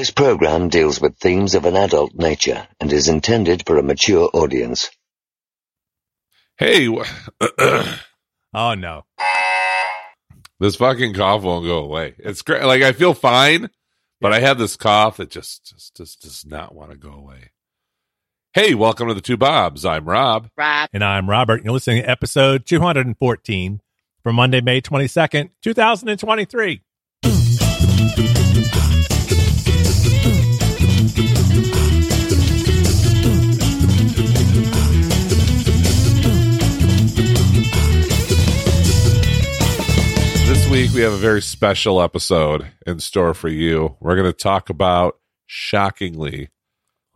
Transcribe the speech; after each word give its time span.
This 0.00 0.10
program 0.10 0.70
deals 0.70 0.98
with 0.98 1.18
themes 1.18 1.54
of 1.54 1.66
an 1.66 1.76
adult 1.76 2.14
nature 2.14 2.66
and 2.80 2.90
is 2.90 3.08
intended 3.08 3.64
for 3.66 3.76
a 3.76 3.82
mature 3.82 4.30
audience. 4.32 4.88
Hey, 6.56 6.88
Oh 8.54 8.72
no. 8.72 9.04
this 10.58 10.76
fucking 10.76 11.12
cough 11.12 11.42
won't 11.42 11.66
go 11.66 11.80
away. 11.84 12.14
It's 12.18 12.40
great. 12.40 12.64
Like 12.64 12.80
I 12.80 12.92
feel 12.92 13.12
fine, 13.12 13.68
but 14.22 14.32
I 14.32 14.40
have 14.40 14.56
this 14.56 14.74
cough 14.74 15.18
that 15.18 15.28
just 15.28 15.66
just 15.66 15.94
just 15.98 16.22
does 16.22 16.46
not 16.46 16.74
want 16.74 16.92
to 16.92 16.96
go 16.96 17.12
away. 17.12 17.50
Hey, 18.54 18.74
welcome 18.74 19.08
to 19.08 19.12
the 19.12 19.20
Two 19.20 19.36
Bobs. 19.36 19.84
I'm 19.84 20.08
Rob. 20.08 20.48
Rob. 20.56 20.88
And 20.94 21.04
I'm 21.04 21.28
Robert. 21.28 21.62
You're 21.62 21.74
listening 21.74 22.04
to 22.04 22.08
episode 22.08 22.64
214 22.64 23.82
for 24.22 24.32
Monday, 24.32 24.62
May 24.62 24.80
22nd, 24.80 25.50
2023. 25.60 26.80
Week 40.70 40.92
we 40.92 41.00
have 41.00 41.12
a 41.12 41.16
very 41.16 41.42
special 41.42 42.00
episode 42.00 42.70
in 42.86 43.00
store 43.00 43.34
for 43.34 43.48
you. 43.48 43.96
We're 43.98 44.14
going 44.14 44.30
to 44.30 44.32
talk 44.32 44.70
about 44.70 45.18
shockingly 45.46 46.50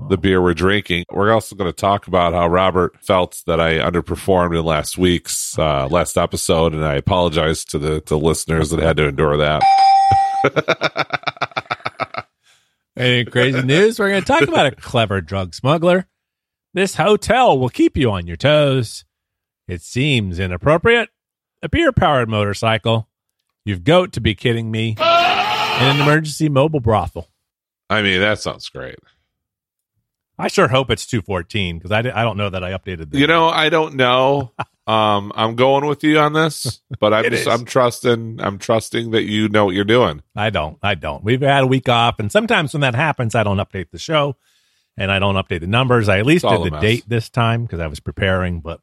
the 0.09 0.19
beer 0.19 0.43
we're 0.43 0.55
drinking. 0.55 1.05
We're 1.09 1.33
also 1.33 1.55
going 1.55 1.71
to 1.71 1.77
talk 1.77 2.09
about 2.09 2.33
how 2.33 2.49
Robert 2.49 3.01
felt 3.01 3.45
that 3.47 3.61
I 3.61 3.75
underperformed 3.79 4.59
in 4.59 4.65
last 4.65 4.99
week's 4.99 5.57
uh, 5.57 5.87
last 5.87 6.17
episode, 6.17 6.75
and 6.75 6.85
I 6.85 6.95
apologize 6.97 7.65
to 7.67 7.79
the 7.79 8.01
to 8.03 8.17
listeners 8.17 8.71
that 8.71 8.81
had 8.81 8.97
to 8.97 9.07
endure 9.07 9.37
that. 9.37 9.63
Any 12.97 13.25
crazy 13.25 13.63
news? 13.63 14.01
We're 14.01 14.11
going 14.11 14.23
to 14.23 14.27
talk 14.27 14.43
about 14.43 14.67
a 14.67 14.73
clever 14.73 15.21
drug 15.21 15.55
smuggler. 15.55 16.09
This 16.73 16.97
hotel 16.97 17.57
will 17.57 17.69
keep 17.69 17.97
you 17.97 18.11
on 18.11 18.27
your 18.27 18.37
toes. 18.37 19.05
It 19.69 19.81
seems 19.81 20.41
inappropriate. 20.41 21.11
A 21.63 21.69
beer 21.69 21.93
powered 21.93 22.29
motorcycle. 22.29 23.09
You've 23.65 23.85
got 23.85 24.13
to 24.13 24.21
be 24.21 24.35
kidding 24.35 24.71
me. 24.71 24.97
And 24.99 25.99
an 25.99 26.03
emergency 26.03 26.49
mobile 26.49 26.81
brothel. 26.81 27.29
I 27.91 28.03
mean, 28.03 28.21
that 28.21 28.41
sounds 28.41 28.69
great. 28.69 28.97
I 30.39 30.49
sure 30.49 30.69
hope 30.69 30.91
it's 30.91 31.07
214 31.07 31.79
because 31.79 31.93
I, 31.93 31.99
I 31.99 32.23
don't 32.25 32.37
know 32.37 32.51
that 32.51 32.65
I 32.65 32.73
updated 32.73 33.11
the 33.11 33.19
You 33.19 33.27
know, 33.27 33.49
I 33.49 33.69
don't 33.69 33.95
know. 33.95 34.53
Um, 34.87 35.33
I'm 35.35 35.55
going 35.55 35.87
with 35.87 36.05
you 36.05 36.19
on 36.19 36.35
this, 36.35 36.83
but 37.01 37.15
I'm 37.15 37.25
just, 37.31 37.43
is. 37.43 37.47
I'm 37.47 37.65
trusting 37.65 38.39
I'm 38.39 38.59
trusting 38.59 39.13
that 39.13 39.23
you 39.23 39.49
know 39.49 39.65
what 39.65 39.75
you're 39.75 39.83
doing. 39.83 40.23
I 40.37 40.51
don't. 40.51 40.77
I 40.83 40.95
don't. 40.95 41.25
We've 41.25 41.41
had 41.41 41.65
a 41.65 41.67
week 41.67 41.89
off, 41.89 42.19
and 42.19 42.31
sometimes 42.31 42.75
when 42.75 42.83
that 42.83 42.95
happens, 42.95 43.35
I 43.35 43.45
don't 43.45 43.57
update 43.57 43.93
the 43.93 43.99
show, 43.99 44.37
and 44.99 45.11
I 45.11 45.19
don't 45.21 45.37
update 45.37 45.61
the 45.61 45.69
numbers. 45.69 46.11
I 46.11 46.19
at 46.19 46.27
least 46.27 46.47
did 46.47 46.65
the 46.65 46.71
mess. 46.71 46.83
date 46.83 47.05
this 47.09 47.31
time 47.31 47.63
because 47.63 47.81
I 47.81 47.87
was 47.87 47.99
preparing. 47.99 48.61
But 48.61 48.81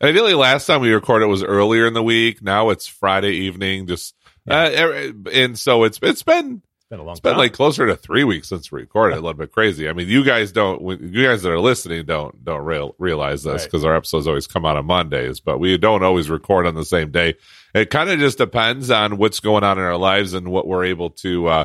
And 0.00 0.10
I 0.10 0.12
feel 0.12 0.24
like 0.24 0.34
last 0.34 0.66
time 0.66 0.80
we 0.80 0.92
recorded 0.92 1.26
was 1.26 1.44
earlier 1.44 1.86
in 1.86 1.94
the 1.94 2.02
week. 2.02 2.42
Now 2.42 2.70
it's 2.70 2.88
Friday 2.88 3.34
evening. 3.34 3.86
Just 3.86 4.16
uh, 4.48 4.70
er- 4.76 5.12
and 5.32 5.58
so 5.58 5.84
it's 5.84 5.98
it's 6.02 6.22
been 6.22 6.62
it's 6.76 6.88
been 6.90 7.00
a 7.00 7.02
long 7.02 7.12
it's 7.12 7.20
been 7.20 7.32
time. 7.32 7.38
like 7.38 7.52
closer 7.54 7.86
to 7.86 7.96
three 7.96 8.24
weeks 8.24 8.48
since 8.48 8.70
we 8.70 8.80
recorded. 8.82 9.14
A 9.14 9.20
little 9.20 9.34
bit 9.34 9.52
crazy. 9.52 9.88
I 9.88 9.92
mean, 9.94 10.08
you 10.08 10.24
guys 10.24 10.52
don't 10.52 10.82
you 11.02 11.24
guys 11.26 11.42
that 11.42 11.50
are 11.50 11.60
listening 11.60 12.04
don't 12.06 12.44
don't 12.44 12.64
real, 12.64 12.94
realize 12.98 13.42
this 13.42 13.62
Right. 13.62 13.64
because 13.64 13.84
our 13.84 13.96
episodes 13.96 14.26
always 14.28 14.46
come 14.46 14.64
out 14.66 14.76
on 14.76 14.84
Mondays, 14.86 15.40
but 15.40 15.58
we 15.58 15.76
don't 15.78 16.02
always 16.02 16.28
record 16.28 16.66
on 16.66 16.74
the 16.74 16.84
same 16.84 17.10
day. 17.10 17.34
It 17.74 17.90
kind 17.90 18.10
of 18.10 18.18
just 18.18 18.38
depends 18.38 18.90
on 18.90 19.16
what's 19.16 19.40
going 19.40 19.64
on 19.64 19.78
in 19.78 19.84
our 19.84 19.96
lives 19.96 20.34
and 20.34 20.48
what 20.48 20.66
we're 20.66 20.84
able 20.84 21.10
to 21.10 21.46
uh 21.48 21.64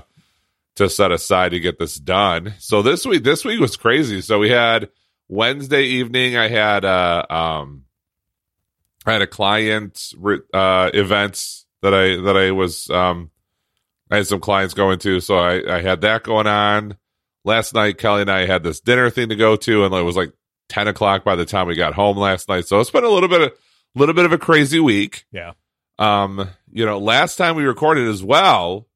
to 0.76 0.90
set 0.90 1.12
aside 1.12 1.50
to 1.50 1.60
get 1.60 1.78
this 1.78 1.96
done. 1.96 2.54
So 2.60 2.82
this 2.82 3.06
week 3.06 3.24
this 3.24 3.44
week 3.44 3.60
was 3.60 3.76
crazy. 3.76 4.22
So 4.22 4.40
we 4.40 4.50
had 4.50 4.90
Wednesday 5.28 5.84
evening 5.84 6.38
I 6.38 6.48
had 6.48 6.86
uh 6.86 7.26
um 7.30 7.84
I 9.06 9.12
had 9.14 9.22
a 9.22 9.28
client 9.28 10.14
uh 10.54 10.90
event 10.94 11.66
that 11.82 11.94
I 11.94 12.16
that 12.22 12.38
I 12.38 12.52
was 12.52 12.90
um 12.90 13.32
I 14.12 14.18
had 14.18 14.28
some 14.28 14.40
clients 14.40 14.74
going 14.74 15.00
to, 15.00 15.20
so 15.20 15.38
I, 15.38 15.78
I 15.78 15.82
had 15.82 16.02
that 16.02 16.24
going 16.24 16.48
on. 16.48 16.98
Last 17.46 17.74
night 17.74 17.98
Kelly 17.98 18.22
and 18.22 18.32
I 18.32 18.46
had 18.46 18.64
this 18.64 18.80
dinner 18.80 19.10
thing 19.10 19.30
to 19.30 19.36
go 19.36 19.56
to 19.56 19.86
and 19.86 19.94
it 19.94 20.02
was 20.02 20.18
like 20.18 20.34
ten 20.68 20.88
o'clock 20.88 21.24
by 21.24 21.36
the 21.36 21.46
time 21.46 21.68
we 21.68 21.76
got 21.76 21.94
home 21.94 22.18
last 22.18 22.50
night. 22.50 22.68
So 22.68 22.80
it's 22.80 22.92
been 22.92 23.04
a 23.04 23.10
little 23.10 23.30
bit 23.30 23.42
of 23.42 23.54
little 23.96 24.16
bit 24.16 24.26
of 24.26 24.34
a 24.34 24.38
crazy 24.38 24.80
week. 24.80 25.26
yeah. 25.32 25.54
Um, 25.98 26.50
you 26.72 26.86
know, 26.86 26.98
last 26.98 27.36
time 27.36 27.56
we 27.56 27.64
recorded 27.66 28.08
as 28.08 28.24
well, 28.24 28.88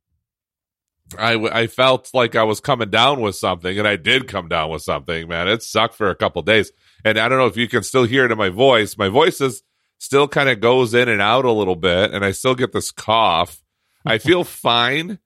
I 1.17 1.33
I 1.33 1.67
felt 1.67 2.09
like 2.13 2.35
I 2.35 2.44
was 2.44 2.59
coming 2.59 2.89
down 2.89 3.21
with 3.21 3.35
something, 3.35 3.77
and 3.77 3.88
I 3.88 3.97
did 3.97 4.27
come 4.27 4.47
down 4.47 4.69
with 4.69 4.83
something, 4.83 5.27
man. 5.27 5.47
It 5.47 5.63
sucked 5.63 5.95
for 5.95 6.09
a 6.09 6.15
couple 6.15 6.41
days. 6.44 6.71
And 7.05 7.17
I 7.17 7.27
don't 7.27 7.38
know 7.38 7.47
if 7.47 7.57
you 7.57 7.67
can 7.67 7.83
still 7.83 8.05
hear 8.05 8.25
it 8.25 8.31
in 8.31 8.38
my 8.38 8.50
voice. 8.50 8.97
My 8.97 9.09
voice 9.09 9.41
is 9.41 9.63
still 10.03 10.27
kind 10.27 10.49
of 10.49 10.59
goes 10.59 10.93
in 10.93 11.07
and 11.07 11.21
out 11.21 11.45
a 11.45 11.51
little 11.51 11.75
bit, 11.77 12.13
and 12.13 12.25
I 12.25 12.31
still 12.31 12.55
get 12.55 12.73
this 12.73 12.91
cough. 12.91 13.63
I 14.05 14.17
feel 14.19 14.43
fine. 14.43 15.19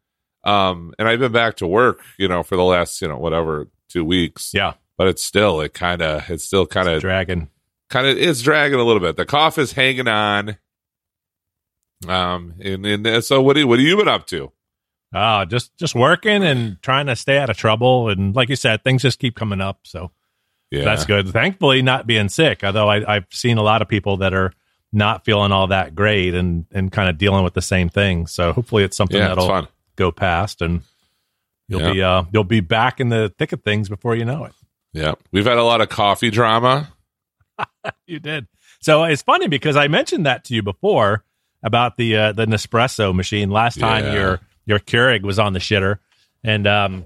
Um, 0.44 0.94
and 1.00 1.08
I've 1.08 1.20
been 1.20 1.32
back 1.32 1.58
to 1.58 1.68
work, 1.68 2.00
you 2.18 2.28
know, 2.28 2.44
for 2.44 2.56
the 2.56 2.64
last, 2.64 3.02
you 3.02 3.08
know, 3.08 3.18
whatever, 3.18 3.68
two 3.90 4.06
weeks. 4.06 4.52
Yeah. 4.54 4.74
But 4.98 5.08
it's 5.08 5.24
still, 5.24 5.60
it 5.62 5.74
kind 5.74 6.02
of, 6.02 6.30
it's 6.30 6.46
still 6.46 6.66
kind 6.66 6.88
of 6.88 7.02
dragging. 7.02 7.50
kind 7.90 8.08
of 8.08 8.18
it's 8.18 8.42
dragging 8.42 8.80
a 8.80 8.84
little 8.84 9.02
bit. 9.02 9.18
The 9.18 9.26
cough 9.26 9.58
is 9.58 9.74
hanging 9.74 10.08
on. 10.08 10.58
Um, 12.08 12.54
and, 12.60 12.86
and 12.86 13.24
so 13.24 13.42
what? 13.42 13.56
do- 13.56 13.68
What 13.68 13.80
have 13.80 13.88
you 13.88 13.98
been 13.98 14.08
up 14.08 14.28
to? 14.28 14.52
Oh, 15.14 15.46
just 15.46 15.76
just 15.78 15.96
working 15.96 16.44
and 16.44 16.82
trying 16.82 17.06
to 17.08 17.16
stay 17.16 17.38
out 17.38 17.50
of 17.50 17.58
trouble. 17.58 18.10
And 18.10 18.36
like 18.36 18.50
you 18.50 18.56
said, 18.58 18.84
things 18.84 19.02
just 19.02 19.20
keep 19.20 19.36
coming 19.36 19.62
up. 19.62 19.80
So 19.84 20.12
Yeah, 20.70 20.84
that's 20.84 21.06
good. 21.06 21.30
Thankfully, 21.30 21.82
not 21.82 22.06
being 22.06 22.28
sick. 22.30 22.62
Although 22.64 22.90
I, 22.90 23.16
I've 23.16 23.26
seen 23.32 23.58
a 23.58 23.64
lot 23.64 23.82
of 23.82 23.88
people 23.88 24.18
that 24.18 24.34
are 24.34 24.52
not 24.94 25.26
feeling 25.26 25.52
all 25.52 25.68
that 25.68 25.96
great 25.96 26.34
and 26.34 26.66
and 26.72 26.92
kind 26.92 27.10
of 27.10 27.18
dealing 27.18 27.44
with 27.44 27.54
the 27.54 27.62
same 27.62 27.90
thing. 27.90 28.28
So 28.28 28.54
hopefully, 28.54 28.84
it's 28.84 28.96
something 28.98 29.18
Yeah, 29.18 29.30
that'll 29.30 29.48
fun. 29.48 29.68
go 29.96 30.12
past 30.12 30.62
and 30.62 30.82
you'll 31.68 31.82
Yeah. 31.82 31.94
be 31.94 32.02
uh 32.04 32.24
you'll 32.32 32.44
be 32.44 32.60
back 32.62 33.00
in 33.00 33.10
the 33.10 33.34
thick 33.38 33.52
of 33.52 33.62
things 33.64 33.90
before 33.90 34.16
you 34.16 34.26
know 34.26 34.46
it. 34.46 34.54
Yeah, 34.94 35.16
we've 35.32 35.46
had 35.46 35.58
a 35.58 35.64
lot 35.64 35.82
of 35.82 35.90
coffee 35.90 36.30
drama. 36.30 36.90
You 38.06 38.20
did. 38.20 38.48
So 38.82 39.04
it's 39.06 39.22
funny 39.22 39.48
because 39.48 39.76
I 39.76 39.88
mentioned 39.88 40.26
that 40.26 40.44
to 40.46 40.54
you 40.56 40.62
before 40.62 41.24
about 41.64 41.98
the 41.98 42.16
uh, 42.16 42.32
the 42.32 42.46
Nespresso 42.46 43.14
machine 43.14 43.50
last 43.50 43.80
time 43.80 44.06
Yeah. 44.06 44.14
your 44.14 44.40
your 44.66 44.80
Keurig 44.80 45.24
was 45.24 45.40
on 45.40 45.54
the 45.54 45.60
shitter, 45.60 46.00
and 46.44 46.68
um, 46.68 47.06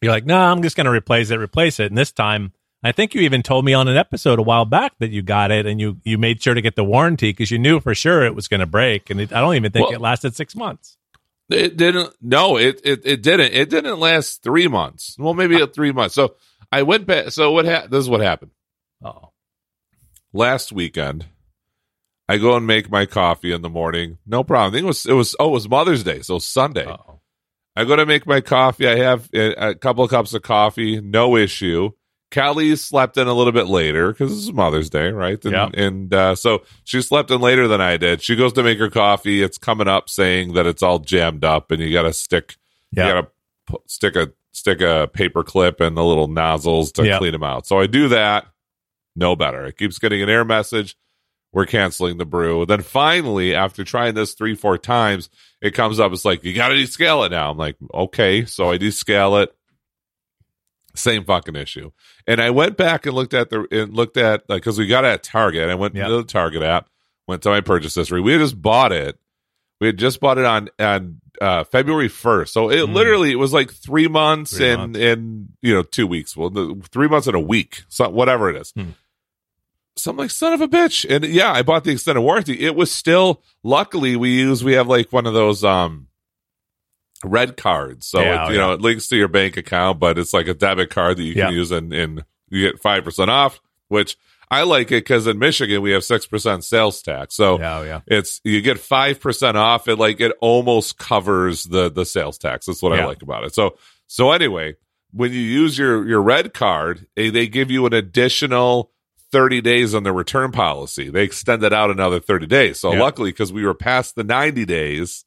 you're 0.00 0.12
like, 0.12 0.24
no, 0.26 0.38
I'm 0.38 0.62
just 0.62 0.76
going 0.76 0.84
to 0.86 0.90
replace 0.92 1.30
it, 1.30 1.36
replace 1.38 1.80
it. 1.80 1.86
And 1.86 1.96
this 1.98 2.12
time, 2.12 2.52
I 2.84 2.92
think 2.92 3.14
you 3.14 3.20
even 3.22 3.42
told 3.42 3.64
me 3.64 3.74
on 3.74 3.86
an 3.86 3.96
episode 3.96 4.38
a 4.38 4.42
while 4.42 4.64
back 4.64 4.92
that 4.98 5.10
you 5.10 5.22
got 5.22 5.50
it 5.52 5.66
and 5.66 5.80
you 5.80 5.98
you 6.04 6.18
made 6.18 6.42
sure 6.42 6.54
to 6.54 6.60
get 6.60 6.74
the 6.74 6.84
warranty 6.84 7.30
because 7.30 7.50
you 7.50 7.58
knew 7.58 7.78
for 7.80 7.94
sure 7.94 8.24
it 8.24 8.34
was 8.34 8.48
going 8.48 8.60
to 8.60 8.66
break, 8.66 9.08
and 9.10 9.20
it, 9.20 9.32
I 9.32 9.40
don't 9.40 9.54
even 9.54 9.70
think 9.72 9.86
Well- 9.88 9.94
it 9.96 10.00
lasted 10.00 10.34
six 10.34 10.56
months. 10.56 10.96
It 11.50 11.76
didn't. 11.76 12.14
No, 12.22 12.56
it 12.56 12.80
it 12.82 13.02
it 13.04 13.22
didn't. 13.22 13.52
It 13.52 13.68
didn't 13.68 13.98
last 13.98 14.42
three 14.42 14.68
months. 14.68 15.16
Well, 15.18 15.34
maybe 15.34 15.60
ah. 15.60 15.66
three 15.66 15.92
months. 15.92 16.14
So 16.14 16.36
I 16.70 16.82
went 16.82 17.06
back. 17.06 17.30
So 17.30 17.50
what? 17.52 17.66
Ha- 17.66 17.88
this 17.90 18.00
is 18.00 18.08
what 18.08 18.20
happened 18.22 18.52
Oh, 19.04 19.32
last 20.32 20.72
weekend. 20.72 21.26
I 22.28 22.38
go 22.38 22.56
and 22.56 22.66
make 22.66 22.90
my 22.90 23.04
coffee 23.04 23.52
in 23.52 23.60
the 23.60 23.68
morning. 23.68 24.18
No 24.24 24.44
problem. 24.44 24.70
I 24.70 24.74
think 24.74 24.84
it 24.84 24.86
was 24.86 25.04
it 25.04 25.12
was 25.12 25.36
oh 25.38 25.48
it 25.48 25.52
was 25.52 25.68
Mother's 25.68 26.04
Day, 26.04 26.22
so 26.22 26.38
Sunday. 26.38 26.86
oh, 26.86 27.20
I 27.76 27.84
go 27.84 27.96
to 27.96 28.06
make 28.06 28.26
my 28.26 28.40
coffee. 28.40 28.88
I 28.88 28.96
have 28.96 29.28
a, 29.34 29.70
a 29.70 29.74
couple 29.74 30.04
of 30.04 30.10
cups 30.10 30.32
of 30.32 30.42
coffee, 30.42 31.00
no 31.00 31.36
issue. 31.36 31.90
Callie 32.32 32.74
slept 32.76 33.16
in 33.16 33.28
a 33.28 33.32
little 33.34 33.52
bit 33.52 33.66
later 33.66 34.12
because 34.12 34.32
it's 34.46 34.54
Mother's 34.54 34.90
Day, 34.90 35.10
right? 35.10 35.42
And, 35.44 35.52
Yeah. 35.52 35.68
and 35.74 36.12
uh, 36.14 36.34
so 36.34 36.62
she 36.84 37.00
slept 37.02 37.30
in 37.30 37.40
later 37.40 37.68
than 37.68 37.80
I 37.80 37.96
did. 37.96 38.22
She 38.22 38.36
goes 38.36 38.52
to 38.54 38.62
make 38.62 38.78
her 38.78 38.90
coffee. 38.90 39.42
It's 39.42 39.58
coming 39.58 39.88
up 39.88 40.08
saying 40.08 40.54
that 40.54 40.66
it's 40.66 40.82
all 40.82 40.98
jammed 40.98 41.44
up, 41.44 41.70
and 41.70 41.80
you 41.82 41.92
got 41.92 42.02
to 42.02 42.12
stick, 42.12 42.56
Yeah. 42.92 43.06
you 43.06 43.12
got 43.14 43.20
to 43.70 43.78
stick 43.86 44.16
a 44.16 44.32
stick 44.54 44.80
a 44.82 45.08
paper 45.12 45.42
clip 45.42 45.80
in 45.80 45.94
the 45.94 46.04
little 46.04 46.28
nozzles 46.28 46.92
to 46.92 47.06
Yeah. 47.06 47.18
clean 47.18 47.32
them 47.32 47.42
out. 47.42 47.66
So 47.66 47.80
I 47.80 47.86
do 47.86 48.08
that. 48.08 48.46
No 49.16 49.34
better. 49.34 49.64
It 49.66 49.78
keeps 49.78 49.98
getting 49.98 50.22
an 50.22 50.28
error 50.28 50.44
message. 50.44 50.94
We're 51.52 51.66
canceling 51.66 52.16
the 52.18 52.24
brew. 52.26 52.64
Then 52.66 52.80
finally, 52.82 53.54
after 53.54 53.84
trying 53.84 54.14
this 54.14 54.32
three, 54.34 54.54
four 54.54 54.78
times, 54.78 55.28
it 55.60 55.72
comes 55.74 56.00
up. 56.00 56.12
It's 56.12 56.24
like, 56.24 56.44
you 56.44 56.54
got 56.54 56.68
to 56.68 56.74
descale 56.74 57.24
it 57.26 57.30
now. 57.30 57.50
I'm 57.50 57.58
like, 57.58 57.76
okay. 57.92 58.44
So 58.46 58.70
I 58.70 58.78
descale 58.78 59.42
it. 59.42 59.54
Same 60.94 61.24
fucking 61.24 61.56
issue. 61.56 61.90
And 62.26 62.40
I 62.40 62.50
went 62.50 62.76
back 62.76 63.06
and 63.06 63.14
looked 63.14 63.34
at 63.34 63.50
the, 63.50 63.66
and 63.70 63.94
looked 63.94 64.16
at, 64.16 64.48
like, 64.48 64.62
cause 64.62 64.78
we 64.78 64.86
got 64.86 65.04
it 65.04 65.08
at 65.08 65.22
Target. 65.22 65.70
I 65.70 65.74
went 65.74 65.94
Yeah. 65.94 66.08
to 66.08 66.16
the 66.18 66.24
Target 66.24 66.62
app, 66.62 66.88
went 67.26 67.42
to 67.42 67.48
my 67.50 67.60
purchase 67.60 67.94
history. 67.94 68.20
We 68.20 68.32
had 68.32 68.40
just 68.40 68.60
bought 68.60 68.92
it. 68.92 69.18
We 69.80 69.86
had 69.88 69.98
just 69.98 70.20
bought 70.20 70.38
it 70.38 70.44
on, 70.44 70.68
on, 70.78 71.20
uh, 71.40 71.64
February 71.64 72.08
1st. 72.08 72.52
So 72.52 72.70
it 72.70 72.80
Mm. 72.88 72.92
literally, 72.94 73.32
it 73.32 73.36
was 73.36 73.52
like 73.52 73.72
three 73.72 74.06
months 74.06 74.56
Three 74.56 74.68
and, 74.70 74.78
months. 74.92 74.98
and, 75.00 75.48
you 75.62 75.74
know, 75.74 75.82
two 75.82 76.06
weeks. 76.06 76.36
Well, 76.36 76.50
the, 76.50 76.80
three 76.92 77.08
months 77.08 77.26
and 77.26 77.34
a 77.36 77.40
week. 77.40 77.84
So 77.88 78.08
whatever 78.10 78.48
it 78.50 78.56
is. 78.56 78.70
Hmm. 78.76 78.90
So 79.96 80.10
I'm 80.10 80.16
like, 80.16 80.30
son 80.30 80.52
of 80.52 80.60
a 80.60 80.68
bitch. 80.68 81.04
And 81.08 81.24
yeah, 81.24 81.52
I 81.52 81.62
bought 81.62 81.84
the 81.84 81.90
extended 81.90 82.20
warranty. 82.22 82.60
It 82.60 82.74
was 82.76 82.90
still, 82.92 83.42
luckily, 83.62 84.14
we 84.16 84.30
use, 84.30 84.62
we 84.64 84.72
have 84.74 84.88
like 84.88 85.12
one 85.12 85.26
of 85.26 85.34
those, 85.34 85.64
um, 85.64 86.06
red 87.24 87.56
cards. 87.56 88.06
So 88.06 88.20
Yeah, 88.20 88.48
it, 88.48 88.52
you 88.52 88.58
know 88.58 88.72
it 88.72 88.80
links 88.80 89.08
to 89.08 89.16
your 89.16 89.28
bank 89.28 89.56
account, 89.56 89.98
but 90.00 90.18
it's 90.18 90.32
like 90.34 90.48
a 90.48 90.54
debit 90.54 90.90
card 90.90 91.16
that 91.18 91.22
you 91.22 91.34
can 91.34 91.50
Yeah. 91.50 91.50
use 91.50 91.70
and, 91.70 91.92
and 91.92 92.24
you 92.48 92.70
get 92.70 92.80
five 92.80 93.04
percent 93.04 93.30
off. 93.30 93.60
Which 93.88 94.16
I 94.50 94.62
like 94.64 94.88
it 94.92 95.04
because 95.04 95.26
in 95.26 95.38
Michigan 95.38 95.80
we 95.82 95.92
have 95.92 96.04
six 96.04 96.26
percent 96.26 96.64
sales 96.64 97.00
tax. 97.02 97.34
So 97.34 97.58
Yeah, 97.58 97.78
oh, 97.78 97.82
yeah. 97.82 98.00
it's 98.06 98.40
you 98.44 98.60
get 98.60 98.78
five 98.78 99.20
percent 99.20 99.56
off. 99.56 99.88
It 99.88 99.96
like 99.96 100.20
it 100.20 100.32
almost 100.40 100.98
covers 100.98 101.64
the 101.64 101.90
the 101.90 102.04
sales 102.04 102.38
tax. 102.38 102.66
That's 102.66 102.82
what 102.82 102.92
I 102.98 103.04
like 103.06 103.22
about 103.22 103.44
it. 103.44 103.54
So 103.54 103.76
so 104.06 104.30
anyway, 104.32 104.76
when 105.12 105.32
you 105.32 105.40
use 105.40 105.78
your 105.78 106.06
your 106.08 106.22
red 106.22 106.52
card, 106.54 107.06
eh, 107.16 107.30
they 107.30 107.46
give 107.48 107.70
you 107.70 107.86
an 107.86 107.92
additional. 107.92 108.90
30 109.30 109.62
days 109.62 109.94
on 109.94 110.02
the 110.02 110.12
return 110.12 110.52
policy. 110.52 111.08
They 111.08 111.24
extended 111.24 111.72
out 111.72 111.90
another 111.90 112.20
30 112.20 112.46
days. 112.46 112.78
So 112.78 112.92
Yeah. 112.92 113.00
luckily, 113.00 113.30
because 113.30 113.50
we 113.50 113.64
were 113.64 113.72
past 113.72 114.14
the 114.14 114.24
90 114.24 114.66
days, 114.66 115.24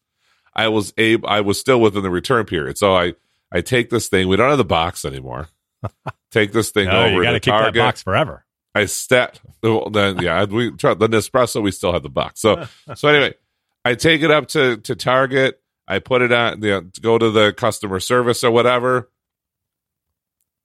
I 0.55 0.69
was 0.69 0.93
able, 0.97 1.27
I 1.27 1.41
was 1.41 1.59
still 1.59 1.81
within 1.81 2.03
the 2.03 2.09
return 2.09 2.45
period. 2.45 2.77
So 2.77 2.95
I, 2.95 3.13
I 3.51 3.61
take 3.61 3.89
this 3.89 4.07
thing. 4.07 4.27
We 4.27 4.37
don't 4.37 4.49
have 4.49 4.57
the 4.57 4.63
box 4.65 5.05
anymore. 5.05 5.49
take 6.31 6.51
this 6.51 6.71
thing 6.71 6.85
you 6.85 6.91
over 6.91 7.23
got 7.23 7.31
to 7.31 7.39
keep 7.39 7.53
that 7.53 7.59
Target. 7.59 7.81
box 7.81 8.03
forever. 8.03 8.45
I 8.73 8.85
stat. 8.85 9.39
Well, 9.63 9.89
then 9.89 10.19
yeah, 10.19 10.43
we 10.45 10.71
try 10.71 10.93
the 10.93 11.07
Nespresso. 11.07 11.61
We 11.61 11.71
still 11.71 11.93
have 11.93 12.03
the 12.03 12.09
box. 12.09 12.41
So 12.41 12.67
so 12.95 13.07
anyway, 13.07 13.35
I 13.83 13.95
take 13.95 14.21
it 14.21 14.31
up 14.31 14.47
to 14.49 14.77
to 14.77 14.95
Target. 14.95 15.61
I 15.87 15.99
put 15.99 16.21
it 16.21 16.31
on. 16.31 16.61
You 16.61 16.69
know, 16.69 16.81
to 16.81 17.01
go 17.01 17.17
to 17.17 17.29
the 17.31 17.53
customer 17.53 17.99
service 17.99 18.43
or 18.43 18.51
whatever. 18.51 19.09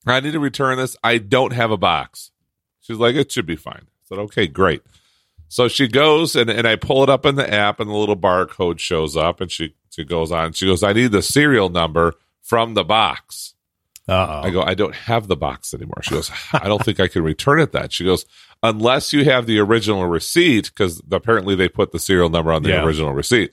I 0.07 0.21
need 0.21 0.33
to 0.33 0.41
return 0.41 0.79
this. 0.79 0.97
I 1.05 1.19
don't 1.19 1.53
have 1.53 1.71
a 1.71 1.77
box. 1.77 2.33
She's 2.81 2.97
like, 2.97 3.15
it 3.17 3.31
should 3.31 3.47
be 3.47 3.57
fine. 3.57 3.83
I 3.83 4.09
said, 4.09 4.19
okay, 4.19 4.47
great. 4.47 4.83
So 5.53 5.67
she 5.67 5.89
goes 5.89 6.37
and, 6.37 6.49
and 6.49 6.67
I 6.67 6.77
pull 6.77 7.03
it 7.03 7.11
up 7.11 7.27
in 7.27 7.35
the 7.35 7.53
app 7.53 7.81
and 7.81 7.91
the 7.91 7.95
little 7.95 8.17
barcode 8.17 8.79
shows 8.79 9.17
up 9.17 9.41
and 9.41 9.51
she, 9.51 9.75
she 9.91 10.05
goes 10.05 10.31
on. 10.31 10.53
She 10.53 10.65
goes, 10.67 10.85
I 10.85 10.93
need 10.93 11.11
the 11.11 11.23
serial 11.23 11.69
number 11.69 12.15
from 12.41 12.75
the 12.75 12.85
box. 12.85 13.55
Uh 14.09 14.43
I 14.45 14.51
go, 14.51 14.63
I 14.63 14.75
don't 14.75 14.95
have 14.95 15.27
the 15.27 15.37
box 15.37 15.75
anymore. 15.75 16.03
She 16.03 16.13
goes, 16.13 16.31
I 16.53 16.69
don't 16.69 16.85
think 16.85 17.01
I 17.01 17.09
can 17.09 17.25
return 17.25 17.59
it 17.61 17.73
that. 17.73 17.93
She 17.93 18.05
goes, 18.05 18.25
unless 18.63 19.13
you 19.13 19.25
have 19.25 19.47
the 19.47 19.59
original 19.59 20.07
receipt, 20.07 20.71
because 20.71 21.03
apparently 21.11 21.57
they 21.57 21.69
put 21.69 21.91
the 21.91 21.99
serial 21.99 22.31
number 22.31 22.53
on 22.53 22.63
the 22.63 22.69
Yeah. 22.71 22.85
original 22.85 23.13
receipt. 23.13 23.53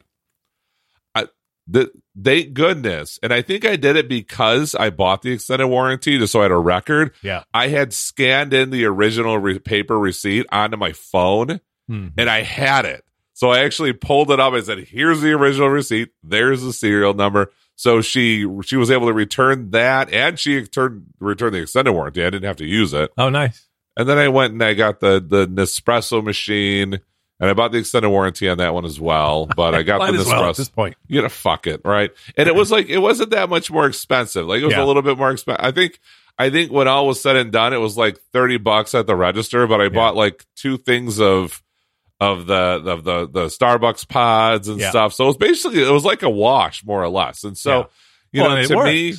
I, 1.16 1.26
the, 1.68 1.92
thank 2.22 2.54
goodness. 2.54 3.18
And 3.24 3.34
I 3.34 3.42
think 3.42 3.66
I 3.66 3.76
did 3.76 3.96
it 3.96 4.08
because 4.08 4.76
I 4.76 4.92
bought 4.92 5.24
the 5.24 5.32
extended 5.32 5.68
warranty 5.68 6.20
just 6.20 6.32
so 6.34 6.42
I 6.42 6.44
had 6.44 6.52
a 6.52 6.58
record. 6.58 7.14
Yeah. 7.24 7.44
I 7.56 7.70
had 7.70 7.92
scanned 7.92 8.54
in 8.54 8.70
the 8.70 8.86
original 8.86 9.40
re- 9.40 9.58
paper 9.60 9.98
receipt 9.98 10.46
onto 10.52 10.78
my 10.78 10.94
phone 10.94 11.60
Hmm. 11.88 12.08
and 12.18 12.30
I 12.30 12.42
had 12.44 12.86
it. 12.86 13.04
So 13.34 13.50
I 13.52 13.60
actually 13.60 13.94
pulled 13.94 14.32
it 14.32 14.40
up 14.40 14.54
I 14.54 14.62
said, 14.62 14.80
"Here's 14.80 15.22
the 15.22 15.32
original 15.34 15.70
receipt. 15.70 16.10
There's 16.24 16.62
the 16.64 16.74
serial 16.74 17.14
number." 17.14 17.52
So 17.76 18.02
she 18.02 18.48
she 18.64 18.76
was 18.78 18.90
able 18.90 19.08
to 19.08 19.14
return 19.14 19.70
that, 19.72 20.12
and 20.12 20.40
she 20.40 20.56
returned 20.56 21.06
returned 21.20 21.54
the 21.54 21.62
extended 21.62 21.92
warranty. 21.94 22.22
I 22.24 22.30
didn't 22.32 22.46
have 22.48 22.56
to 22.58 22.66
use 22.66 22.94
it. 22.94 23.12
Oh, 23.18 23.30
nice. 23.30 23.68
And 23.96 24.10
then 24.10 24.18
I 24.18 24.28
went 24.30 24.54
and 24.54 24.64
I 24.64 24.74
got 24.74 25.00
the 25.00 25.24
the 25.26 25.48
Nespresso 25.48 26.24
machine, 26.24 26.94
and 27.40 27.50
I 27.50 27.54
bought 27.54 27.72
the 27.72 27.78
extended 27.78 28.10
warranty 28.10 28.50
on 28.50 28.58
that 28.58 28.74
one 28.74 28.86
as 28.86 29.00
well. 29.00 29.46
But 29.46 29.76
I 29.76 29.84
got 29.84 30.00
the 30.12 30.20
as 30.20 30.26
well 30.26 30.50
at 30.50 30.56
this 30.56 30.70
point. 30.70 30.96
you 31.08 31.22
gotta 31.22 31.30
fuck 31.34 31.68
it, 31.68 31.82
right? 31.86 32.10
And 32.36 32.48
it 32.48 32.56
was 32.56 32.72
like 32.72 32.90
it 32.90 32.98
wasn't 32.98 33.30
that 33.30 33.50
much 33.50 33.70
more 33.70 33.86
expensive. 33.86 34.48
Like 34.48 34.62
it 34.62 34.66
was 34.66 34.74
Yeah. 34.74 34.84
a 34.84 34.86
little 34.86 35.04
bit 35.04 35.18
more 35.18 35.30
expensive. 35.32 35.64
I 35.64 35.70
think 35.72 36.00
I 36.40 36.50
think 36.50 36.72
when 36.72 36.88
all 36.88 37.06
was 37.06 37.22
said 37.22 37.36
and 37.36 37.52
done, 37.52 37.74
it 37.74 37.78
was 37.78 37.96
like 37.98 38.18
thirty 38.34 38.58
bucks 38.58 38.96
at 38.96 39.06
the 39.06 39.16
register. 39.16 39.68
But 39.68 39.82
I 39.82 39.90
bought 39.90 40.16
like 40.16 40.46
two 40.56 40.78
things 40.78 41.20
of 41.22 41.62
of 42.20 42.48
the 42.48 42.56
of 42.86 43.04
the 43.04 43.28
the 43.28 43.46
Starbucks 43.46 44.08
pods 44.08 44.68
and 44.68 44.80
Yeah. 44.80 44.90
stuff. 44.90 45.14
So 45.14 45.26
it 45.26 45.28
was 45.28 45.38
basically 45.38 45.84
it 45.84 45.92
was 45.92 46.06
like 46.06 46.24
a 46.24 46.30
wash 46.30 46.84
more 46.86 47.02
or 47.04 47.10
less. 47.10 47.44
And 47.44 47.58
so 47.58 47.78
Yeah. 47.80 47.84
you 48.32 48.42
Well, 48.44 48.56
know, 48.56 48.64
to 48.64 48.84
me, 48.86 49.14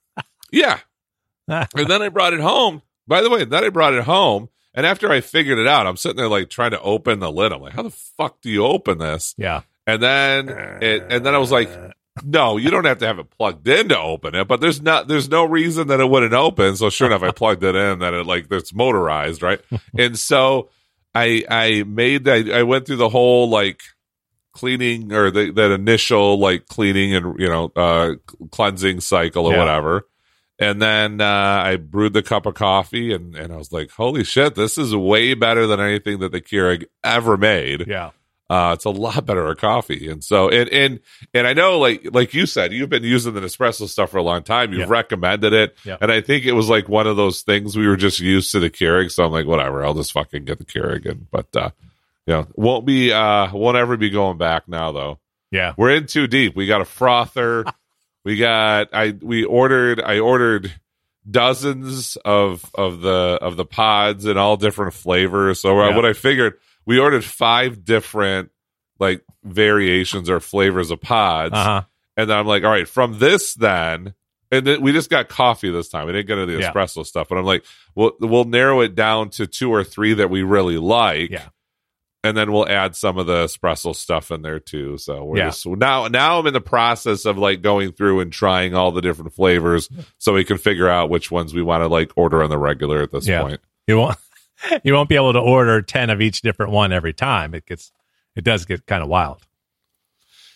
yeah. 0.52 0.78
and 1.48 1.66
then 1.88 2.02
I 2.02 2.08
brought 2.08 2.32
it 2.32 2.40
home. 2.40 2.82
By 3.06 3.20
the 3.20 3.30
way, 3.30 3.44
then 3.44 3.64
I 3.64 3.68
brought 3.68 3.94
it 3.94 4.04
home. 4.04 4.48
And 4.76 4.86
after 4.86 5.10
I 5.10 5.20
figured 5.20 5.58
it 5.58 5.66
out, 5.68 5.86
I'm 5.86 5.96
sitting 5.96 6.16
there 6.16 6.28
like 6.28 6.48
trying 6.50 6.72
to 6.72 6.80
open 6.80 7.20
the 7.20 7.30
lid. 7.30 7.52
I'm 7.52 7.60
like, 7.60 7.74
how 7.74 7.82
the 7.82 7.90
fuck 7.90 8.40
do 8.40 8.50
you 8.50 8.64
open 8.64 8.98
this? 8.98 9.34
yeah. 9.38 9.62
And 9.86 10.02
then 10.02 10.48
it, 10.80 11.04
and 11.10 11.26
then 11.26 11.34
I 11.34 11.38
was 11.38 11.52
like, 11.52 11.68
no, 12.24 12.56
you 12.56 12.70
don't 12.70 12.86
have 12.86 12.98
to 12.98 13.06
have 13.06 13.18
it 13.18 13.28
plugged 13.28 13.68
in 13.68 13.90
to 13.90 13.98
open 13.98 14.34
it, 14.34 14.48
but 14.48 14.60
there's 14.62 14.80
not, 14.80 15.08
there's 15.08 15.28
no 15.28 15.44
reason 15.44 15.88
that 15.88 16.00
it 16.00 16.08
wouldn't 16.08 16.32
open. 16.32 16.74
So 16.76 16.88
sure 16.88 17.06
enough, 17.08 17.22
I 17.22 17.30
plugged 17.32 17.62
it 17.62 17.74
in 17.76 17.98
that 17.98 18.14
it 18.14 18.24
like, 18.24 18.46
it's 18.50 18.72
motorized, 18.72 19.42
right? 19.42 19.60
and 19.98 20.18
so 20.18 20.70
I, 21.14 21.44
I 21.48 21.84
made 21.84 22.24
that, 22.24 22.50
I 22.50 22.62
went 22.64 22.86
through 22.86 22.96
the 22.96 23.08
whole 23.08 23.48
like 23.48 23.80
cleaning 24.52 25.12
or 25.12 25.30
the, 25.30 25.50
that 25.52 25.70
initial 25.70 26.38
like 26.38 26.66
cleaning 26.66 27.14
and, 27.14 27.38
you 27.38 27.48
know, 27.48 27.72
uh, 27.76 28.14
cleansing 28.50 29.00
cycle 29.00 29.46
or 29.46 29.52
Yeah. 29.52 29.58
whatever. 29.58 30.08
And 30.58 30.80
then, 30.80 31.20
uh, 31.20 31.24
I 31.64 31.76
brewed 31.76 32.12
the 32.12 32.22
cup 32.22 32.46
of 32.46 32.54
coffee 32.54 33.12
and, 33.12 33.34
and 33.34 33.52
I 33.52 33.56
was 33.56 33.72
like, 33.72 33.90
holy 33.90 34.22
shit, 34.24 34.54
this 34.54 34.78
is 34.78 34.94
way 34.94 35.34
better 35.34 35.66
than 35.66 35.80
anything 35.80 36.20
that 36.20 36.30
the 36.32 36.40
Keurig 36.40 36.84
ever 37.02 37.36
made. 37.36 37.86
Yeah. 37.88 38.10
Uh, 38.50 38.72
it's 38.74 38.84
a 38.84 38.90
lot 38.90 39.24
better 39.24 39.50
at 39.50 39.56
coffee. 39.56 40.08
And 40.10 40.22
so, 40.22 40.50
and, 40.50 40.68
and, 40.68 41.00
and 41.32 41.46
I 41.46 41.54
know, 41.54 41.78
like, 41.78 42.06
like 42.12 42.34
you 42.34 42.44
said, 42.44 42.74
you've 42.74 42.90
been 42.90 43.02
using 43.02 43.32
the 43.32 43.40
Nespresso 43.40 43.88
stuff 43.88 44.10
for 44.10 44.18
a 44.18 44.22
long 44.22 44.42
time. 44.42 44.70
You've 44.72 44.80
Yeah. 44.82 44.86
recommended 44.88 45.54
it. 45.54 45.76
Yeah. 45.82 45.96
And 46.00 46.12
I 46.12 46.20
think 46.20 46.44
it 46.44 46.52
was 46.52 46.68
like 46.68 46.86
one 46.86 47.06
of 47.06 47.16
those 47.16 47.40
things 47.40 47.74
we 47.76 47.88
were 47.88 47.96
just 47.96 48.20
used 48.20 48.52
to 48.52 48.60
the 48.60 48.68
Keurig. 48.68 49.10
So 49.10 49.24
I'm 49.24 49.32
like, 49.32 49.46
whatever, 49.46 49.82
I'll 49.84 49.94
just 49.94 50.12
fucking 50.12 50.44
get 50.44 50.58
the 50.58 50.64
Keurig. 50.66 51.06
And, 51.10 51.26
but, 51.30 51.46
uh, 51.56 51.70
you 52.26 52.34
know, 52.34 52.46
won't 52.54 52.84
be, 52.84 53.12
uh, 53.12 53.48
won't 53.54 53.78
ever 53.78 53.96
be 53.96 54.10
going 54.10 54.36
back 54.36 54.68
now 54.68 54.92
though. 54.92 55.18
Yeah. 55.50 55.72
We're 55.78 55.92
in 55.94 56.06
too 56.06 56.26
deep. 56.26 56.54
We 56.54 56.66
got 56.66 56.82
a 56.82 56.84
frother. 56.84 57.64
we 58.24 58.36
got, 58.36 58.88
I, 58.92 59.14
we 59.22 59.44
ordered, 59.44 60.02
I 60.02 60.18
ordered 60.18 60.70
dozens 61.30 62.16
of, 62.24 62.70
of 62.74 63.00
the, 63.00 63.38
of 63.40 63.56
the 63.56 63.64
pods 63.64 64.26
in 64.26 64.36
all 64.36 64.56
different 64.56 64.94
flavors. 64.94 65.60
So 65.62 65.80
uh, 65.80 65.88
Yeah. 65.88 65.96
what 65.96 66.04
I 66.04 66.12
figured, 66.12 66.58
we 66.86 66.98
ordered 66.98 67.24
five 67.24 67.84
different 67.84 68.50
like 68.98 69.24
variations 69.42 70.30
or 70.30 70.40
flavors 70.40 70.90
of 70.90 71.00
pods. 71.00 71.52
Uh 71.54 71.64
huh. 71.64 71.82
And 72.16 72.30
then 72.30 72.36
I'm 72.38 72.46
like, 72.46 72.62
all 72.64 72.70
right, 72.70 72.86
from 72.88 73.18
this 73.18 73.54
then, 73.54 74.14
and 74.52 74.64
then 74.66 74.80
we 74.82 74.92
just 74.92 75.10
got 75.10 75.28
coffee 75.28 75.70
this 75.70 75.88
time. 75.88 76.06
We 76.06 76.12
didn't 76.12 76.28
get 76.28 76.38
into 76.38 76.54
the 76.54 76.60
Yeah. 76.60 76.72
espresso 76.72 77.04
stuff. 77.04 77.28
But 77.28 77.38
I'm 77.38 77.44
like, 77.44 77.64
we'll 77.96 78.12
we'll 78.20 78.44
narrow 78.44 78.80
it 78.82 78.94
down 78.94 79.30
to 79.30 79.46
two 79.46 79.70
or 79.72 79.82
three 79.82 80.14
that 80.14 80.30
we 80.30 80.42
really 80.42 80.78
like. 80.78 81.30
Yeah. 81.30 81.48
And 82.22 82.34
then 82.36 82.52
we'll 82.52 82.66
add 82.66 82.96
some 82.96 83.18
of 83.18 83.26
the 83.26 83.44
espresso 83.44 83.94
stuff 83.94 84.30
in 84.30 84.40
there 84.42 84.58
too. 84.60 84.96
So 84.96 85.24
we're 85.24 85.38
Yeah. 85.38 85.46
just 85.48 85.66
now 85.66 86.06
now 86.06 86.38
I'm 86.38 86.46
in 86.46 86.54
the 86.54 86.60
process 86.60 87.24
of 87.26 87.36
like 87.36 87.60
going 87.62 87.92
through 87.92 88.20
and 88.20 88.32
trying 88.32 88.74
all 88.74 88.92
the 88.92 89.02
different 89.02 89.34
flavors 89.34 89.90
so 90.18 90.32
we 90.32 90.44
can 90.44 90.56
figure 90.56 90.88
out 90.88 91.10
which 91.10 91.30
ones 91.30 91.52
we 91.52 91.62
want 91.62 91.82
to 91.82 91.88
like 91.88 92.12
order 92.16 92.42
on 92.42 92.48
the 92.48 92.56
regular 92.58 93.02
at 93.02 93.10
this 93.12 93.26
Yeah. 93.26 93.42
point. 93.42 93.60
You 93.86 93.98
won't. 93.98 94.16
You 94.82 94.94
won't 94.94 95.08
be 95.08 95.16
able 95.16 95.32
to 95.34 95.38
order 95.40 95.82
ten 95.82 96.10
of 96.10 96.20
each 96.20 96.40
different 96.42 96.72
one 96.72 96.92
every 96.92 97.12
time. 97.12 97.54
It 97.54 97.66
gets. 97.66 97.92
It 98.36 98.44
does 98.44 98.64
get 98.64 98.84
kind 98.86 99.02
of 99.02 99.08
wild. 99.08 99.46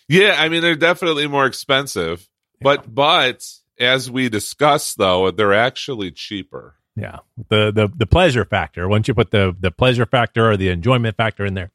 Yeah, 0.07 0.35
I 0.37 0.49
mean 0.49 0.61
they're 0.61 0.75
definitely 0.75 1.27
more 1.27 1.45
expensive, 1.45 2.27
but 2.61 2.93
but 2.93 3.45
as 3.79 4.09
we 4.09 4.27
discussed 4.29 4.97
though, 4.97 5.29
they're 5.31 5.53
actually 5.53 6.11
cheaper. 6.11 6.75
Yeah. 6.95 7.19
The 7.49 7.71
the 7.71 7.89
the 7.95 8.05
pleasure 8.07 8.43
factor. 8.45 8.87
Once 8.89 9.07
you 9.07 9.13
put 9.13 9.31
the 9.31 9.55
the 9.59 9.71
pleasure 9.71 10.05
factor 10.05 10.49
or 10.49 10.57
the 10.57 10.69
enjoyment 10.69 11.15
factor 11.15 11.45
in 11.45 11.53
there, 11.53 11.71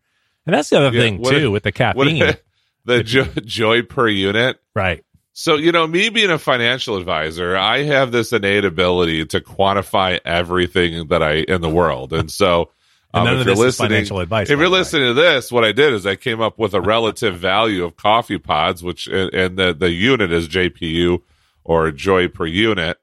and 0.47 0.55
that's 0.55 0.69
the 0.71 0.79
other 0.79 0.95
Yeah, 0.97 1.03
thing 1.03 1.23
too 1.23 1.47
if- 1.47 1.53
with 1.53 1.63
the 1.63 1.73
caffeine. 1.73 2.35
the 2.85 3.03
jo- 3.03 3.25
joy 3.45 3.83
per 3.83 4.09
unit. 4.09 4.61
right. 4.75 5.05
So 5.37 5.57
you 5.57 5.73
know, 5.73 5.85
me 5.87 6.11
being 6.11 6.31
a 6.31 6.39
financial 6.39 6.97
advisor, 6.97 7.57
I 7.57 7.83
have 7.83 8.13
this 8.13 8.33
innate 8.33 8.65
ability 8.65 9.27
to 9.27 9.41
quantify 9.41 10.21
everything 10.25 11.09
that 11.09 11.25
I 11.25 11.39
in 11.39 11.61
the 11.61 11.69
world, 11.69 12.13
and 12.13 12.31
so. 12.31 12.71
And 13.13 13.29
um, 13.29 13.35
none 13.35 13.41
if 13.43 13.47
you're 13.47 13.55
listening, 13.55 13.91
financial 13.91 14.19
advice. 14.19 14.51
if 14.51 14.59
you're 14.59 14.69
listening 14.69 15.07
to 15.07 15.15
this, 15.15 15.53
what 15.53 15.63
I 15.63 15.71
did 15.71 15.93
is 15.93 16.05
I 16.05 16.17
came 16.17 16.41
up 16.41 16.59
with 16.59 16.75
a 16.75 16.81
relative 16.81 17.39
value 17.39 17.85
of 17.85 17.95
coffee 17.95 18.41
pods, 18.41 18.83
which 18.83 19.07
and 19.07 19.33
and 19.33 19.57
the 19.57 19.73
the 19.73 19.91
unit 19.91 20.33
is 20.33 20.49
JPU 20.49 21.23
or 21.63 21.93
joy 21.93 22.27
per 22.27 22.45
unit, 22.45 22.99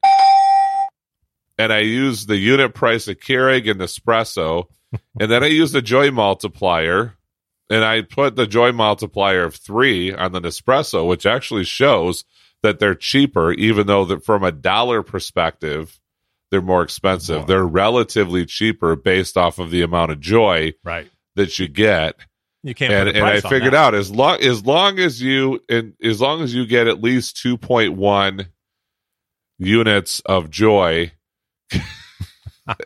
and 1.58 1.72
I 1.72 1.80
used 1.80 2.28
the 2.28 2.36
unit 2.36 2.74
price 2.74 3.08
of 3.08 3.20
Keurig 3.20 3.72
and 3.72 3.80
Nespresso, 3.80 4.66
and 5.20 5.32
then 5.32 5.46
I 5.46 5.48
used 5.48 5.74
the 5.74 5.82
joy 5.82 6.12
multiplier, 6.12 7.16
and 7.72 7.86
I 7.86 8.02
put 8.02 8.36
the 8.36 8.46
joy 8.46 8.72
multiplier 8.74 9.44
of 9.46 9.56
three 9.56 10.14
on 10.14 10.34
the 10.34 10.42
Nespresso, 10.42 11.08
which 11.08 11.26
actually 11.26 11.64
shows 11.64 12.26
that 12.64 12.80
they're 12.80 12.96
cheaper, 12.96 13.54
even 13.54 13.88
though 13.88 14.06
that 14.06 14.26
from 14.26 14.44
a 14.44 14.52
dollar 14.52 15.02
perspective. 15.04 15.98
They're 16.52 16.62
more 16.62 16.84
expensive. 16.84 17.38
More. 17.38 17.46
They're 17.48 17.66
relatively 17.66 18.46
cheaper 18.46 18.98
based 18.98 19.38
off 19.38 19.58
of 19.58 19.72
the 19.72 19.84
amount 19.84 20.12
of 20.12 20.20
joy 20.20 20.74
right. 20.84 21.10
that 21.36 21.58
you 21.58 21.70
get 21.70 22.18
You 22.62 22.76
can't. 22.76 22.92
and, 22.92 23.10
and 23.18 23.26
I 23.26 23.40
figured 23.40 23.72
that. 23.72 23.86
out 23.86 23.96
as 23.96 24.12
long 24.12 24.42
as 24.42 24.66
long 24.66 25.00
as 25.00 25.22
you 25.22 25.62
and 25.70 25.94
as 26.04 26.20
long 26.20 26.42
as 26.42 26.54
you 26.54 26.66
get 26.66 26.88
at 26.88 27.02
least 27.02 27.38
2.1 27.38 28.48
units 29.60 30.20
of 30.26 30.50
joy 30.50 31.14
in 31.72 31.82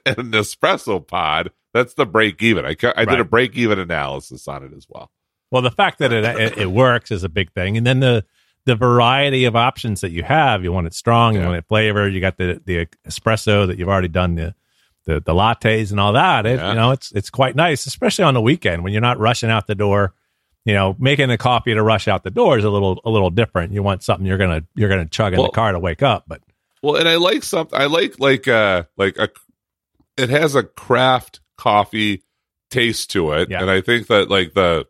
an 0.05 0.31
espresso 0.31 1.05
pod 1.05 1.49
that's 1.75 1.93
the 1.93 2.05
break 2.07 2.41
even 2.41 2.65
I, 2.65 2.75
I 2.95 3.05
did 3.05 3.19
a 3.19 3.23
break 3.25 3.55
even 3.55 3.77
analysis 3.77 4.47
on 4.47 4.63
it 4.63 4.71
as 4.75 4.87
well 4.89 5.11
Well, 5.51 5.61
the 5.61 5.69
fact 5.71 5.99
that 5.99 6.11
it, 6.11 6.23
it 6.25 6.57
it 6.57 6.71
works 6.71 7.11
is 7.11 7.23
a 7.23 7.29
big 7.29 7.51
thing, 7.53 7.77
and 7.77 7.85
then 7.85 7.99
the 7.99 8.25
the 8.65 8.75
variety 8.75 9.45
of 9.45 9.55
options 9.55 10.01
that 10.01 10.09
you 10.09 10.23
have. 10.23 10.63
You 10.63 10.71
want 10.71 10.87
it 10.87 10.93
strong, 10.95 11.35
you 11.35 11.39
Yeah. 11.41 11.45
want 11.45 11.57
it 11.59 11.65
flavored. 11.67 12.11
You 12.15 12.19
got 12.19 12.37
the 12.37 12.59
the 12.65 12.87
espresso 13.07 13.67
that 13.67 13.77
you've 13.77 13.87
already 13.89 14.07
done 14.07 14.33
the 14.35 14.55
the, 15.05 15.21
the 15.21 15.33
lattes 15.33 15.91
and 15.91 15.99
all 15.99 16.13
that. 16.13 16.47
It, 16.47 16.57
Yeah. 16.59 16.69
You 16.69 16.75
know, 16.75 16.91
it's 16.91 17.11
it's 17.11 17.29
quite 17.29 17.55
nice, 17.55 17.85
especially 17.85 18.23
on 18.25 18.33
the 18.33 18.41
weekend 18.41 18.83
when 18.83 18.91
you're 18.91 19.03
not 19.03 19.19
rushing 19.19 19.51
out 19.51 19.67
the 19.67 19.75
door. 19.75 20.15
You 20.65 20.73
know, 20.73 20.95
making 20.97 21.29
a 21.29 21.37
coffee 21.37 21.75
to 21.75 21.83
rush 21.83 22.07
out 22.07 22.23
the 22.23 22.31
door 22.31 22.57
is 22.57 22.63
a 22.63 22.71
little 22.71 22.99
a 23.05 23.11
little 23.11 23.29
different. 23.29 23.71
You 23.71 23.83
want 23.83 24.01
something 24.01 24.25
you're 24.25 24.39
gonna 24.39 24.63
you're 24.75 24.89
gonna 24.89 25.05
chug 25.07 25.33
in 25.33 25.37
Well- 25.39 25.49
the 25.51 25.55
car 25.55 25.71
to 25.71 25.79
wake 25.79 26.01
up. 26.01 26.23
But 26.27 26.41
Well, 26.81 26.95
and 26.95 27.07
I 27.07 27.17
like 27.17 27.43
something. 27.43 27.79
I 27.79 27.85
like 27.85 28.19
like 28.19 28.47
uh 28.47 28.85
like 28.97 29.17
a. 29.19 29.29
It 30.17 30.29
has 30.31 30.55
a 30.55 30.63
craft 30.63 31.39
coffee 31.57 32.23
taste 32.71 33.11
to 33.11 33.31
it, 33.33 33.49
Yeah. 33.49 33.61
and 33.61 33.69
I 33.71 33.81
think 33.81 34.07
that 34.07 34.29
like 34.29 34.53
the 34.53 34.85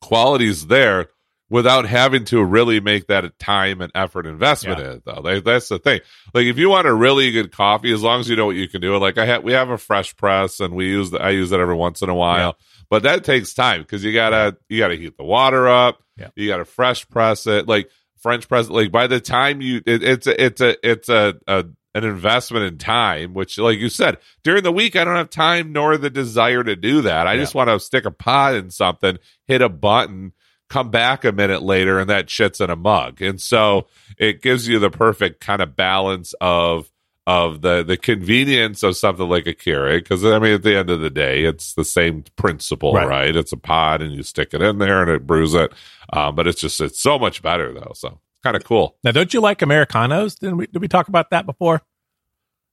quality's 0.00 0.66
there 0.66 1.08
without 1.50 1.86
having 1.86 2.24
to 2.26 2.44
really 2.44 2.78
make 2.78 3.06
that 3.06 3.24
a 3.24 3.30
time 3.30 3.80
and 3.80 3.90
effort 3.94 4.26
investment 4.26 4.78
Yeah. 4.78 4.84
in 4.86 4.92
it. 4.98 5.02
Though 5.04 5.20
Like, 5.22 5.44
that's 5.44 5.68
the 5.68 5.78
thing. 5.78 6.00
Like 6.34 6.44
if 6.44 6.58
you 6.58 6.68
want 6.68 6.86
a 6.86 6.94
really 6.94 7.30
good 7.30 7.52
coffee, 7.52 7.92
as 7.92 8.02
long 8.02 8.20
as 8.20 8.28
you 8.28 8.36
know 8.36 8.46
what 8.46 8.56
you 8.56 8.68
can 8.68 8.80
do. 8.82 8.96
Like 8.98 9.16
I 9.18 9.24
have, 9.26 9.42
we 9.42 9.52
have 9.52 9.70
a 9.70 9.78
fresh 9.78 10.14
press, 10.16 10.60
and 10.60 10.74
we 10.74 10.88
use 10.88 11.10
the, 11.10 11.18
I 11.22 11.30
use 11.30 11.50
it 11.52 11.58
every 11.60 11.74
once 11.74 12.02
in 12.02 12.10
a 12.10 12.14
while. 12.14 12.56
But 12.90 13.02
that 13.04 13.24
takes 13.24 13.54
time 13.54 13.80
because 13.82 14.04
you 14.04 14.12
gotta 14.12 14.56
you 14.68 14.78
gotta 14.78 14.96
heat 14.96 15.16
the 15.16 15.24
water 15.24 15.68
up. 15.68 16.02
Yeah. 16.16 16.28
You 16.36 16.48
gotta 16.48 16.64
fresh 16.64 17.08
press 17.08 17.46
it. 17.46 17.66
Like 17.66 17.90
French 18.20 18.48
press. 18.48 18.68
Like 18.68 18.90
by 18.92 19.06
the 19.06 19.20
time 19.20 19.60
you, 19.60 19.82
it, 19.86 20.02
it's 20.02 20.26
a, 20.26 20.42
it's 20.44 20.60
a 20.60 20.76
it's 20.90 21.08
a, 21.08 21.34
a 21.46 21.64
an 21.94 22.04
investment 22.04 22.64
in 22.64 22.78
time. 22.78 23.34
Which, 23.34 23.58
like 23.58 23.78
you 23.78 23.88
said, 23.88 24.18
during 24.44 24.62
the 24.62 24.72
week 24.72 24.96
I 24.96 25.04
don't 25.04 25.16
have 25.16 25.30
time 25.30 25.72
nor 25.72 25.96
the 25.96 26.10
desire 26.10 26.62
to 26.64 26.76
do 26.76 27.02
that. 27.02 27.26
I 27.26 27.34
Yeah. 27.34 27.40
just 27.40 27.54
want 27.54 27.70
to 27.70 27.80
stick 27.80 28.04
a 28.04 28.10
pot 28.10 28.54
in 28.54 28.70
something, 28.70 29.18
hit 29.46 29.62
a 29.62 29.68
button, 29.68 30.32
come 30.68 30.90
back 30.90 31.24
a 31.24 31.32
minute 31.32 31.62
later, 31.62 31.98
and 31.98 32.10
that 32.10 32.28
shit's 32.30 32.60
in 32.60 32.68
a 32.70 32.76
mug. 32.76 33.22
And 33.22 33.40
so 33.40 33.86
it 34.18 34.42
gives 34.42 34.68
you 34.68 34.78
the 34.78 34.90
perfect 34.90 35.40
kind 35.40 35.62
of 35.62 35.74
balance 35.76 36.34
of 36.40 36.90
of 37.26 37.60
the 37.60 37.82
the 37.82 37.98
convenience 37.98 38.82
of 38.82 38.96
something 38.96 39.28
like 39.28 39.46
a 39.46 39.52
Keurig 39.52 39.98
because 39.98 40.24
I 40.24 40.38
mean 40.38 40.54
at 40.54 40.62
the 40.62 40.74
end 40.78 40.88
of 40.88 41.00
the 41.00 41.10
day 41.10 41.44
it's 41.44 41.74
the 41.74 41.84
same 41.84 42.24
principle 42.36 42.94
Right. 42.94 43.06
right, 43.06 43.36
it's 43.36 43.52
a 43.52 43.58
pod 43.58 44.00
and 44.00 44.14
you 44.14 44.22
stick 44.22 44.54
it 44.54 44.62
in 44.62 44.78
there 44.78 45.02
and 45.02 45.10
it 45.10 45.26
brews 45.26 45.52
it 45.52 45.70
um, 46.10 46.34
but 46.34 46.46
it's 46.46 46.58
just 46.58 46.80
it's 46.80 46.98
so 46.98 47.18
much 47.18 47.42
better 47.42 47.74
though 47.74 47.92
so 47.94 48.18
kind 48.42 48.56
of 48.56 48.64
cool 48.64 48.96
now, 49.04 49.10
don't 49.12 49.32
you 49.34 49.40
like 49.40 49.62
Americanos? 49.62 50.36
Didn't 50.36 50.56
we 50.58 50.66
did 50.66 50.80
we 50.80 50.88
talk 50.88 51.08
about 51.08 51.30
that 51.30 51.46
before? 51.46 51.82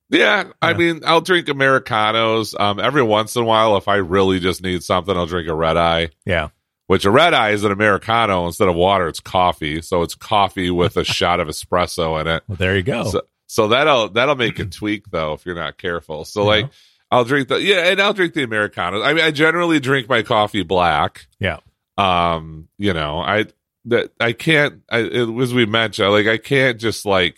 yeah, 0.09 0.45
I 0.61 0.73
mean 0.73 1.01
I'll 1.05 1.21
drink 1.21 1.47
Americanos 1.49 2.53
um, 2.59 2.79
every 2.79 3.01
once 3.03 3.35
in 3.35 3.41
a 3.41 3.45
while 3.45 3.75
if 3.77 3.87
I 3.87 3.95
really 3.95 4.39
just 4.39 4.61
need 4.61 4.83
something 4.83 5.15
I'll 5.17 5.25
drink 5.25 5.47
a 5.49 5.55
red 5.55 5.77
eye 5.77 6.09
Yeah. 6.25 6.49
which 6.87 7.05
a 7.05 7.11
red 7.11 7.33
eye 7.33 7.51
is 7.51 7.63
an 7.63 7.71
Americano 7.71 8.45
instead 8.45 8.67
of 8.67 8.75
water 8.75 9.07
it's 9.07 9.19
coffee 9.19 9.81
so 9.81 10.03
it's 10.03 10.13
coffee 10.15 10.69
with 10.69 10.95
a 10.97 11.03
shot 11.17 11.39
of 11.39 11.47
espresso 11.47 12.21
in 12.21 12.27
it 12.27 12.43
Well, 12.47 12.57
there 12.57 12.75
you 12.75 12.83
go. 12.83 13.05
So, 13.05 13.21
so 13.47 13.67
that'll 13.69 14.09
that'll 14.09 14.35
make 14.35 14.59
a 14.59 14.65
tweak 14.79 15.09
though 15.09 15.33
if 15.33 15.45
you're 15.45 15.55
not 15.55 15.77
careful. 15.79 16.23
So 16.25 16.41
Yeah. 16.41 16.47
like 16.47 16.69
I'll 17.11 17.23
drink 17.25 17.47
the 17.47 17.61
yeah, 17.61 17.87
and 17.87 17.99
I'll 18.01 18.13
drink 18.13 18.33
the 18.33 18.43
Americanos. 18.43 19.03
I 19.05 19.13
mean, 19.13 19.23
I 19.23 19.31
generally 19.31 19.79
drink 19.79 20.09
my 20.09 20.21
coffee 20.23 20.63
black. 20.63 21.27
yeah. 21.39 21.59
Um, 21.97 22.67
you 22.77 22.93
know, 22.93 23.19
I 23.19 23.45
that 23.85 24.11
I 24.19 24.33
can't. 24.33 24.81
I, 24.89 24.99
it, 24.99 25.41
as 25.41 25.53
we 25.53 25.65
mentioned, 25.65 26.11
like 26.11 26.27
I 26.27 26.37
can't 26.37 26.79
just 26.79 27.05
like 27.05 27.37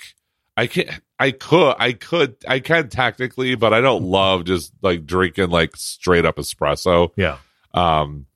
I 0.55 0.67
can't. 0.67 0.89
I 1.19 1.31
could, 1.31 1.75
I 1.79 1.93
could, 1.93 2.35
I 2.47 2.59
can 2.59 2.89
technically, 2.89 3.55
but 3.55 3.73
I 3.73 3.81
don't 3.81 4.03
love 4.03 4.43
just 4.45 4.71
like 4.83 5.05
drinking 5.05 5.49
like 5.49 5.75
straight 5.75 6.25
up 6.25 6.35
espresso. 6.37 7.09
Yeah. 7.15 7.37
Um, 7.73 8.27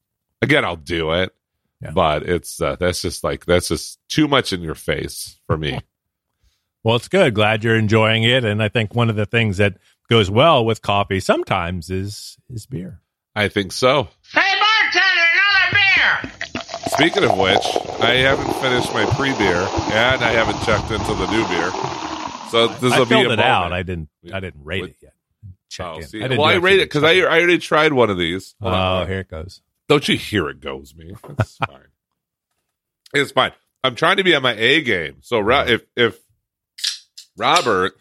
again, 0.41 0.65
I'll 0.65 0.75
do 0.77 1.11
it, 1.11 1.31
Yeah. 1.81 1.91
but 1.91 2.23
it's 2.23 2.59
uh, 2.59 2.75
that's 2.79 3.01
just 3.03 3.23
like 3.23 3.45
that's 3.45 3.67
just 3.67 3.99
too 4.09 4.27
much 4.27 4.51
in 4.51 4.61
your 4.61 4.75
face 4.75 5.39
for 5.47 5.57
me. 5.57 5.79
Well, 6.83 6.95
it's 6.95 7.09
good. 7.09 7.35
Glad 7.35 7.63
you're 7.63 7.75
enjoying 7.75 8.23
it. 8.23 8.43
And 8.43 8.63
I 8.63 8.67
think 8.67 8.95
one 8.95 9.11
of 9.11 9.15
the 9.15 9.27
things 9.27 9.57
that 9.57 9.77
goes 10.09 10.31
well 10.31 10.65
with 10.65 10.81
coffee 10.81 11.19
sometimes 11.19 11.91
is 11.91 12.37
is 12.49 12.65
beer. 12.65 12.99
I 13.35 13.49
think 13.49 13.71
so. 13.71 14.07
Hey, 14.33 14.50
bartender, 14.50 14.50
another 14.50 14.50
beer! 14.50 14.50
Speaking 17.01 17.23
of 17.23 17.37
which, 17.37 17.65
I 18.01 18.13
haven't 18.15 18.53
finished 18.61 18.93
my 18.93 19.05
pre-beer, 19.15 19.55
and 19.93 20.23
I 20.23 20.31
haven't 20.31 20.61
checked 20.63 20.91
into 20.91 21.13
the 21.15 21.25
new 21.31 21.47
beer. 21.47 21.71
So 22.49 22.67
this 22.79 22.95
will 22.97 23.05
be 23.05 23.15
a 23.15 23.29
it 23.31 23.39
out. 23.39 23.63
moment. 23.63 23.73
I 23.73 23.83
didn't. 23.83 24.09
I 24.33 24.39
didn't 24.39 24.63
rate 24.63 24.83
it 24.85 24.95
yet. 25.01 25.13
Check 25.69 25.85
Oh, 25.87 25.95
in. 25.97 26.03
see, 26.03 26.23
I 26.23 26.27
well, 26.27 26.43
I 26.43 26.55
rate 26.55 26.79
it 26.79 26.85
because 26.89 27.03
I, 27.03 27.13
I 27.19 27.39
already 27.39 27.57
tried 27.57 27.93
one 27.93 28.09
of 28.09 28.17
these. 28.17 28.55
Hold 28.61 28.73
on. 28.73 29.03
Oh, 29.03 29.05
here 29.07 29.21
it 29.21 29.29
goes. 29.29 29.61
Don't 29.89 30.07
you 30.07 30.15
hear 30.17 30.47
it 30.49 30.59
goes 30.61 30.93
me? 30.95 31.15
It's 31.39 31.57
fine. 31.57 31.87
It's 33.13 33.31
fine. 33.31 33.51
I'm 33.83 33.95
trying 33.95 34.17
to 34.17 34.23
be 34.23 34.35
on 34.35 34.43
my 34.43 34.53
A 34.53 34.81
game. 34.81 35.17
So 35.21 35.39
Ro- 35.39 35.65
if 35.65 35.81
if 35.95 36.19
Robert 37.37 37.93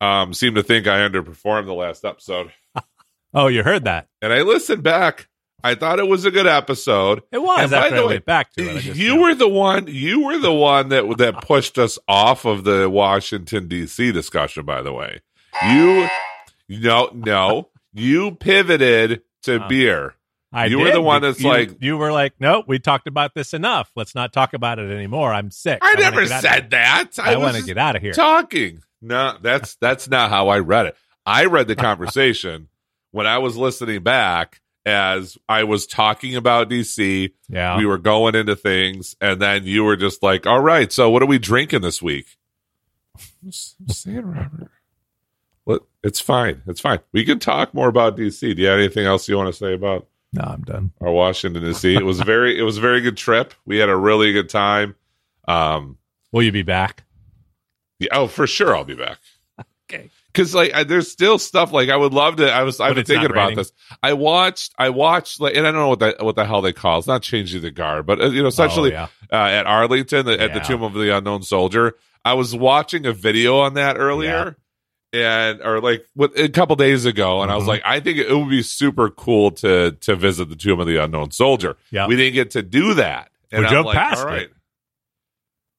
um 0.00 0.32
seemed 0.34 0.56
to 0.56 0.62
think 0.62 0.86
I 0.86 0.98
underperformed 1.08 1.66
the 1.66 1.74
last 1.74 2.04
episode, 2.04 2.52
Oh, 3.34 3.48
you 3.48 3.62
heard 3.62 3.84
that? 3.84 4.06
and 4.22 4.32
I 4.32 4.42
listened 4.42 4.82
back, 4.82 5.28
I 5.66 5.74
thought 5.74 5.98
it 5.98 6.08
was 6.08 6.24
a 6.24 6.30
good 6.30 6.46
episode. 6.46 7.22
It 7.32 7.38
was 7.42 7.60
And 7.60 7.70
by 7.70 7.90
the 7.90 8.02
I 8.02 8.06
way, 8.06 8.18
back 8.18 8.52
to 8.54 8.62
it. 8.76 8.80
Just, 8.80 8.98
you 8.98 9.20
were 9.20 9.34
the 9.34 9.48
one. 9.48 9.86
You 9.88 10.24
were 10.24 10.38
the 10.38 10.52
one 10.52 10.88
that 10.90 11.18
that 11.18 11.42
pushed 11.42 11.78
us 11.78 11.98
off 12.08 12.44
of 12.44 12.64
the 12.64 12.88
Washington 12.88 13.68
D.C. 13.68 14.12
discussion. 14.12 14.64
By 14.64 14.82
the 14.82 14.92
way, 14.92 15.20
you 15.66 16.08
no 16.68 17.10
no 17.12 17.68
you 17.92 18.32
pivoted 18.32 19.22
to 19.42 19.62
Uh, 19.64 19.68
beer. 19.68 20.14
I 20.52 20.66
you 20.66 20.78
were 20.78 20.90
the 20.92 21.02
one 21.02 21.22
that's 21.22 21.40
You- 21.40 21.48
like- 21.50 21.76
you 21.80 21.96
were 21.98 22.12
like, 22.12 22.34
nope, 22.40 22.64
we 22.68 22.78
talked 22.78 23.06
about 23.06 23.34
this 23.34 23.52
enough. 23.52 23.90
Let's 23.96 24.14
not 24.14 24.32
talk 24.32 24.54
about 24.54 24.78
it 24.78 24.90
anymore. 24.90 25.32
I'm 25.32 25.50
sick. 25.50 25.80
I 25.82 25.88
wanna 25.94 26.00
never 26.00 26.22
get 26.22 26.32
out 26.32 26.36
of 26.44 26.50
said 26.50 26.70
that. 26.70 27.04
I, 27.18 27.36
was 27.36 27.44
want 27.52 27.56
to 27.56 27.62
get 27.62 27.76
out 27.78 27.96
of 27.96 28.02
here. 28.02 28.12
talking. 28.12 28.80
No, 29.02 29.36
that's 29.42 29.74
that's 29.76 30.08
not 30.08 30.30
how 30.30 30.48
I 30.48 30.58
read 30.60 30.86
it. 30.86 30.96
I 31.26 31.44
read 31.46 31.68
the 31.68 31.76
conversation 31.88 32.68
when 33.10 33.26
I 33.26 33.38
was 33.38 33.56
listening 33.56 34.02
back 34.02 34.60
as 34.86 35.36
I 35.48 35.64
was 35.64 35.86
talking 35.86 36.36
about 36.36 36.70
DC. 36.70 37.32
yeah. 37.48 37.76
We 37.76 37.84
were 37.84 37.98
going 37.98 38.36
into 38.36 38.54
things, 38.54 39.16
and 39.20 39.42
then 39.42 39.64
you 39.64 39.84
were 39.84 39.96
just 39.96 40.22
like, 40.22 40.46
"All 40.46 40.60
right, 40.60 40.90
so 40.92 41.10
what 41.10 41.22
are 41.22 41.26
we 41.26 41.38
drinking 41.38 41.82
this 41.82 42.00
week?" 42.00 42.38
I'm 43.44 43.52
saying, 43.52 44.24
Robert. 44.24 44.70
What? 45.64 45.82
It's 46.04 46.20
fine. 46.20 46.62
It's 46.66 46.80
fine. 46.80 47.00
We 47.12 47.24
can 47.24 47.40
talk 47.40 47.74
more 47.74 47.88
about 47.88 48.16
DC. 48.16 48.54
Do 48.54 48.62
you 48.62 48.68
have 48.68 48.78
anything 48.78 49.04
else 49.04 49.28
you 49.28 49.36
want 49.36 49.52
to 49.52 49.58
say 49.58 49.74
about 49.74 50.06
no, 50.32 50.42
I'm 50.42 50.62
done. 50.62 50.92
our 51.00 51.10
Washington 51.10 51.64
DC? 51.64 51.96
It 51.98 52.04
was 52.04 52.20
very. 52.20 52.56
It 52.56 52.62
was 52.62 52.78
a 52.78 52.80
very 52.80 53.00
good 53.00 53.16
trip. 53.16 53.52
We 53.66 53.78
had 53.78 53.88
a 53.88 53.96
really 53.96 54.32
good 54.32 54.48
time. 54.48 54.94
Um. 55.48 55.98
Will 56.30 56.44
you 56.44 56.52
be 56.52 56.62
back? 56.62 57.02
Yeah, 57.98 58.10
oh, 58.12 58.26
for 58.26 58.46
sure, 58.46 58.76
I'll 58.76 58.84
be 58.84 58.94
back. 58.94 59.18
Okay. 59.90 60.10
Because 60.36 60.54
like, 60.54 60.74
I, 60.74 60.84
there's 60.84 61.10
still 61.10 61.38
stuff 61.38 61.72
like 61.72 61.88
I 61.88 61.96
would 61.96 62.12
love 62.12 62.36
to. 62.36 62.52
I 62.52 62.62
was. 62.62 62.78
I've 62.78 62.94
been 62.94 63.04
thinking 63.06 63.30
about 63.30 63.44
raining? 63.48 63.56
this. 63.56 63.72
I 64.02 64.12
watched. 64.12 64.74
I 64.78 64.90
watched 64.90 65.40
like, 65.40 65.56
and 65.56 65.66
I 65.66 65.70
don't 65.72 65.80
know 65.80 65.88
what 65.88 65.98
that 66.00 66.22
what 66.24 66.36
the 66.36 66.44
hell 66.44 66.60
they 66.62 66.72
call. 66.74 66.96
it. 66.96 66.98
It's 66.98 67.06
not 67.06 67.22
changing 67.22 67.62
the 67.62 67.70
guard, 67.70 68.04
but 68.06 68.20
uh, 68.20 68.26
you 68.26 68.42
know, 68.42 68.48
essentially 68.48 68.94
Oh, 68.94 69.08
uh, 69.32 69.36
at 69.36 69.66
Arlington 69.66 70.26
the, 70.26 70.38
at 70.40 70.52
the 70.52 70.60
Tomb 70.60 70.82
of 70.82 70.92
the 70.92 71.16
Unknown 71.16 71.42
Soldier. 71.42 71.94
I 72.24 72.34
was 72.34 72.54
watching 72.54 73.06
a 73.06 73.12
video 73.12 73.58
on 73.60 73.74
that 73.74 73.96
earlier, 73.98 74.56
and 75.12 75.60
or 75.62 75.80
like 75.80 76.04
what, 76.14 76.38
a 76.38 76.48
couple 76.48 76.76
days 76.76 77.04
ago, 77.06 77.42
and 77.42 77.50
I 77.50 77.54
was 77.56 77.64
Mhm. 77.64 77.68
like, 77.68 77.82
I 77.84 78.00
think 78.00 78.18
it 78.18 78.32
would 78.34 78.50
be 78.50 78.62
super 78.62 79.08
cool 79.10 79.52
to 79.52 79.92
to 79.92 80.16
visit 80.16 80.48
the 80.48 80.56
Tomb 80.56 80.80
of 80.80 80.86
the 80.86 80.96
Unknown 81.02 81.30
Soldier. 81.30 81.76
Yeah. 81.90 82.06
We 82.06 82.16
didn't 82.16 82.34
get 82.34 82.50
to 82.52 82.62
do 82.62 82.94
that. 82.94 83.30
And 83.52 83.60
We 83.60 83.66
I'm 83.66 83.72
drove 83.72 83.86
like, 83.86 83.96
past 83.96 84.26
all 84.26 84.32
it. 84.34 84.52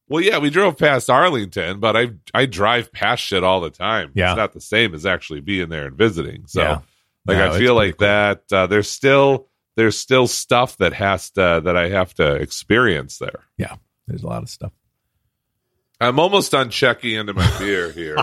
Well, 0.09 0.21
yeah, 0.23 0.37
we 0.37 0.49
drove 0.49 0.77
past 0.77 1.09
Arlington, 1.09 1.79
but 1.79 1.97
I 1.97 2.11
I 2.33 2.45
drive 2.45 2.91
past 2.93 3.21
shit 3.23 3.43
all 3.43 3.59
the 3.61 3.69
time. 3.69 4.11
Yeah. 4.13 4.31
It's 4.31 4.37
not 4.37 4.53
the 4.53 4.61
same 4.61 4.93
as 4.95 5.05
actually 5.05 5.41
being 5.41 5.67
there 5.69 5.85
and 5.85 5.97
visiting. 5.97 6.45
So, 6.47 6.61
Yeah. 6.61 6.79
like, 7.25 7.37
No, 7.37 7.51
I 7.53 7.57
feel 7.59 7.75
like 7.75 7.97
cool. 7.97 8.07
that 8.07 8.43
uh, 8.51 8.67
there's 8.67 8.89
still 8.89 9.47
there's 9.75 9.97
still 9.97 10.27
stuff 10.27 10.77
that 10.77 10.93
has 10.93 11.29
to 11.31 11.61
that 11.63 11.75
I 11.75 11.89
have 11.89 12.13
to 12.15 12.35
experience 12.35 13.17
there. 13.17 13.43
Yeah. 13.57 13.75
There's 14.07 14.23
a 14.23 14.27
lot 14.27 14.43
of 14.43 14.49
stuff. 14.49 14.71
I'm 15.99 16.19
almost 16.19 16.51
done 16.53 16.69
checking 16.69 17.15
into 17.15 17.33
my 17.33 17.59
beer 17.59 17.91
here. 17.93 18.17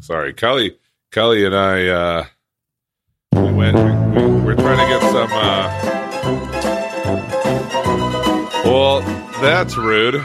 Sorry, 0.00 0.32
Kelly. 0.32 0.78
Kelly 1.12 1.44
and 1.44 1.54
I 1.54 1.86
uh, 1.88 2.24
we 3.32 3.52
went. 3.52 3.76
We, 3.76 4.22
we, 4.22 4.40
we're 4.40 4.54
trying 4.54 4.78
to 4.78 4.86
get 4.86 5.02
some. 5.12 5.28
Uh, 5.32 5.80
well, 8.64 9.02
that's 9.44 9.76
rude. 9.76 10.14
You 10.14 10.20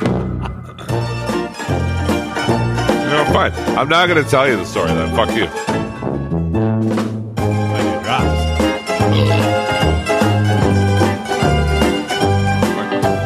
know, 3.16 3.26
fine. 3.34 3.52
I'm 3.78 3.90
not 3.90 4.08
going 4.08 4.24
to 4.24 4.30
tell 4.30 4.48
you 4.48 4.56
the 4.56 4.66
story 4.66 4.92
then. 4.92 5.16
Fuck 5.16 5.30
you. 5.36 5.46
When 7.38 7.88
it 7.88 8.04
drops. 8.04 8.50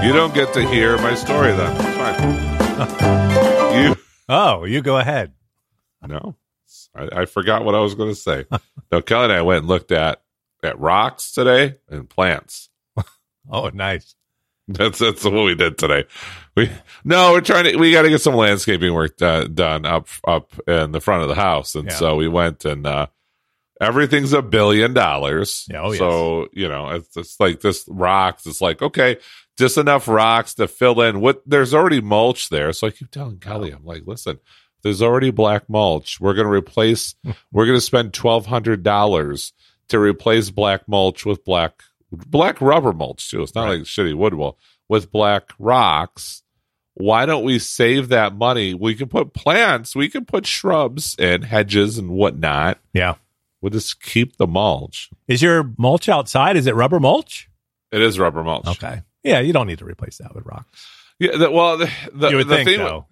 You 0.06 0.12
don't 0.12 0.34
get 0.34 0.54
to 0.56 0.68
hear 0.68 0.98
my 0.98 1.16
story 1.16 1.54
then. 1.54 1.76
It's 1.80 1.96
fine. 1.96 3.84
you 3.86 3.96
Oh, 4.30 4.66
you 4.66 4.82
go 4.82 4.98
ahead. 4.98 5.34
no. 6.06 6.36
I, 6.96 7.22
I 7.22 7.26
forgot 7.26 7.64
what 7.66 7.76
I 7.76 7.80
was 7.80 7.96
going 7.96 8.10
to 8.10 8.16
say. 8.16 8.46
no, 8.92 9.02
Kelly 9.02 9.26
and 9.26 9.34
I 9.34 9.42
went 9.42 9.60
and 9.60 9.68
looked 9.68 9.92
at 9.92 10.22
at 10.62 10.80
rocks 10.80 11.32
today 11.34 11.76
and 11.90 12.10
plants. 12.10 12.70
Oh, 13.52 13.70
nice. 13.74 14.16
That's 14.70 15.00
that's 15.00 15.26
what 15.26 15.44
we 15.44 15.56
did 15.56 15.78
today. 15.78 16.06
We 16.56 16.72
no, 17.04 17.34
we're 17.34 17.42
trying 17.42 17.66
to. 17.66 17.76
We 17.76 17.92
got 17.92 18.04
to 18.04 18.10
get 18.10 18.22
some 18.22 18.36
landscaping 18.36 18.94
work 18.94 19.22
uh, 19.22 19.46
done 19.46 19.86
up 19.86 20.08
up 20.26 20.52
in 20.68 20.94
the 20.94 21.02
front 21.02 21.24
of 21.24 21.30
the 21.30 21.36
house, 21.36 21.76
and 21.76 21.90
Yeah. 21.90 21.96
so 21.96 22.16
we 22.16 22.30
went 22.30 22.64
and 22.64 22.88
uh, 22.88 23.08
everything's 23.82 24.32
a 24.34 24.42
billion 24.42 24.94
dollars. 24.94 25.66
Yeah, 25.70 25.82
oh, 25.82 25.90
yes. 25.92 26.00
so 26.00 26.48
you 26.54 26.70
know, 26.70 26.90
it's, 26.92 27.18
it's 27.18 27.40
like 27.40 27.60
this 27.62 27.84
rocks. 27.90 28.46
It's 28.46 28.62
like 28.62 28.82
okay, 28.82 29.18
just 29.58 29.78
enough 29.78 30.08
rocks 30.08 30.54
to 30.56 30.68
fill 30.70 31.02
in. 31.02 31.20
What 31.20 31.42
there's 31.46 31.74
already 31.74 32.00
mulch 32.02 32.48
there, 32.50 32.72
so 32.72 32.88
I 32.88 32.92
keep 32.92 33.12
telling 33.12 33.40
Kelly, 33.40 33.72
I'm 33.72 33.84
like, 33.86 34.04
listen, 34.06 34.40
there's 34.82 35.02
already 35.02 35.32
black 35.32 35.70
mulch. 35.70 36.22
We're 36.22 36.36
going 36.36 36.48
to 36.48 36.54
replace. 36.54 37.16
we're 37.52 37.66
going 37.66 37.78
to 37.78 37.82
spend 37.82 38.14
twelve 38.14 38.46
hundred 38.46 38.84
dollars 38.84 39.52
to 39.90 40.00
replace 40.00 40.50
black 40.52 40.88
mulch 40.88 41.26
with 41.26 41.44
black 41.44 41.84
black 42.28 42.62
rubber 42.62 42.94
mulch 42.94 43.30
too. 43.30 43.42
It's 43.42 43.56
not 43.56 43.66
Right. 43.66 43.80
like 43.80 43.82
shitty 43.84 44.16
wood 44.16 44.34
wool 44.36 44.58
with 44.90 45.12
black 45.12 45.50
rocks. 45.60 46.44
Why 46.96 47.26
don't 47.26 47.44
we 47.44 47.58
save 47.58 48.10
that 48.10 48.36
money? 48.36 48.74
We 48.76 48.94
can 48.96 49.10
put 49.10 49.34
plants, 49.34 49.96
we 49.96 50.10
can 50.10 50.26
put 50.26 50.46
shrubs 50.46 51.16
and 51.18 51.44
hedges 51.44 51.98
and 51.98 52.12
whatnot. 52.12 52.80
Yeah. 52.94 53.16
We'll 53.62 53.72
just 53.72 54.02
keep 54.04 54.38
the 54.38 54.46
mulch. 54.46 55.10
Is 55.28 55.42
your 55.42 55.72
mulch 55.78 56.08
outside? 56.10 56.56
Is 56.58 56.68
it 56.68 56.76
rubber 56.76 57.00
mulch? 57.00 57.50
It 57.92 58.02
is 58.02 58.20
rubber 58.20 58.44
mulch. 58.44 58.68
Okay. 58.68 59.02
Yeah, 59.24 59.40
you 59.40 59.54
don't 59.54 59.68
need 59.68 59.80
to 59.80 59.86
replace 59.86 60.18
that 60.18 60.36
with 60.36 60.46
rock. 60.46 60.68
Yeah. 61.32 61.38
The, 61.38 61.52
well, 61.52 61.78
the, 61.78 61.90
the, 62.14 62.30
you 62.30 62.38
would 62.38 62.48
the 62.48 62.56
think 62.58 62.70
thing. 62.70 62.80
though. 62.80 63.08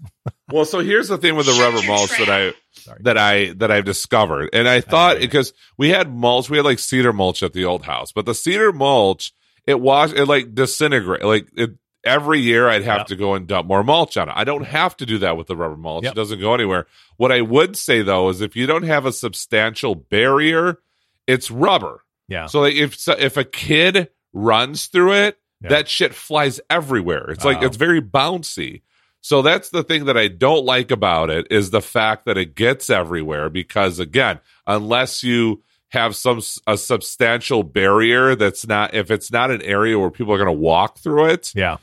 Well, 0.51 0.65
so 0.65 0.80
here's 0.80 1.08
the 1.08 1.18
thing 1.18 1.36
with 1.36 1.46
the 1.46 1.53
rubber 1.53 1.77
your 1.77 1.88
mulch 1.88 2.10
that 2.18 2.30
I 2.30 2.53
Sorry. 2.74 3.00
that 3.03 3.18
I 3.18 3.53
that 3.53 3.72
I've 3.72 3.86
discovered, 3.86 4.50
and 4.53 4.68
I 4.68 4.82
thought 4.82 5.20
because 5.20 5.53
we 5.77 5.89
had 5.89 6.13
mulch, 6.13 6.50
we 6.50 6.58
had 6.58 6.65
like 6.65 6.80
cedar 6.80 7.13
mulch 7.13 7.41
at 7.44 7.53
the 7.53 7.65
old 7.65 7.84
house, 7.86 8.12
but 8.12 8.25
the 8.25 8.36
cedar 8.36 8.72
mulch 8.74 9.34
it 9.65 9.80
wash 9.80 10.12
it 10.13 10.25
like 10.25 10.53
disintegrate 10.53 11.24
like 11.24 11.48
it. 11.56 11.72
Every 12.03 12.39
year, 12.39 12.68
I'd 12.68 12.82
have 12.84 13.01
Yep. 13.01 13.08
to 13.10 13.15
go 13.15 13.36
and 13.36 13.46
dump 13.46 13.68
more 13.68 13.84
mulch 13.84 14.18
on 14.18 14.27
it. 14.27 14.34
I 14.36 14.44
don't 14.44 14.65
have 14.65 14.98
to 14.98 15.06
do 15.06 15.20
that 15.20 15.38
with 15.38 15.46
the 15.46 15.56
rubber 15.56 15.77
mulch; 15.77 16.03
Yep. 16.03 16.13
it 16.13 16.15
doesn't 16.15 16.39
go 16.39 16.56
anywhere. 16.56 16.88
What 17.18 17.32
I 17.32 17.41
would 17.41 17.77
say 17.77 18.01
though 18.01 18.30
is, 18.30 18.41
if 18.41 18.56
you 18.56 18.65
don't 18.65 18.82
have 18.82 19.06
a 19.06 19.13
substantial 19.13 19.94
barrier, 19.94 20.80
it's 21.27 21.51
rubber. 21.51 22.03
Yeah. 22.27 22.48
So 22.48 22.62
like 22.62 22.74
if 22.74 23.08
if 23.08 23.38
a 23.38 23.44
kid 23.44 24.10
runs 24.34 24.88
through 24.88 25.13
it, 25.13 25.38
Yeah. 25.62 25.70
that 25.70 25.88
shit 25.88 26.13
flies 26.13 26.60
everywhere. 26.70 27.30
It's 27.32 27.46
like 27.46 27.60
Oh. 27.62 27.65
it's 27.65 27.77
very 27.77 28.01
bouncy. 28.01 28.82
So 29.22 29.41
that's 29.44 29.70
the 29.70 29.84
thing 29.84 30.06
that 30.06 30.18
I 30.18 30.27
don't 30.30 30.65
like 30.65 30.89
about 30.89 31.30
it 31.30 31.46
is 31.51 31.70
the 31.70 31.82
fact 31.82 32.25
that 32.25 32.38
it 32.38 32.56
gets 32.56 32.89
everywhere 32.89 33.50
because 33.50 34.00
again, 34.00 34.39
unless 34.65 35.24
you 35.24 35.62
have 35.89 36.15
some 36.15 36.41
a 36.65 36.77
substantial 36.77 37.63
barrier 37.63 38.34
that's 38.36 38.65
not 38.65 38.94
if 38.94 39.12
it's 39.12 39.32
not 39.32 39.51
an 39.51 39.62
area 39.62 40.00
where 40.00 40.10
people 40.10 40.34
are 40.34 40.38
going 40.38 40.48
to 40.48 40.51
walk 40.51 40.98
through 40.98 41.25
it, 41.27 41.51
Yeah. 41.53 41.77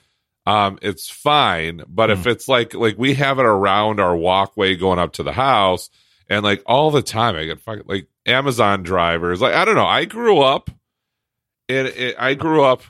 um 0.46 0.78
it's 0.82 1.08
fine, 1.08 1.82
but 1.86 2.10
if 2.10 2.26
it's 2.26 2.48
like 2.48 2.74
like 2.74 2.96
we 2.98 3.14
have 3.14 3.38
it 3.38 3.44
around 3.46 4.00
our 4.00 4.16
walkway 4.16 4.74
going 4.76 4.98
up 4.98 5.12
to 5.14 5.22
the 5.22 5.32
house 5.32 5.90
and 6.28 6.42
like 6.42 6.62
all 6.66 6.90
the 6.90 7.02
time 7.02 7.36
I 7.36 7.44
get 7.44 7.60
fucking 7.60 7.84
like 7.86 8.08
Amazon 8.26 8.82
drivers, 8.82 9.40
like 9.40 9.54
I 9.54 9.64
don't 9.64 9.76
know, 9.76 9.86
I 9.86 10.06
grew 10.06 10.38
up 10.40 10.70
and 11.68 11.88
it, 11.88 12.16
I 12.18 12.34
grew 12.34 12.62
up 12.64 12.82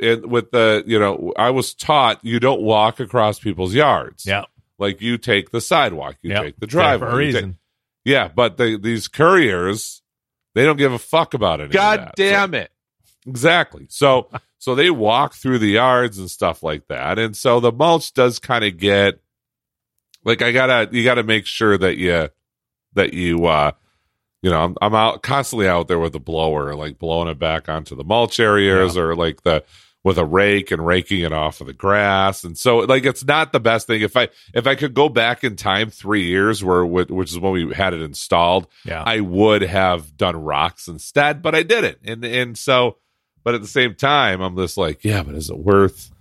in, 0.00 0.28
with 0.28 0.50
the, 0.50 0.82
you 0.86 0.98
know, 0.98 1.32
I 1.36 1.50
was 1.50 1.74
taught 1.74 2.24
you 2.24 2.40
don't 2.40 2.62
walk 2.62 3.00
across 3.00 3.38
people's 3.38 3.74
yards. 3.74 4.26
Yeah. 4.26 4.44
Like 4.78 5.00
you 5.00 5.18
take 5.18 5.50
the 5.50 5.60
sidewalk, 5.60 6.16
you 6.22 6.30
Yep. 6.30 6.42
take 6.42 6.56
the 6.60 6.64
It's 6.64 6.72
driveway. 6.72 7.10
for 7.10 7.20
a 7.20 7.24
you 7.26 7.32
take- 7.32 7.54
yeah, 8.04 8.28
but 8.28 8.56
the, 8.58 8.76
these 8.76 9.08
couriers, 9.08 10.02
they 10.54 10.64
don't 10.64 10.76
give 10.76 10.92
a 10.92 10.98
fuck 10.98 11.32
about 11.34 11.60
it. 11.60 11.70
God 11.70 12.12
damn 12.16 12.54
it. 12.54 12.70
Exactly. 13.26 13.86
So 13.88 14.28
so 14.58 14.74
they 14.74 14.90
walk 14.90 15.34
through 15.34 15.58
the 15.60 15.68
yards 15.70 16.18
and 16.18 16.30
stuff 16.30 16.62
like 16.62 16.88
that. 16.88 17.18
And 17.18 17.36
so 17.36 17.60
the 17.60 17.72
mulch 17.72 18.12
does 18.14 18.38
kind 18.38 18.64
of 18.64 18.76
get 18.76 19.20
like 20.24 20.42
I 20.42 20.52
gotta 20.52 20.88
you 20.94 21.04
gotta 21.04 21.22
make 21.22 21.46
sure 21.46 21.78
that 21.78 21.96
you 21.96 22.28
that 22.94 23.14
you 23.14 23.46
uh 23.46 23.72
you 24.44 24.50
know, 24.50 24.60
I'm 24.62 24.76
I'm 24.82 24.94
out 24.94 25.22
constantly 25.22 25.66
out 25.66 25.88
there 25.88 25.98
with 25.98 26.12
the 26.12 26.20
blower, 26.20 26.74
like 26.74 26.98
blowing 26.98 27.28
it 27.28 27.38
back 27.38 27.68
onto 27.70 27.96
the 27.96 28.04
mulch 28.04 28.38
areas 28.38 28.94
or 28.96 29.16
like 29.16 29.42
the 29.42 29.64
with 30.02 30.18
a 30.18 30.24
rake 30.24 30.70
and 30.70 30.84
raking 30.84 31.22
it 31.22 31.32
off 31.32 31.62
of 31.62 31.66
the 31.66 31.72
grass. 31.72 32.44
And 32.44 32.58
so 32.58 32.80
like 32.80 33.06
it's 33.06 33.24
not 33.24 33.52
the 33.52 33.58
best 33.58 33.86
thing. 33.86 34.02
If 34.02 34.18
I 34.18 34.28
if 34.52 34.66
I 34.66 34.74
could 34.74 34.92
go 34.92 35.08
back 35.08 35.44
in 35.44 35.56
time 35.56 35.88
three 35.88 36.24
years 36.24 36.62
where 36.62 36.84
which 36.84 37.30
is 37.30 37.38
when 37.38 37.52
we 37.52 37.72
had 37.74 37.94
it 37.94 38.02
installed, 38.02 38.66
Yeah. 38.84 39.02
I 39.02 39.20
would 39.20 39.62
have 39.62 40.14
done 40.14 40.36
rocks 40.36 40.88
instead, 40.88 41.40
but 41.40 41.54
I 41.54 41.62
didn't. 41.62 42.00
And 42.04 42.22
and 42.22 42.58
so, 42.58 42.98
but 43.44 43.54
at 43.54 43.62
the 43.62 43.66
same 43.66 43.94
time, 43.94 44.42
I'm 44.42 44.56
just 44.58 44.76
like, 44.76 45.04
yeah, 45.04 45.22
but 45.22 45.36
is 45.36 45.48
it 45.48 45.56
worth 45.56 46.12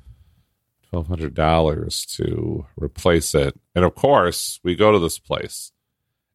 twelve 0.89 1.07
hundred 1.07 1.33
dollars 1.33 2.05
to 2.15 2.65
replace 2.77 3.35
it? 3.35 3.59
And 3.75 3.83
of 3.83 3.95
course, 3.95 4.61
we 4.63 4.75
go 4.75 4.93
to 4.93 4.99
this 4.99 5.19
place, 5.19 5.72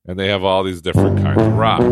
and 0.08 0.18
they 0.18 0.28
have 0.28 0.42
all 0.42 0.64
these 0.64 0.80
different 0.80 1.18
kinds 1.22 1.40
of 1.42 1.52
rocks. 1.56 1.84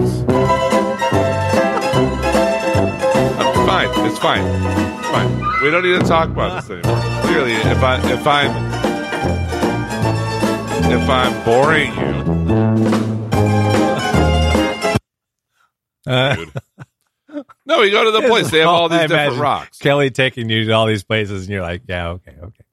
I'm 3.38 3.66
fine. 3.66 3.88
It's 4.07 4.18
fine. 4.18 4.42
It's 4.44 5.09
fine. 5.09 5.62
We 5.62 5.70
don't 5.70 5.83
need 5.83 6.00
to 6.00 6.07
talk 6.07 6.29
about 6.31 6.62
this 6.62 6.70
anymore. 6.70 7.00
Clearly, 7.22 7.52
if 7.52 7.83
I 7.83 8.12
if 8.12 8.26
I'm 8.26 8.50
if 10.92 11.09
I'm 11.09 11.44
boring 11.44 11.92
you, 11.94 12.16
Uh, 16.09 16.37
dude. 16.37 16.52
No, 17.66 17.81
we 17.81 17.90
go 17.90 18.05
to 18.05 18.12
the 18.12 18.22
place. 18.29 18.50
They 18.50 18.61
have 18.61 18.68
all 18.68 18.88
these 18.88 19.00
I 19.00 19.07
different 19.09 19.40
rocks. 19.40 19.79
Kelly 19.79 20.11
taking 20.11 20.48
you 20.48 20.64
to 20.66 20.72
all 20.72 20.87
these 20.87 21.02
places, 21.05 21.42
and 21.42 21.50
you're 21.50 21.62
like, 21.62 21.83
yeah, 21.88 22.11
okay, 22.11 22.37
okay. 22.40 22.64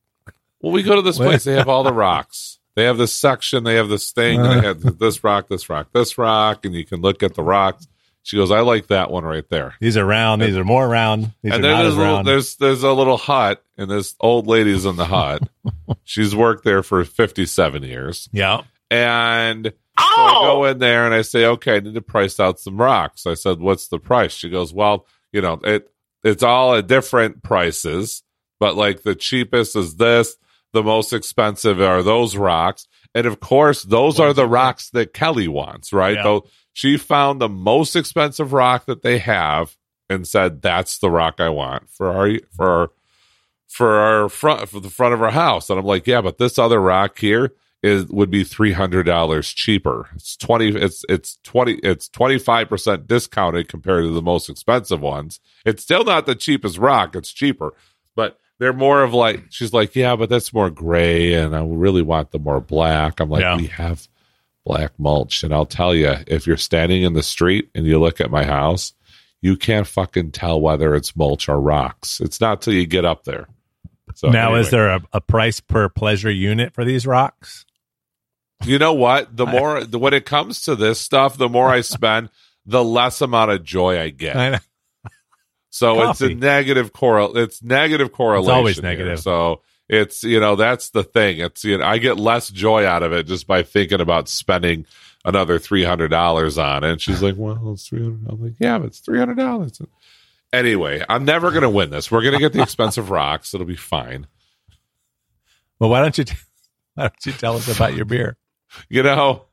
Well, 0.62 0.72
we 0.72 0.84
go 0.84 0.96
to 0.96 1.02
this 1.02 1.18
place. 1.18 1.44
They 1.44 1.54
have 1.56 1.68
all 1.68 1.84
the 1.84 1.92
rocks. 2.06 2.60
They 2.76 2.86
have 2.86 2.98
this 2.98 3.14
section. 3.14 3.64
They 3.64 3.76
have 3.76 3.90
this 3.90 4.12
thing. 4.12 4.40
and 4.40 4.50
they 4.50 4.68
uh-huh. 4.68 4.80
have 4.86 5.00
this 5.00 5.24
rock, 5.24 5.48
this 5.48 5.70
rock, 5.70 5.90
this 5.94 6.18
rock, 6.18 6.66
and 6.66 6.74
you 6.74 6.86
can 6.86 7.02
look 7.02 7.24
at 7.24 7.36
the 7.36 7.44
rocks. 7.44 7.88
She 8.24 8.38
goes, 8.38 8.52
"I 8.52 8.62
like 8.62 8.88
that 8.88 9.12
one 9.12 9.26
right 9.26 9.48
there." 9.50 9.76
These 9.82 9.98
are 9.98 10.06
round. 10.06 10.42
These 10.42 10.56
are 10.56 10.64
more 10.64 10.88
round. 10.88 11.34
These 11.42 11.54
and 11.54 11.66
are 11.66 11.70
not 11.70 11.78
there's 11.84 11.88
as 11.88 11.96
a 11.96 11.98
little, 11.98 12.14
round. 12.16 12.28
there's 12.28 12.56
there's 12.56 12.84
a 12.84 12.94
little 12.94 13.18
hut, 13.18 13.64
and 13.78 13.92
this 13.92 14.16
old 14.20 14.48
lady's 14.48 14.86
in 14.86 14.96
the 14.96 15.06
hut. 15.06 15.44
She's 16.04 16.36
worked 16.36 16.64
there 16.64 16.84
for 16.84 17.04
57 17.04 17.84
years, 17.84 18.30
yeah. 18.32 18.62
and 18.90 19.74
so 20.00 20.06
I 20.06 20.34
oh! 20.36 20.42
go 20.46 20.66
in 20.66 20.80
there 20.80 21.06
and 21.06 21.14
I 21.14 21.22
say, 21.22 21.46
okay, 21.46 21.76
I 21.76 21.80
need 21.80 21.94
to 21.94 22.02
price 22.02 22.40
out 22.40 22.60
some 22.60 22.78
rocks. 22.78 23.28
I 23.28 23.36
said, 23.36 23.60
what's 23.60 23.90
the 23.90 24.00
price? 24.00 24.34
She 24.34 24.50
goes, 24.50 24.74
well, 24.74 25.06
you 25.32 25.42
know, 25.42 25.60
it 25.64 25.92
it's 26.24 26.44
all 26.44 26.76
at 26.76 26.88
different 26.88 27.44
prices, 27.44 28.24
but 28.60 28.76
like 28.76 29.04
the 29.04 29.16
cheapest 29.16 29.76
is 29.76 29.98
this, 29.98 30.36
the 30.74 30.84
most 30.84 31.14
expensive 31.14 31.80
are 31.80 32.04
those 32.04 32.36
rocks. 32.36 32.88
And 33.16 33.26
of 33.26 33.40
course, 33.40 33.84
those 33.84 34.20
are 34.20 34.34
the 34.34 34.48
rocks 34.48 34.90
that 34.90 35.14
Kelly 35.14 35.48
wants, 35.48 35.94
right? 35.94 36.16
Yeah. 36.16 36.24
Though 36.24 36.48
she 36.74 36.98
found 36.98 37.40
the 37.40 37.50
most 37.50 37.96
expensive 37.96 38.52
rock 38.52 38.86
that 38.88 39.04
they 39.04 39.20
have 39.20 39.78
and 40.10 40.28
said, 40.28 40.62
that's 40.62 40.98
the 40.98 41.12
rock 41.12 41.40
I 41.40 41.50
want 41.50 41.90
for 41.90 42.08
our 42.12 42.40
for 42.52 42.68
our 42.68 42.92
for 43.68 43.96
our 43.96 44.30
front 44.30 44.68
for 44.70 44.80
the 44.80 44.90
front 44.90 45.14
of 45.14 45.22
our 45.22 45.32
house. 45.32 45.70
And 45.70 45.80
I'm 45.80 45.86
like, 45.86 46.08
yeah, 46.08 46.22
but 46.22 46.38
this 46.38 46.60
other 46.60 46.80
rock 46.80 47.20
here 47.20 47.54
is 47.84 48.06
would 48.08 48.32
be 48.32 48.44
three 48.44 48.72
hundred 48.72 49.04
dollars 49.04 49.52
cheaper. 49.54 50.10
It's 50.16 50.36
twenty. 50.38 50.70
It's 50.70 51.04
it's 51.10 51.38
twenty. 51.44 51.74
It's 51.84 52.08
twenty 52.08 52.40
five 52.40 52.70
percent 52.70 53.08
discounted 53.08 53.68
compared 53.68 54.06
to 54.06 54.10
the 54.10 54.22
most 54.22 54.50
expensive 54.50 55.02
ones. 55.02 55.40
It's 55.66 55.84
still 55.84 56.04
not 56.04 56.26
the 56.26 56.36
cheapest 56.36 56.78
rock. 56.78 57.16
It's 57.16 57.32
cheaper, 57.32 57.74
but 58.16 58.40
they're 58.64 58.74
more 58.74 59.04
of 59.04 59.14
like. 59.14 59.44
She's 59.50 59.74
like, 59.74 59.96
yeah, 59.96 60.16
but 60.16 60.30
that's 60.30 60.54
more 60.54 60.70
gray, 60.70 61.34
and 61.34 61.56
I 61.56 61.64
really 61.64 62.02
want 62.02 62.32
the 62.32 62.40
more 62.40 62.62
black. 62.62 63.20
I'm 63.20 63.30
like, 63.30 63.42
Yeah. 63.42 63.58
we 63.58 63.68
have 63.68 64.08
black 64.66 64.94
mulch, 64.98 65.44
and 65.44 65.54
I'll 65.54 65.66
tell 65.66 65.94
you, 65.94 66.16
if 66.28 66.48
you're 66.48 66.56
standing 66.58 67.04
in 67.04 67.14
the 67.14 67.24
street 67.24 67.70
and 67.76 67.86
you 67.86 68.00
look 68.00 68.22
at 68.22 68.32
my 68.32 68.46
house. 68.46 68.94
You 69.42 69.58
can't 69.58 69.86
fucking 69.86 70.32
tell 70.32 70.62
whether 70.62 70.96
it's 70.96 71.18
mulch 71.18 71.50
or 71.50 71.60
rocks. 71.60 72.22
It's 72.22 72.40
not 72.40 72.62
till 72.62 72.74
you 72.74 72.86
get 72.86 73.04
up 73.04 73.26
there. 73.26 73.50
So 74.16 74.30
now, 74.30 74.46
anyway. 74.46 74.62
is 74.62 74.70
there 74.70 74.88
a, 74.88 75.02
a 75.12 75.20
price 75.20 75.60
per 75.60 75.90
pleasure 75.90 76.32
unit 76.32 76.74
for 76.74 76.86
these 76.86 77.06
rocks? 77.06 77.66
You 78.64 78.80
know 78.80 78.94
what? 78.94 79.36
The 79.36 79.46
more 79.46 79.84
the, 79.84 80.00
when 80.00 80.14
it 80.14 80.26
comes 80.26 80.62
to 80.62 80.78
this 80.78 80.98
stuff, 81.02 81.38
the 81.38 81.50
more 81.50 81.68
I 81.68 81.82
spend, 81.82 82.30
the 82.66 82.82
less 82.82 83.20
amount 83.20 83.52
of 83.52 83.66
joy 83.66 84.00
I 84.00 84.12
get. 84.12 84.38
I 84.38 84.60
So 85.74 86.12
it's 86.12 86.22
a 86.22 86.36
negative 86.36 86.94
correl. 86.94 87.36
It's 87.36 87.64
negative 87.64 88.12
correlation. 88.12 88.52
It's 88.52 88.56
always 88.56 88.76
here. 88.76 88.84
negative. 88.84 89.20
So 89.22 89.64
it's 89.90 90.24
you 90.24 90.40
know 90.40 90.56
that's 90.56 90.92
the 90.92 91.04
thing. 91.04 91.40
It's 91.40 91.64
you 91.64 91.80
know 91.80 91.84
I 91.84 91.98
get 91.98 92.20
less 92.20 92.52
joy 92.52 92.86
out 92.86 93.02
of 93.02 93.12
it 93.12 93.26
just 93.26 93.48
by 93.48 93.64
thinking 93.64 94.00
about 94.00 94.30
spending 94.30 94.86
another 95.26 95.58
three 95.58 95.84
hundred 95.84 96.10
dollars 96.10 96.60
on 96.60 96.84
it. 96.84 96.92
And 96.92 97.02
she's 97.02 97.24
like, 97.24 97.34
"Well, 97.38 97.72
it's 97.74 97.88
three 97.88 98.04
hundred. 98.04 98.30
I'm 98.30 98.40
like, 98.40 98.54
"Yeah, 98.60 98.78
but 98.78 98.86
it's 98.86 99.00
three 99.00 99.18
hundred 99.18 99.38
dollars." 99.38 99.82
Anyway, 100.54 101.04
I'm 101.10 101.26
never 101.26 101.50
gonna 101.50 101.72
win 101.72 101.90
this. 101.90 102.12
We're 102.12 102.22
gonna 102.24 102.38
get 102.38 102.54
the 102.54 102.62
expensive 102.62 103.10
rocks. 103.10 103.56
It'll 103.56 103.66
be 103.66 103.76
fine. 103.76 104.28
Well, 105.80 105.90
why 105.90 106.02
don't 106.02 106.16
you 106.20 106.26
t- 106.26 106.38
why 106.94 107.06
don't 107.06 107.26
you 107.26 107.32
tell 107.32 107.56
us 107.56 107.76
about 107.76 107.96
your 107.96 108.06
beer? 108.06 108.38
You 108.90 109.02
know, 109.02 109.46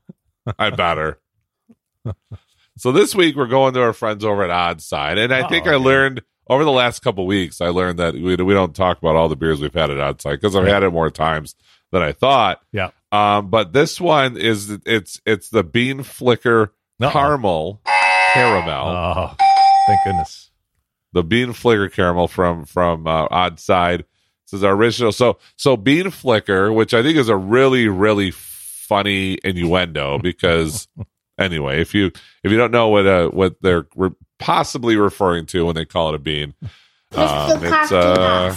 I 0.59 0.69
better. 0.69 1.19
So 2.81 2.93
this 2.93 3.15
week 3.15 3.37
we're 3.37 3.47
going 3.47 3.75
to 3.75 3.83
our 3.83 3.93
friends 3.93 4.25
over 4.25 4.43
at 4.43 4.49
Odd 4.49 4.81
Side, 4.81 5.19
and 5.19 5.35
I 5.35 5.47
think 5.49 5.67
Oh, 5.67 5.73
I 5.73 5.75
okay. 5.75 5.85
learned 5.85 6.23
over 6.49 6.65
the 6.65 6.71
last 6.73 7.01
couple 7.01 7.27
weeks, 7.27 7.61
I 7.61 7.69
learned 7.69 7.99
that 7.99 8.15
we 8.15 8.37
we 8.37 8.55
don't 8.55 8.75
talk 8.75 8.97
about 8.97 9.17
all 9.17 9.29
the 9.29 9.37
beers 9.37 9.61
we've 9.61 9.75
had 9.75 9.91
at 9.91 10.01
Odd 10.01 10.23
Side 10.23 10.41
because 10.41 10.57
I've 10.57 10.67
had 10.67 10.83
it 10.83 10.91
more 10.91 11.11
times 11.11 11.55
than 11.93 12.01
I 12.01 12.13
thought. 12.13 12.63
Yeah. 12.73 12.89
Um, 13.13 13.51
but 13.51 13.75
this 13.75 14.01
one 14.01 14.39
is 14.39 14.79
it's 14.87 15.21
it's 15.27 15.51
the 15.51 15.63
bean 15.63 16.03
flicker 16.03 16.73
Uh-oh. 17.03 17.11
caramel 17.11 17.81
caramel. 18.33 18.87
Oh, 18.89 19.35
thank 19.87 20.01
goodness. 20.05 20.51
the 21.13 21.23
bean 21.23 21.53
flicker 21.53 21.91
caramel 21.91 22.29
from 22.29 22.65
from 22.65 23.07
uh, 23.07 23.27
Odd 23.31 23.61
Side. 23.61 24.07
This 24.47 24.59
is 24.59 24.65
our 24.65 24.73
original. 24.73 25.13
So 25.13 25.37
so 25.57 25.77
bean 25.77 26.11
flicker, 26.11 26.73
which 26.73 26.95
I 26.95 27.03
think 27.03 27.19
is 27.19 27.29
a 27.29 27.37
really 27.37 27.89
really 27.89 28.31
funny 28.31 29.39
innuendo 29.45 30.19
because 30.19 30.89
anyway, 31.41 31.81
if 31.81 31.95
you 31.95 32.07
if 32.45 32.53
you 32.53 32.57
don't 32.57 32.71
know 32.71 32.89
what 32.89 33.07
uh 33.07 33.29
what 33.29 33.57
they're 33.61 33.87
re- 33.97 34.11
possibly 34.39 34.97
referring 34.97 35.47
to 35.47 35.65
when 35.67 35.75
they 35.75 35.85
call 35.85 36.11
it 36.11 36.15
a 36.15 36.19
bean, 36.19 36.55
um, 37.13 37.65
it's 37.65 37.93
uh 37.93 38.57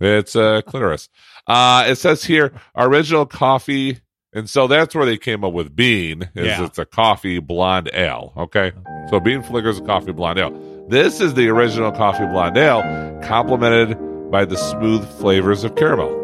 it's 0.00 0.36
uh 0.36 0.62
clitoris. 0.62 1.08
Uh, 1.46 1.84
it 1.88 1.96
says 1.96 2.22
here 2.22 2.52
original 2.76 3.26
coffee. 3.26 3.98
And 4.34 4.48
so 4.48 4.66
that's 4.66 4.94
where 4.94 5.06
they 5.06 5.16
came 5.16 5.42
up 5.42 5.54
with 5.54 5.74
bean. 5.74 6.28
Is 6.34 6.46
Yeah. 6.46 6.66
it's 6.66 6.78
a 6.78 6.84
coffee 6.84 7.38
blonde 7.38 7.88
ale? 7.94 8.34
Okay, 8.36 8.72
so 9.08 9.18
bean 9.18 9.42
flicker 9.42 9.70
is 9.70 9.78
a 9.78 9.82
coffee 9.82 10.12
blonde 10.12 10.38
ale. 10.38 10.86
This 10.88 11.22
is 11.22 11.32
the 11.32 11.48
original 11.48 11.90
coffee 11.92 12.26
blonde 12.26 12.58
ale, 12.58 12.82
complemented 13.24 13.96
by 14.30 14.44
the 14.44 14.56
smooth 14.58 15.08
flavors 15.18 15.64
of 15.64 15.74
caramel. 15.76 16.14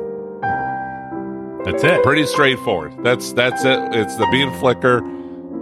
That's 1.64 1.82
it. 1.82 2.02
Pretty 2.02 2.26
straightforward. 2.26 2.92
That's 3.02 3.32
that's 3.32 3.64
it. 3.64 3.78
It's 3.94 4.14
the 4.16 4.26
bean 4.30 4.52
flicker. 4.60 5.00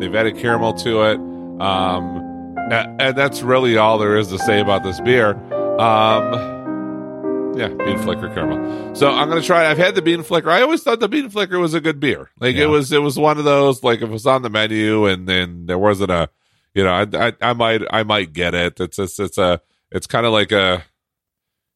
They've 0.02 0.14
added 0.14 0.36
caramel 0.36 0.74
to 0.74 1.02
it, 1.04 1.16
um, 1.60 2.56
and 2.72 3.16
that's 3.16 3.40
really 3.42 3.76
all 3.76 3.98
there 3.98 4.16
is 4.16 4.28
to 4.28 4.38
say 4.38 4.60
about 4.60 4.82
this 4.82 5.00
beer. 5.00 5.34
Um, 5.80 7.54
yeah, 7.56 7.68
bean 7.68 7.98
flicker 7.98 8.28
caramel. 8.34 8.94
So 8.94 9.10
I'm 9.10 9.28
gonna 9.28 9.42
try 9.42 9.64
it. 9.64 9.70
I've 9.70 9.78
had 9.78 9.94
the 9.94 10.02
bean 10.02 10.22
flicker. 10.22 10.50
I 10.50 10.62
always 10.62 10.82
thought 10.82 11.00
the 11.00 11.08
bean 11.08 11.28
flicker 11.30 11.58
was 11.58 11.74
a 11.74 11.80
good 11.80 12.00
beer. 12.00 12.30
Like 12.40 12.56
Yeah. 12.56 12.64
it 12.64 12.66
was, 12.66 12.90
it 12.92 12.98
was 13.02 13.18
one 13.18 13.38
of 13.38 13.44
those. 13.44 13.82
Like 13.82 13.98
if 14.02 14.08
it 14.08 14.12
was 14.12 14.26
on 14.26 14.42
the 14.42 14.50
menu 14.50 15.06
and 15.06 15.28
then 15.28 15.66
there 15.66 15.78
wasn't 15.78 16.10
a, 16.10 16.30
you 16.74 16.82
know, 16.82 16.90
I, 16.92 17.06
I, 17.28 17.32
I 17.42 17.52
might, 17.52 17.82
I 17.90 18.02
might 18.04 18.32
get 18.32 18.54
it. 18.54 18.80
It's, 18.80 18.98
it's, 18.98 19.18
it's 19.20 19.36
a, 19.38 19.60
it's 19.90 20.06
kind 20.06 20.24
of 20.26 20.32
like 20.32 20.50
a, 20.50 20.82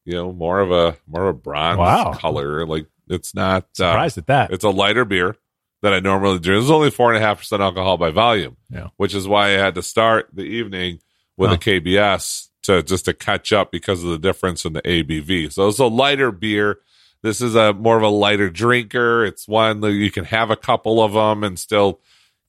you 0.06 0.14
know, 0.14 0.32
more 0.32 0.60
of 0.60 0.70
a, 0.72 0.96
more 1.06 1.28
of 1.28 1.36
a 1.36 1.38
bronze 1.38 1.78
Wow. 1.78 2.12
color. 2.14 2.64
Like 2.66 2.86
it's 3.08 3.34
not. 3.34 3.64
Uh, 3.78 3.92
Surprised 3.92 4.18
at 4.18 4.26
that. 4.28 4.50
it's 4.52 4.64
a 4.64 4.70
lighter 4.70 5.04
beer 5.04 5.36
that 5.82 5.92
I 5.92 6.00
normally 6.00 6.38
drink. 6.38 6.62
It's 6.62 6.70
only 6.70 6.90
four 6.90 7.12
and 7.12 7.22
a 7.22 7.26
half 7.26 7.38
percent 7.38 7.62
alcohol 7.62 7.96
by 7.96 8.10
volume, 8.10 8.56
Yeah. 8.70 8.88
which 8.96 9.14
is 9.14 9.28
why 9.28 9.48
I 9.48 9.50
had 9.58 9.74
to 9.76 9.82
start 9.82 10.28
the 10.32 10.42
evening 10.42 11.00
with 11.36 11.50
Huh. 11.50 11.56
a 11.56 11.58
KBS 11.58 12.48
to 12.62 12.82
just 12.82 13.04
to 13.04 13.14
catch 13.14 13.52
up 13.52 13.70
because 13.70 14.02
of 14.02 14.10
the 14.10 14.18
difference 14.18 14.64
in 14.64 14.72
the 14.72 14.82
ABV. 14.82 15.52
So 15.52 15.68
it's 15.68 15.78
a 15.78 15.86
lighter 15.86 16.32
beer. 16.32 16.78
This 17.22 17.40
is 17.40 17.54
a 17.54 17.72
more 17.72 17.96
of 17.96 18.02
a 18.02 18.08
lighter 18.08 18.50
drinker. 18.50 19.24
It's 19.24 19.46
one 19.46 19.80
that 19.80 19.92
you 19.92 20.10
can 20.10 20.24
have 20.24 20.50
a 20.50 20.56
couple 20.56 21.02
of 21.02 21.12
them 21.12 21.44
and 21.44 21.58
still, 21.58 22.00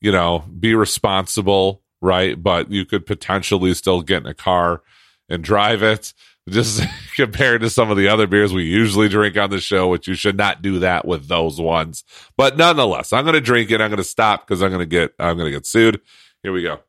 you 0.01 0.11
know, 0.11 0.39
be 0.59 0.73
responsible, 0.75 1.81
right? 2.01 2.41
But 2.41 2.71
you 2.71 2.85
could 2.85 3.05
potentially 3.05 3.73
still 3.73 4.01
get 4.01 4.23
in 4.23 4.27
a 4.27 4.33
car 4.33 4.81
and 5.29 5.43
drive 5.43 5.83
it. 5.83 6.13
Just 6.49 6.81
compared 7.15 7.61
to 7.61 7.69
some 7.69 7.91
of 7.91 7.97
the 7.97 8.07
other 8.07 8.27
beers 8.27 8.53
we 8.53 8.63
usually 8.63 9.09
drink 9.09 9.37
on 9.37 9.49
the 9.49 9.59
show, 9.59 9.87
which 9.87 10.07
you 10.07 10.13
should 10.13 10.37
not 10.37 10.61
do 10.61 10.79
that 10.79 11.05
with 11.05 11.27
those 11.27 11.59
ones. 11.59 12.03
But 12.37 12.57
nonetheless, 12.57 13.11
I'm 13.11 13.25
going 13.25 13.33
to 13.33 13.41
drink 13.41 13.71
it. 13.71 13.81
I'm 13.81 13.89
going 13.89 13.97
to 13.97 14.03
stop 14.03 14.47
because 14.47 14.63
I'm 14.63 14.69
going 14.69 14.79
to 14.79 14.85
get 14.85 15.13
I'm 15.19 15.37
going 15.37 15.51
to 15.51 15.57
get 15.57 15.65
sued. 15.65 16.01
Here 16.43 16.53
we 16.53 16.63
go. 16.63 16.79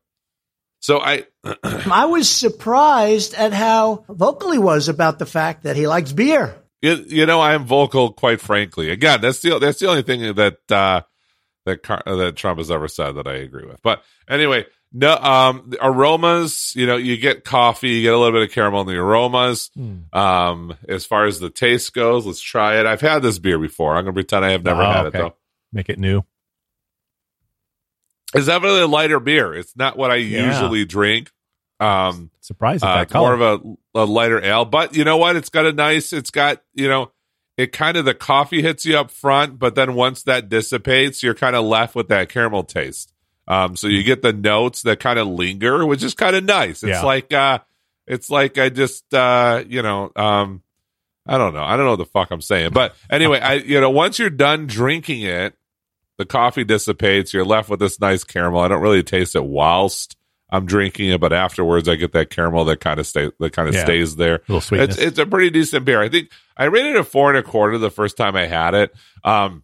So 0.80 1.00
I 1.00 1.26
I 1.62 2.06
was 2.06 2.30
surprised 2.30 3.34
at 3.34 3.52
how 3.52 4.04
vocal 4.08 4.52
he 4.52 4.58
was 4.58 4.88
about 4.88 5.18
the 5.18 5.26
fact 5.26 5.64
that 5.64 5.76
he 5.76 5.86
likes 5.86 6.12
beer. 6.12 6.54
you, 6.80 6.94
you 7.08 7.26
know 7.26 7.40
I 7.40 7.54
am 7.54 7.64
vocal, 7.64 8.12
quite 8.12 8.40
frankly. 8.40 8.90
Again, 8.90 9.20
that's 9.20 9.40
the 9.40 9.58
that's 9.58 9.80
the 9.80 9.88
only 9.88 10.02
thing 10.02 10.34
that 10.34 10.58
uh, 10.70 11.02
that 11.66 11.82
Car- 11.82 12.02
that 12.06 12.36
Trump 12.36 12.58
has 12.58 12.70
ever 12.70 12.88
said 12.88 13.12
that 13.12 13.26
I 13.26 13.34
agree 13.34 13.66
with. 13.66 13.82
But 13.82 14.02
anyway, 14.28 14.66
no 14.92 15.14
um 15.16 15.64
the 15.68 15.85
aromas. 15.87 16.72
You 16.77 16.87
know, 16.87 16.96
you 16.96 17.16
get 17.16 17.44
coffee, 17.44 17.90
you 17.90 18.03
get 18.03 18.14
a 18.14 18.18
little 18.18 18.33
bit 18.38 18.48
of 18.48 18.55
caramel 18.55 18.83
in 18.83 18.87
the 18.88 18.96
aromas. 18.96 19.70
Um, 20.12 20.77
as 20.88 21.05
far 21.05 21.27
as 21.27 21.40
the 21.40 21.51
taste 21.51 21.92
goes, 21.94 22.24
let's 22.27 22.40
try 22.40 22.81
it. 22.81 22.87
I've 22.87 23.01
had 23.01 23.20
this 23.22 23.38
beer 23.38 23.59
before. 23.59 23.96
I'm 23.96 24.05
gonna 24.05 24.14
pretend 24.14 24.44
I 24.44 24.51
have 24.53 24.64
never 24.64 24.83
Oh, 24.83 24.87
had 24.90 25.07
okay. 25.07 25.18
it 25.18 25.20
though. 25.22 25.35
Make 25.72 25.88
it 25.88 25.98
new. 25.98 26.22
It's 28.35 28.46
definitely 28.46 28.81
a 28.83 28.87
lighter 28.87 29.20
beer. 29.20 29.55
It's 29.55 29.74
not 29.77 29.96
what 29.96 30.11
I 30.11 30.16
Yeah. 30.16 30.46
usually 30.46 30.85
drink. 30.85 31.31
Um, 31.81 32.31
Surprised 32.40 32.83
at 32.85 32.90
uh, 32.90 32.94
that 32.96 33.03
it's 33.03 33.14
more 33.14 33.35
of 33.35 33.40
a, 33.40 33.61
a 34.01 34.05
lighter 34.05 34.42
ale, 34.44 34.64
but 34.64 34.96
you 34.96 35.05
know 35.05 35.16
what? 35.16 35.37
It's 35.37 35.48
got 35.48 35.64
a 35.66 35.72
nice. 35.72 36.12
It's 36.12 36.31
got 36.31 36.61
you 36.74 36.88
know, 36.88 37.12
it 37.57 37.72
kind 37.72 37.96
of 37.96 38.05
the 38.05 38.14
coffee 38.14 38.62
hits 38.62 38.85
you 38.85 38.96
up 38.98 39.11
front, 39.11 39.59
but 39.59 39.74
then 39.77 39.94
once 39.94 40.22
that 40.24 40.48
dissipates, 40.48 41.22
you're 41.22 41.35
kind 41.35 41.55
of 41.57 41.64
left 41.64 41.94
with 41.94 42.09
that 42.09 42.29
caramel 42.31 42.64
taste. 42.64 43.12
Um, 43.48 43.74
so 43.76 43.87
you 43.88 44.02
get 44.02 44.20
the 44.22 44.32
notes 44.34 44.82
that 44.82 45.00
kind 45.00 45.18
of 45.18 45.26
linger, 45.26 45.84
which 45.87 46.04
is 46.04 46.12
kind 46.14 46.37
of 46.37 46.44
nice. 46.44 46.82
It's 46.82 46.90
Yeah. 46.90 47.02
like 47.02 47.32
uh, 47.32 47.61
it's 48.06 48.28
like 48.30 48.58
I 48.58 48.68
just 48.68 49.12
uh, 49.14 49.64
you 49.66 49.80
know, 49.82 50.12
um, 50.14 50.62
I 51.26 51.38
don't 51.38 51.54
know, 51.54 51.64
I 51.64 51.76
don't 51.76 51.87
know 51.87 51.92
what 51.92 51.96
the 51.96 52.04
fuck 52.04 52.30
I'm 52.30 52.42
saying, 52.42 52.72
but 52.72 52.94
anyway, 53.11 53.40
I 53.40 53.54
you 53.54 53.80
know, 53.80 53.90
once 53.90 54.18
you're 54.18 54.28
done 54.30 54.66
drinking 54.66 55.22
it, 55.22 55.54
the 56.18 56.26
coffee 56.26 56.64
dissipates. 56.64 57.32
You're 57.32 57.44
left 57.44 57.68
with 57.70 57.80
this 57.80 57.98
nice 58.00 58.22
caramel. 58.24 58.61
I 58.61 58.68
don't 58.68 58.82
really 58.82 59.02
taste 59.02 59.34
it 59.34 59.44
whilst 59.44 60.16
I'm 60.50 60.66
drinking 60.66 61.11
it, 61.11 61.20
but 61.20 61.32
afterwards 61.32 61.88
I 61.88 61.94
get 61.96 62.12
that 62.12 62.28
caramel 62.30 62.64
that 62.66 62.80
kind 62.80 62.98
of 63.00 63.06
stay 63.06 63.30
that 63.40 63.52
kind 63.52 63.68
of 63.68 63.74
Yeah. 63.74 63.84
stays 63.84 64.16
there. 64.16 64.40
little 64.48 64.61
sweetness. 64.61 64.96
It's 64.98 65.06
it's 65.06 65.18
a 65.18 65.26
pretty 65.26 65.48
decent 65.50 65.84
beer. 65.87 66.02
I 66.02 66.08
think 66.11 66.30
I 66.56 66.64
rated 66.64 66.96
it 66.96 66.98
a 66.98 67.04
four 67.04 67.30
and 67.30 67.38
a 67.38 67.42
quarter 67.42 67.78
the 67.78 67.90
first 67.90 68.16
time 68.18 68.37
I 68.37 68.46
had 68.46 68.74
it. 68.74 68.94
Um, 69.24 69.62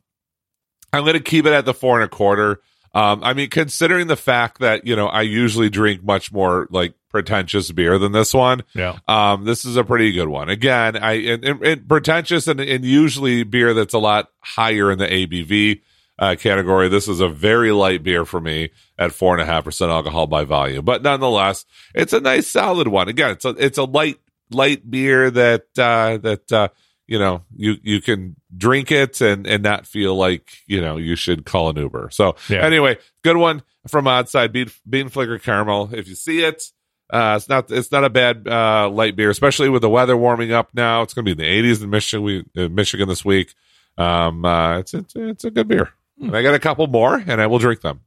I'm 0.93 1.03
going 1.03 1.15
to 1.15 1.21
keep 1.21 1.45
it 1.45 1.53
at 1.53 1.65
the 1.65 1.75
four 1.75 1.97
and 2.01 2.05
a 2.05 2.09
quarter. 2.09 2.61
Um, 2.95 3.25
I 3.25 3.35
mean, 3.35 3.51
considering 3.51 4.07
the 4.07 4.17
fact 4.17 4.61
that 4.61 4.87
you 4.87 4.95
know 4.97 5.07
I 5.07 5.23
usually 5.23 5.69
drink 5.69 6.05
much 6.05 6.33
more 6.33 6.69
like 6.71 6.95
pretentious 7.11 7.71
beer 7.71 7.99
than 7.99 8.13
this 8.13 8.35
one. 8.35 8.63
yeah. 8.75 8.99
Um, 9.07 9.45
this 9.45 9.65
is 9.65 9.77
a 9.77 9.85
pretty 9.85 10.13
good 10.13 10.29
one. 10.29 10.49
Again, 10.49 10.97
I 10.97 11.13
and, 11.13 11.45
and, 11.45 11.63
and 11.63 11.89
pretentious 11.89 12.49
and, 12.49 12.61
and 12.61 12.85
usually 12.85 13.45
beer 13.45 13.75
that's 13.75 13.95
a 13.95 13.99
lot 13.99 14.31
higher 14.41 14.91
in 14.91 14.99
the 14.99 15.07
ABV 15.07 15.81
uh, 16.19 16.37
category. 16.39 16.89
This 16.89 17.09
is 17.09 17.21
a 17.21 17.29
very 17.29 17.73
light 17.73 18.03
beer 18.03 18.25
for 18.25 18.41
me 18.41 18.71
at 18.99 19.13
four 19.13 19.33
and 19.33 19.43
a 19.43 19.47
half 19.47 19.65
percent 19.65 19.91
alcohol 19.91 20.27
by 20.27 20.45
volume, 20.45 20.85
but 20.85 21.03
nonetheless, 21.03 21.65
it's 21.95 22.13
a 22.13 22.21
nice 22.21 22.49
solid 22.49 22.89
one. 22.89 23.09
Again, 23.09 23.31
it's 23.31 23.45
a 23.45 23.51
it's 23.51 23.79
a 23.79 23.85
light 23.85 24.19
light 24.51 24.89
beer 24.89 25.31
that 25.31 25.67
uh, 25.79 26.19
that 26.19 26.53
uh, 26.53 26.69
you 27.07 27.19
know 27.19 27.43
you 27.55 27.75
you 27.83 28.01
can 28.01 28.37
drink 28.57 28.91
it 28.91 29.21
and 29.21 29.47
and 29.47 29.63
not 29.63 29.87
feel 29.87 30.15
like 30.17 30.49
you 30.67 30.81
know 30.81 30.97
you 30.97 31.17
should 31.17 31.45
call 31.45 31.69
an 31.71 31.77
Uber. 31.77 32.09
So 32.13 32.37
Yeah. 32.49 32.65
anyway, 32.65 32.99
good 33.23 33.37
one 33.37 33.63
from 33.89 34.07
Odd 34.07 34.29
Side 34.29 34.53
bean 34.53 34.71
bean 34.89 35.09
flicker 35.09 35.39
caramel. 35.39 35.91
If 35.93 36.09
you 36.09 36.15
see 36.15 36.43
it. 36.45 36.65
Uh, 37.13 37.35
it's 37.37 37.51
not 37.51 37.71
it's 37.71 37.93
not 37.93 38.03
a 38.03 38.09
bad 38.11 38.49
uh, 38.49 38.89
light 38.89 39.15
beer, 39.15 39.29
especially 39.29 39.69
with 39.69 39.83
the 39.83 39.91
weather 39.91 40.17
warming 40.17 40.53
up 40.53 40.71
now. 40.73 41.03
It's 41.03 41.13
going 41.13 41.25
to 41.27 41.35
be 41.37 41.45
in 41.45 41.63
the 41.63 41.71
80s 41.73 41.83
in 41.85 41.91
Michigan, 41.91 42.23
we, 42.25 42.45
in 42.55 42.75
Michigan 42.75 43.07
this 43.09 43.23
week. 43.23 43.55
Um, 43.99 44.43
uh, 44.45 44.79
it's, 44.79 44.95
it's 44.95 45.15
it's 45.15 45.45
a 45.45 45.51
good 45.51 45.69
beer, 45.69 45.91
and 46.19 46.35
I 46.35 46.43
got 46.43 46.55
a 46.55 46.59
couple 46.59 46.87
more, 46.87 47.23
and 47.25 47.43
I 47.43 47.47
will 47.47 47.59
drink 47.59 47.83
them. 47.83 48.01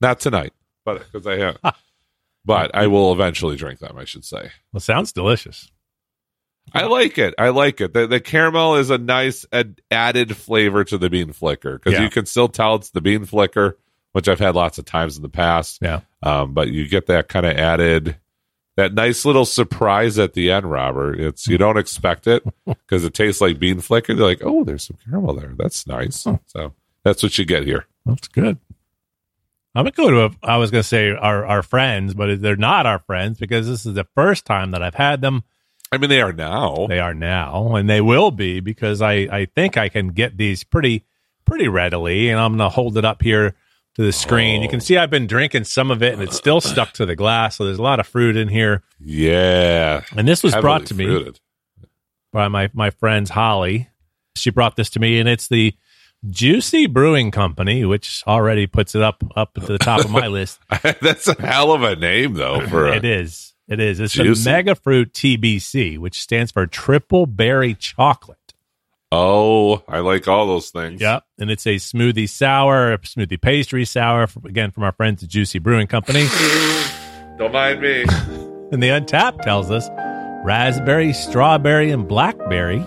Not 0.00 0.18
tonight, 0.20 0.52
but 0.84 0.98
because 1.10 1.24
I 1.26 1.36
have, 1.38 1.58
but 2.44 2.74
I 2.74 2.88
will 2.88 3.12
eventually 3.12 3.56
drink 3.56 3.78
them. 3.78 3.96
I 3.96 4.04
should 4.04 4.24
say. 4.24 4.50
Well, 4.72 4.80
sounds 4.80 5.12
delicious. 5.12 5.70
I 6.72 6.86
like 6.86 7.18
it. 7.18 7.34
I 7.38 7.50
like 7.50 7.80
it. 7.80 7.92
The, 7.92 8.06
the 8.06 8.20
caramel 8.20 8.76
is 8.76 8.90
a 8.90 8.98
nice 8.98 9.46
ad- 9.52 9.80
added 9.90 10.36
flavor 10.36 10.82
to 10.84 10.98
the 10.98 11.08
bean 11.10 11.32
flicker 11.32 11.78
because 11.78 11.92
Yeah. 11.94 12.02
you 12.02 12.10
can 12.10 12.26
still 12.26 12.48
tell 12.48 12.76
it's 12.76 12.90
the 12.90 13.00
bean 13.00 13.24
flicker, 13.26 13.78
which 14.12 14.28
I've 14.28 14.40
had 14.40 14.54
lots 14.56 14.78
of 14.78 14.84
times 14.84 15.16
in 15.16 15.22
the 15.22 15.28
past. 15.28 15.78
Yeah. 15.82 16.00
Um, 16.22 16.52
but 16.54 16.68
you 16.68 16.88
get 16.88 17.06
that 17.06 17.28
kind 17.28 17.46
of 17.46 17.56
added, 17.56 18.16
that 18.76 18.92
nice 18.94 19.24
little 19.24 19.44
surprise 19.44 20.18
at 20.18 20.32
the 20.32 20.50
end, 20.50 20.68
Robert. 20.68 21.20
It's 21.20 21.46
you 21.46 21.58
don't 21.58 21.76
expect 21.78 22.26
it 22.26 22.42
because 22.66 23.04
it 23.04 23.14
tastes 23.14 23.40
like 23.40 23.60
bean 23.60 23.80
flicker. 23.80 24.14
They're 24.14 24.26
like, 24.26 24.42
oh, 24.42 24.64
there's 24.64 24.84
some 24.86 24.96
caramel 25.08 25.34
there. 25.34 25.54
That's 25.56 25.86
nice. 25.86 26.26
So 26.46 26.74
that's 27.04 27.22
what 27.22 27.38
you 27.38 27.44
get 27.44 27.64
here. 27.64 27.86
That's 28.04 28.26
good. 28.26 28.58
I'm 29.76 29.84
gonna 29.84 29.90
go 29.92 30.10
to 30.10 30.24
a. 30.26 30.30
I 30.42 30.56
was 30.56 30.70
gonna 30.70 30.82
say 30.84 31.10
our 31.10 31.44
our 31.46 31.62
friends, 31.62 32.14
but 32.14 32.40
they're 32.40 32.54
not 32.56 32.86
our 32.86 33.00
friends 33.00 33.38
because 33.38 33.66
this 33.68 33.84
is 33.86 33.94
the 33.94 34.06
first 34.14 34.44
time 34.44 34.70
that 34.70 34.82
I've 34.82 34.94
had 34.94 35.20
them. 35.20 35.42
I 35.94 35.98
mean, 35.98 36.10
they 36.10 36.20
are 36.20 36.32
now. 36.32 36.86
They 36.88 36.98
are 36.98 37.14
now, 37.14 37.76
and 37.76 37.88
they 37.88 38.00
will 38.00 38.30
be 38.30 38.60
because 38.60 39.00
I 39.00 39.12
I 39.30 39.46
think 39.54 39.76
I 39.76 39.88
can 39.88 40.08
get 40.08 40.36
these 40.36 40.64
pretty 40.64 41.04
pretty 41.44 41.68
readily, 41.68 42.28
and 42.30 42.40
I'm 42.40 42.52
gonna 42.56 42.68
hold 42.68 42.98
it 42.98 43.04
up 43.04 43.22
here 43.22 43.54
to 43.94 44.02
the 44.02 44.12
screen. 44.12 44.62
You 44.62 44.68
can 44.68 44.78
oh. 44.78 44.80
see 44.80 44.96
I've 44.96 45.10
been 45.10 45.26
drinking 45.26 45.64
some 45.64 45.90
of 45.90 46.02
it, 46.02 46.14
and 46.14 46.22
it's 46.22 46.36
still 46.36 46.60
stuck 46.60 46.92
to 46.94 47.06
the 47.06 47.16
glass. 47.16 47.56
So 47.56 47.64
there's 47.64 47.78
a 47.78 47.82
lot 47.82 48.00
of 48.00 48.06
fruit 48.06 48.36
in 48.36 48.48
here, 48.48 48.82
Yeah. 48.98 50.02
and 50.16 50.26
this 50.26 50.42
was 50.42 50.54
brought 50.56 50.88
Heavily 50.88 51.24
to 51.24 51.24
me 51.26 51.32
by 52.32 52.48
my 52.48 52.70
my 52.74 52.90
friends 52.90 53.30
Holly. 53.30 53.88
She 54.36 54.50
brought 54.50 54.76
this 54.76 54.90
to 54.90 55.00
me, 55.00 55.20
and 55.20 55.28
it's 55.28 55.46
the 55.46 55.74
Juicy 56.28 56.86
Brewing 56.86 57.30
Company, 57.30 57.84
which 57.84 58.22
already 58.26 58.66
puts 58.66 58.94
it 58.94 59.02
up 59.02 59.22
up 59.36 59.54
to 59.54 59.60
the 59.60 59.78
top 59.78 60.04
of 60.04 60.10
my 60.10 60.26
list. 60.28 60.58
That's 61.00 61.28
a 61.28 61.40
hell 61.40 61.72
of 61.72 61.82
a 61.82 61.94
name, 61.94 62.34
though. 62.34 62.66
For 62.66 62.86
a, 62.88 62.96
It 62.96 63.04
is. 63.04 63.53
It 63.68 63.80
is. 63.80 63.98
It's 64.00 64.12
Juicy. 64.12 64.44
the 64.44 64.50
Mega 64.50 64.74
Fruit 64.74 65.12
TBC, 65.12 65.98
which 65.98 66.20
stands 66.20 66.52
for 66.52 66.66
Triple 66.66 67.26
Berry 67.26 67.74
Chocolate. 67.74 68.38
Oh, 69.10 69.82
I 69.88 70.00
like 70.00 70.26
all 70.26 70.46
those 70.46 70.70
things. 70.70 71.00
Yep. 71.00 71.24
And 71.38 71.50
it's 71.50 71.66
a 71.66 71.76
smoothie 71.76 72.28
sour, 72.28 72.92
a 72.92 72.98
smoothie 72.98 73.40
pastry 73.40 73.84
sour, 73.84 74.26
from, 74.26 74.44
again, 74.44 74.70
from 74.72 74.82
our 74.82 74.92
friends 74.92 75.22
at 75.22 75.28
Juicy 75.28 75.60
Brewing 75.60 75.86
Company. 75.86 76.26
Don't 77.38 77.52
mind 77.52 77.80
me. 77.80 78.04
And 78.72 78.82
the 78.82 78.88
Untappd 78.88 79.42
tells 79.42 79.70
us 79.70 79.88
raspberry, 80.44 81.12
strawberry, 81.12 81.92
and 81.92 82.08
blackberry, 82.08 82.84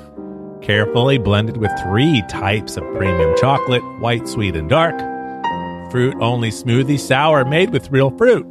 carefully 0.62 1.18
blended 1.18 1.58
with 1.58 1.72
three 1.82 2.24
types 2.28 2.76
of 2.76 2.84
premium 2.96 3.34
chocolate 3.38 3.84
white, 4.02 4.28
sweet, 4.28 4.56
and 4.58 4.68
dark. 4.68 5.00
Fruit 5.92 6.16
only 6.20 6.50
smoothie 6.50 7.00
sour 7.00 7.46
made 7.46 7.70
with 7.70 7.90
real 7.90 8.10
fruit. 8.18 8.46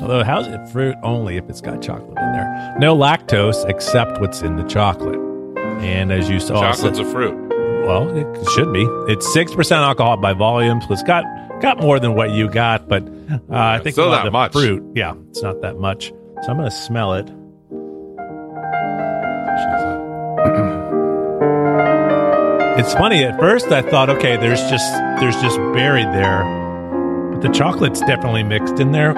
Although, 0.00 0.24
how's 0.24 0.46
it 0.46 0.68
fruit 0.70 0.96
only 1.02 1.36
if 1.36 1.48
it's 1.48 1.60
got 1.60 1.82
chocolate 1.82 2.18
in 2.18 2.32
there? 2.32 2.74
No 2.78 2.96
lactose 2.96 3.68
except 3.68 4.20
what's 4.20 4.42
in 4.42 4.56
the 4.56 4.64
chocolate. 4.64 5.18
And 5.82 6.12
as 6.12 6.28
you 6.28 6.40
saw, 6.40 6.60
Chocolate's 6.72 6.98
a 6.98 7.04
fruit. 7.04 7.34
well, 7.86 8.08
it 8.16 8.48
should 8.50 8.72
be. 8.72 8.84
It's 9.12 9.30
six 9.32 9.54
percent 9.54 9.82
alcohol 9.82 10.16
by 10.16 10.32
volume, 10.32 10.80
so 10.82 10.92
it's 10.92 11.02
got 11.02 11.24
got 11.60 11.80
more 11.80 12.00
than 12.00 12.14
what 12.14 12.30
you 12.30 12.48
got, 12.48 12.88
but 12.88 13.02
uh, 13.06 13.38
I 13.50 13.78
think 13.80 13.94
still 13.94 14.10
not 14.10 14.30
much. 14.32 14.52
fruit. 14.52 14.82
Yeah, 14.94 15.14
it's 15.30 15.42
not 15.42 15.60
that 15.62 15.78
much. 15.78 16.08
So 16.42 16.50
I'm 16.50 16.56
going 16.56 16.70
to 16.70 16.70
smell 16.70 17.14
it. 17.14 17.30
It's 22.78 22.94
funny. 22.94 23.24
At 23.24 23.38
first, 23.38 23.66
I 23.72 23.82
thought, 23.82 24.08
okay, 24.08 24.38
there's 24.38 24.60
just 24.70 24.90
there's 25.20 25.36
just 25.42 25.58
buried 25.74 26.06
there, 26.14 26.44
but 27.30 27.42
the 27.42 27.50
chocolate's 27.50 28.00
definitely 28.00 28.42
mixed 28.42 28.80
in 28.80 28.92
there. 28.92 29.12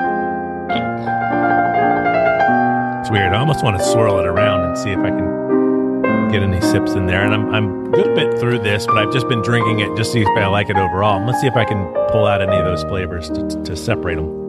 Weird. 3.13 3.35
I 3.35 3.39
almost 3.39 3.63
want 3.63 3.79
to 3.79 3.85
swirl 3.85 4.19
it 4.19 4.27
around 4.27 4.63
and 4.63 4.77
see 4.77 4.91
if 4.91 4.99
I 4.99 5.11
can 5.11 6.31
get 6.33 6.43
any 6.43 6.61
sips 6.63 6.93
in 6.93 7.07
there. 7.07 7.23
And 7.23 7.35
I'm 7.35 7.55
I'm 7.55 7.87
a 7.87 7.91
good 7.91 8.15
bit 8.17 8.41
through 8.41 8.61
this, 8.61 8.87
but 8.87 8.97
I've 8.97 9.13
just 9.13 9.29
been 9.29 9.43
drinking 9.43 9.81
it 9.81 9.95
just 9.97 10.13
to 10.13 10.19
see 10.19 10.23
if 10.23 10.29
I 10.39 10.47
like 10.47 10.71
it 10.71 10.77
overall. 10.77 11.25
Let's 11.25 11.41
see 11.43 11.47
if 11.47 11.55
I 11.57 11.67
can 11.67 11.85
pull 12.11 12.27
out 12.27 12.41
any 12.41 12.57
of 12.57 12.65
those 12.65 12.83
flavors 12.85 13.29
to, 13.29 13.63
to 13.65 13.77
separate 13.77 14.17
them. 14.17 14.41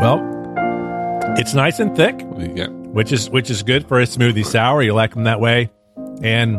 Well, 0.00 0.20
it's 1.38 1.54
nice 1.54 1.80
and 1.80 1.96
thick 1.96 2.20
What 2.22 2.38
do 2.38 2.46
you 2.46 2.54
get? 2.54 2.70
which 2.70 3.12
is 3.12 3.30
which 3.30 3.50
is 3.50 3.62
good 3.62 3.88
for 3.88 3.98
a 3.98 4.04
smoothie 4.04 4.44
sour. 4.44 4.82
You 4.82 4.92
like 4.92 5.14
them 5.14 5.24
that 5.24 5.40
way, 5.40 5.70
and 6.22 6.58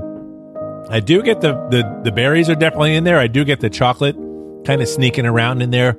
I 0.89 0.99
do 0.99 1.21
get 1.21 1.41
the 1.41 1.53
the 1.69 2.01
the 2.03 2.11
berries 2.11 2.49
are 2.49 2.55
definitely 2.55 2.95
in 2.95 3.03
there. 3.03 3.19
I 3.19 3.27
do 3.27 3.45
get 3.45 3.59
the 3.59 3.69
chocolate 3.69 4.15
kind 4.65 4.81
of 4.81 4.87
sneaking 4.87 5.25
around 5.25 5.61
in 5.61 5.69
there. 5.69 5.95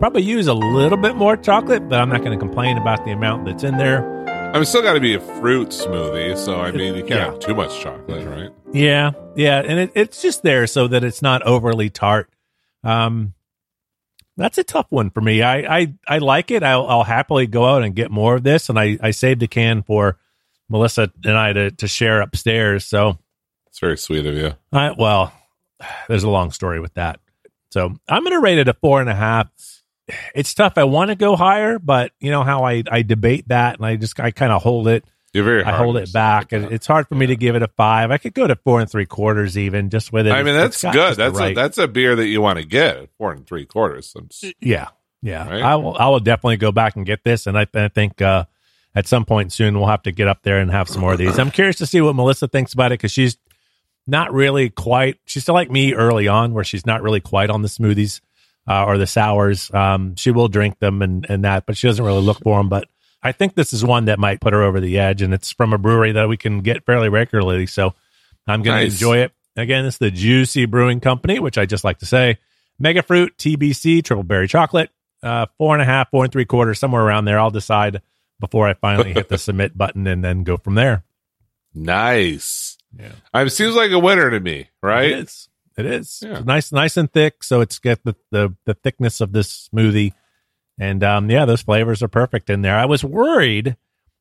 Probably 0.00 0.22
use 0.22 0.46
a 0.48 0.54
little 0.54 0.98
bit 0.98 1.16
more 1.16 1.36
chocolate, 1.36 1.88
but 1.88 1.98
I'm 2.00 2.10
not 2.10 2.18
going 2.22 2.32
to 2.32 2.38
complain 2.38 2.76
about 2.76 3.04
the 3.04 3.12
amount 3.12 3.46
that's 3.46 3.64
in 3.64 3.78
there. 3.78 4.04
I 4.28 4.54
mean, 4.54 4.64
still 4.66 4.82
got 4.82 4.94
to 4.94 5.00
be 5.00 5.14
a 5.14 5.20
fruit 5.20 5.68
smoothie, 5.70 6.36
so 6.36 6.60
I 6.60 6.72
mean, 6.72 6.94
you 6.94 7.00
can't 7.00 7.10
Yeah. 7.10 7.24
have 7.30 7.38
too 7.38 7.54
much 7.54 7.80
chocolate, 7.80 8.26
right? 8.26 8.50
Yeah, 8.72 9.12
yeah, 9.34 9.60
and 9.64 9.78
it, 9.78 9.92
it's 9.94 10.20
just 10.20 10.42
there 10.42 10.66
so 10.66 10.88
that 10.88 11.04
it's 11.04 11.22
not 11.22 11.42
overly 11.42 11.88
tart. 11.90 12.28
Um, 12.82 13.32
that's 14.36 14.58
a 14.58 14.64
tough 14.64 14.86
one 14.90 15.10
for 15.10 15.20
me. 15.22 15.42
I 15.42 15.78
I, 15.78 15.94
I 16.06 16.18
like 16.18 16.50
it. 16.50 16.62
I'll, 16.62 16.86
I'll 16.86 17.04
happily 17.04 17.46
go 17.46 17.64
out 17.64 17.82
and 17.82 17.94
get 17.94 18.10
more 18.10 18.34
of 18.34 18.42
this, 18.42 18.68
and 18.68 18.78
I, 18.78 18.98
I 19.00 19.12
saved 19.12 19.42
a 19.42 19.48
can 19.48 19.82
for 19.82 20.18
Melissa 20.68 21.10
and 21.24 21.36
I 21.38 21.52
to, 21.52 21.70
to 21.70 21.88
share 21.88 22.20
upstairs. 22.20 22.84
So 22.84 23.18
It's 23.68 23.78
very 23.78 23.96
sweet 23.96 24.26
of 24.26 24.34
you. 24.34 24.52
I, 24.72 24.90
well, 24.98 25.32
there's 26.08 26.24
a 26.24 26.30
long 26.30 26.50
story 26.50 26.78
with 26.80 26.94
that. 26.94 27.20
So 27.70 27.94
I'm 28.08 28.22
going 28.22 28.32
to 28.36 28.40
rate 28.40 28.58
it 28.58 28.68
a 28.68 28.74
four 28.74 29.00
and 29.00 29.08
a 29.08 29.14
half. 29.14 29.48
It's 30.34 30.52
tough. 30.54 30.74
I 30.76 30.84
want 30.84 31.10
to 31.10 31.14
go 31.14 31.36
higher, 31.36 31.78
but 31.78 32.12
you 32.20 32.30
know 32.30 32.42
how 32.42 32.64
I, 32.64 32.82
I 32.90 33.02
debate 33.02 33.48
that 33.48 33.76
and 33.76 33.86
I 33.86 33.96
just, 33.96 34.18
I 34.20 34.30
kind 34.30 34.52
of 34.52 34.62
hold 34.62 34.88
it. 34.88 35.04
You're 35.32 35.44
very. 35.44 35.64
I 35.64 35.76
hold 35.76 35.96
it 35.96 36.12
back 36.12 36.52
and 36.52 36.66
it's 36.66 36.86
hard 36.86 37.08
for 37.08 37.14
me 37.14 37.26
to 37.26 37.36
give 37.36 37.56
it 37.56 37.62
a 37.62 37.68
five. 37.68 38.10
I 38.10 38.18
could 38.18 38.34
go 38.34 38.46
to 38.46 38.54
four 38.54 38.80
and 38.80 38.90
three 38.90 39.06
quarters 39.06 39.58
even 39.58 39.90
just 39.90 40.12
with 40.12 40.26
it. 40.26 40.32
I 40.32 40.42
mean, 40.42 40.54
that's 40.54 40.82
good. 40.82 41.16
That's 41.16 41.40
a, 41.40 41.54
that's 41.54 41.78
a 41.78 41.88
beer 41.88 42.14
that 42.16 42.26
you 42.26 42.40
want 42.40 42.58
to 42.58 42.64
get 42.64 43.08
four 43.18 43.32
and 43.32 43.46
three 43.46 43.66
quarters. 43.66 44.14
Yeah, 44.60 44.88
yeah. 45.22 45.48
Right? 45.48 45.62
I 45.62 45.76
will, 45.76 45.96
I 45.96 46.08
will 46.08 46.20
definitely 46.20 46.58
go 46.58 46.70
back 46.70 46.96
and 46.96 47.04
get 47.04 47.24
this. 47.24 47.46
And 47.46 47.58
I, 47.58 47.66
I 47.74 47.88
think, 47.88 48.22
uh, 48.22 48.44
at 48.94 49.08
some 49.08 49.24
point 49.24 49.52
soon 49.52 49.76
we'll 49.76 49.88
have 49.88 50.02
to 50.02 50.12
get 50.12 50.28
up 50.28 50.42
there 50.42 50.60
and 50.60 50.70
have 50.70 50.88
some 50.88 51.00
more 51.00 51.14
of 51.14 51.18
these. 51.18 51.38
I'm 51.38 51.50
curious 51.50 51.76
to 51.76 51.86
see 51.86 52.00
what 52.00 52.14
Melissa 52.14 52.46
thinks 52.46 52.72
about 52.72 52.92
it 52.92 53.00
because 53.00 53.10
she's 53.10 53.36
not 54.06 54.32
really 54.32 54.70
quite. 54.70 55.18
She's 55.24 55.42
still 55.42 55.54
like 55.54 55.68
me 55.68 55.94
early 55.94 56.28
on, 56.28 56.52
where 56.52 56.62
she's 56.62 56.86
not 56.86 57.02
really 57.02 57.20
quite 57.20 57.50
on 57.50 57.62
the 57.62 57.68
smoothies 57.68 58.20
uh, 58.68 58.84
or 58.84 58.98
the 58.98 59.06
sours. 59.06 59.72
Um, 59.72 60.16
she 60.16 60.30
will 60.30 60.48
drink 60.48 60.78
them 60.78 61.02
and 61.02 61.26
and 61.28 61.44
that, 61.44 61.66
but 61.66 61.76
she 61.76 61.86
doesn't 61.86 62.04
really 62.04 62.22
look 62.22 62.40
for 62.40 62.58
them. 62.58 62.68
But 62.68 62.88
I 63.22 63.32
think 63.32 63.54
this 63.54 63.72
is 63.72 63.84
one 63.84 64.06
that 64.06 64.18
might 64.18 64.40
put 64.40 64.52
her 64.52 64.62
over 64.62 64.80
the 64.80 64.98
edge, 64.98 65.22
and 65.22 65.32
it's 65.34 65.52
from 65.52 65.72
a 65.72 65.78
brewery 65.78 66.12
that 66.12 66.28
we 66.28 66.36
can 66.36 66.60
get 66.60 66.84
fairly 66.84 67.08
regularly. 67.08 67.66
So 67.66 67.94
I'm 68.46 68.62
going 68.62 68.78
to 68.78 68.92
enjoy 68.92 69.18
it. 69.18 69.32
Again, 69.56 69.86
it's 69.86 69.98
the 69.98 70.10
Juicy 70.10 70.66
Brewing 70.66 71.00
Company, 71.00 71.38
which 71.38 71.58
I 71.58 71.66
just 71.66 71.84
like 71.84 71.98
to 71.98 72.06
say. 72.06 72.38
Mega 72.78 73.02
Fruit 73.02 73.36
TBC 73.38 74.02
Triple 74.02 74.24
Berry 74.24 74.48
Chocolate, 74.48 74.90
uh, 75.22 75.46
four 75.58 75.74
and 75.74 75.82
a 75.82 75.84
half, 75.84 76.10
four 76.10 76.24
and 76.24 76.32
three 76.32 76.44
quarters, 76.44 76.78
somewhere 76.78 77.02
around 77.02 77.24
there. 77.24 77.38
I'll 77.38 77.50
decide 77.52 78.02
before 78.40 78.68
I 78.68 78.74
finally 78.74 79.12
hit 79.12 79.28
the 79.28 79.38
submit 79.38 79.78
button 79.78 80.06
and 80.06 80.24
then 80.24 80.42
go 80.42 80.56
from 80.56 80.74
there. 80.74 81.04
nice. 81.72 82.76
Yeah. 82.98 83.42
It 83.42 83.50
seems 83.50 83.74
like 83.74 83.90
a 83.90 83.98
winner 83.98 84.30
to 84.30 84.38
me, 84.38 84.68
right? 84.82 85.10
is. 85.12 85.48
It 85.76 85.86
is 85.86 86.22
Yeah. 86.24 86.36
It's 86.38 86.46
nice, 86.46 86.72
nice 86.72 86.96
and 86.96 87.12
thick. 87.12 87.42
So 87.42 87.60
it's 87.60 87.78
got 87.78 88.02
the, 88.04 88.14
the 88.30 88.54
the 88.64 88.74
thickness 88.74 89.20
of 89.20 89.32
this 89.32 89.68
smoothie, 89.72 90.12
and 90.78 91.02
um, 91.02 91.30
yeah, 91.30 91.44
those 91.44 91.62
flavors 91.62 92.02
are 92.02 92.08
perfect 92.08 92.48
in 92.50 92.62
there. 92.62 92.76
I 92.76 92.84
was 92.86 93.02
worried, 93.02 93.76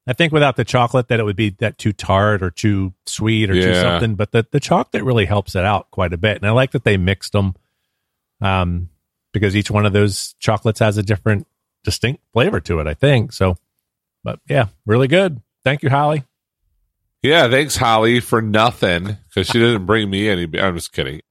I 0.07 0.13
think, 0.13 0.33
without 0.33 0.55
the 0.55 0.65
chocolate 0.65 1.09
that 1.09 1.19
it 1.19 1.23
would 1.23 1.35
be 1.35 1.51
that 1.59 1.77
too 1.77 1.93
tart 1.93 2.41
or 2.41 2.49
too 2.49 2.93
sweet 3.05 3.49
or 3.49 3.53
too 3.53 3.61
something. 3.81 4.15
But 4.15 4.31
the 4.31 4.47
the 4.51 4.59
chocolate 4.59 5.03
really 5.03 5.25
helps 5.25 5.55
it 5.55 5.63
out 5.63 5.91
quite 5.91 6.13
a 6.13 6.17
bit, 6.17 6.37
and 6.37 6.47
I 6.47 6.51
like 6.51 6.71
that 6.71 6.83
they 6.83 6.97
mixed 6.97 7.33
them, 7.33 7.53
um, 8.41 8.89
because 9.31 9.55
each 9.55 9.69
one 9.69 9.85
of 9.85 9.93
those 9.93 10.33
chocolates 10.39 10.79
has 10.79 10.97
a 10.97 11.03
different, 11.03 11.45
distinct 11.83 12.23
flavor 12.33 12.59
to 12.61 12.79
it. 12.79 12.87
I 12.87 12.95
think 12.95 13.31
so. 13.31 13.57
But 14.23 14.39
yeah, 14.49 14.67
really 14.85 15.07
good. 15.07 15.41
Thank 15.63 15.83
you, 15.83 15.89
Holly. 15.89 16.23
Yeah. 17.21 17.49
Thanks, 17.49 17.75
Holly, 17.77 18.19
for 18.21 18.41
nothing 18.41 19.17
because 19.27 19.47
she 19.47 19.59
didn't 19.59 19.85
bring 19.85 20.09
me 20.09 20.29
any. 20.29 20.43
I'm 20.59 20.75
just 20.75 20.93
kidding. 20.93 21.21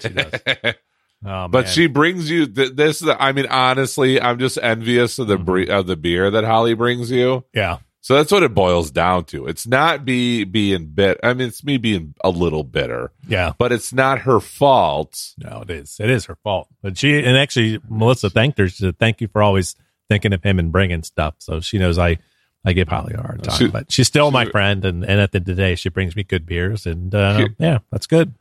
She 0.00 0.08
does. 0.08 0.74
Oh, 1.24 1.48
but 1.48 1.64
man. 1.64 1.72
she 1.72 1.86
brings 1.86 2.30
you 2.30 2.46
th- 2.46 2.74
this. 2.74 3.02
I 3.06 3.32
mean, 3.32 3.46
honestly, 3.46 4.20
I'm 4.20 4.38
just 4.38 4.58
envious 4.62 5.18
of 5.18 5.26
the 5.26 5.36
Mm-hmm. 5.36 5.44
bre- 5.44 5.72
of 5.72 5.86
the 5.86 5.96
beer 5.96 6.30
that 6.30 6.44
Holly 6.44 6.74
brings 6.74 7.10
you. 7.10 7.42
yeah, 7.54 7.78
So 8.02 8.14
that's 8.16 8.30
what 8.30 8.42
it 8.42 8.54
boils 8.54 8.90
down 8.90 9.24
to. 9.26 9.46
It's 9.46 9.66
not 9.66 10.04
be 10.04 10.44
being 10.44 10.86
bit. 10.88 11.18
I 11.22 11.32
mean, 11.32 11.48
it's 11.48 11.64
me 11.64 11.78
being 11.78 12.14
a 12.22 12.28
little 12.28 12.64
bitter, 12.64 13.12
yeah. 13.26 13.54
but 13.58 13.72
it's 13.72 13.94
not 13.94 14.20
her 14.20 14.40
fault. 14.40 15.32
No, 15.38 15.62
it 15.62 15.70
is. 15.70 15.96
It 15.98 16.10
is 16.10 16.26
her 16.26 16.36
fault. 16.44 16.68
But 16.82 16.98
she 16.98 17.18
and 17.18 17.36
actually 17.36 17.80
Melissa 17.88 18.28
thanked 18.28 18.58
her. 18.58 18.68
She 18.68 18.84
said, 18.84 18.98
"Thank 18.98 19.22
you 19.22 19.28
for 19.28 19.42
always 19.42 19.74
thinking 20.10 20.34
of 20.34 20.42
him 20.44 20.58
and 20.58 20.70
bringing 20.70 21.02
stuff." 21.02 21.36
So 21.38 21.60
she 21.60 21.78
knows 21.78 21.96
I 21.98 22.18
I 22.62 22.74
give 22.74 22.88
Holly 22.88 23.14
a 23.14 23.22
hard 23.22 23.42
time, 23.42 23.56
She- 23.58 23.68
but 23.68 23.90
she's 23.90 24.06
still 24.06 24.30
my 24.30 24.44
friend. 24.44 24.84
And 24.84 25.02
and 25.02 25.18
at 25.18 25.32
the 25.32 25.38
end 25.38 25.48
of 25.48 25.56
the 25.56 25.62
day, 25.62 25.74
she 25.76 25.88
brings 25.88 26.14
me 26.14 26.24
good 26.24 26.44
beers, 26.44 26.84
and 26.86 27.12
uh, 27.14 27.38
She- 27.38 27.54
yeah, 27.58 27.78
that's 27.90 28.06
good. 28.06 28.34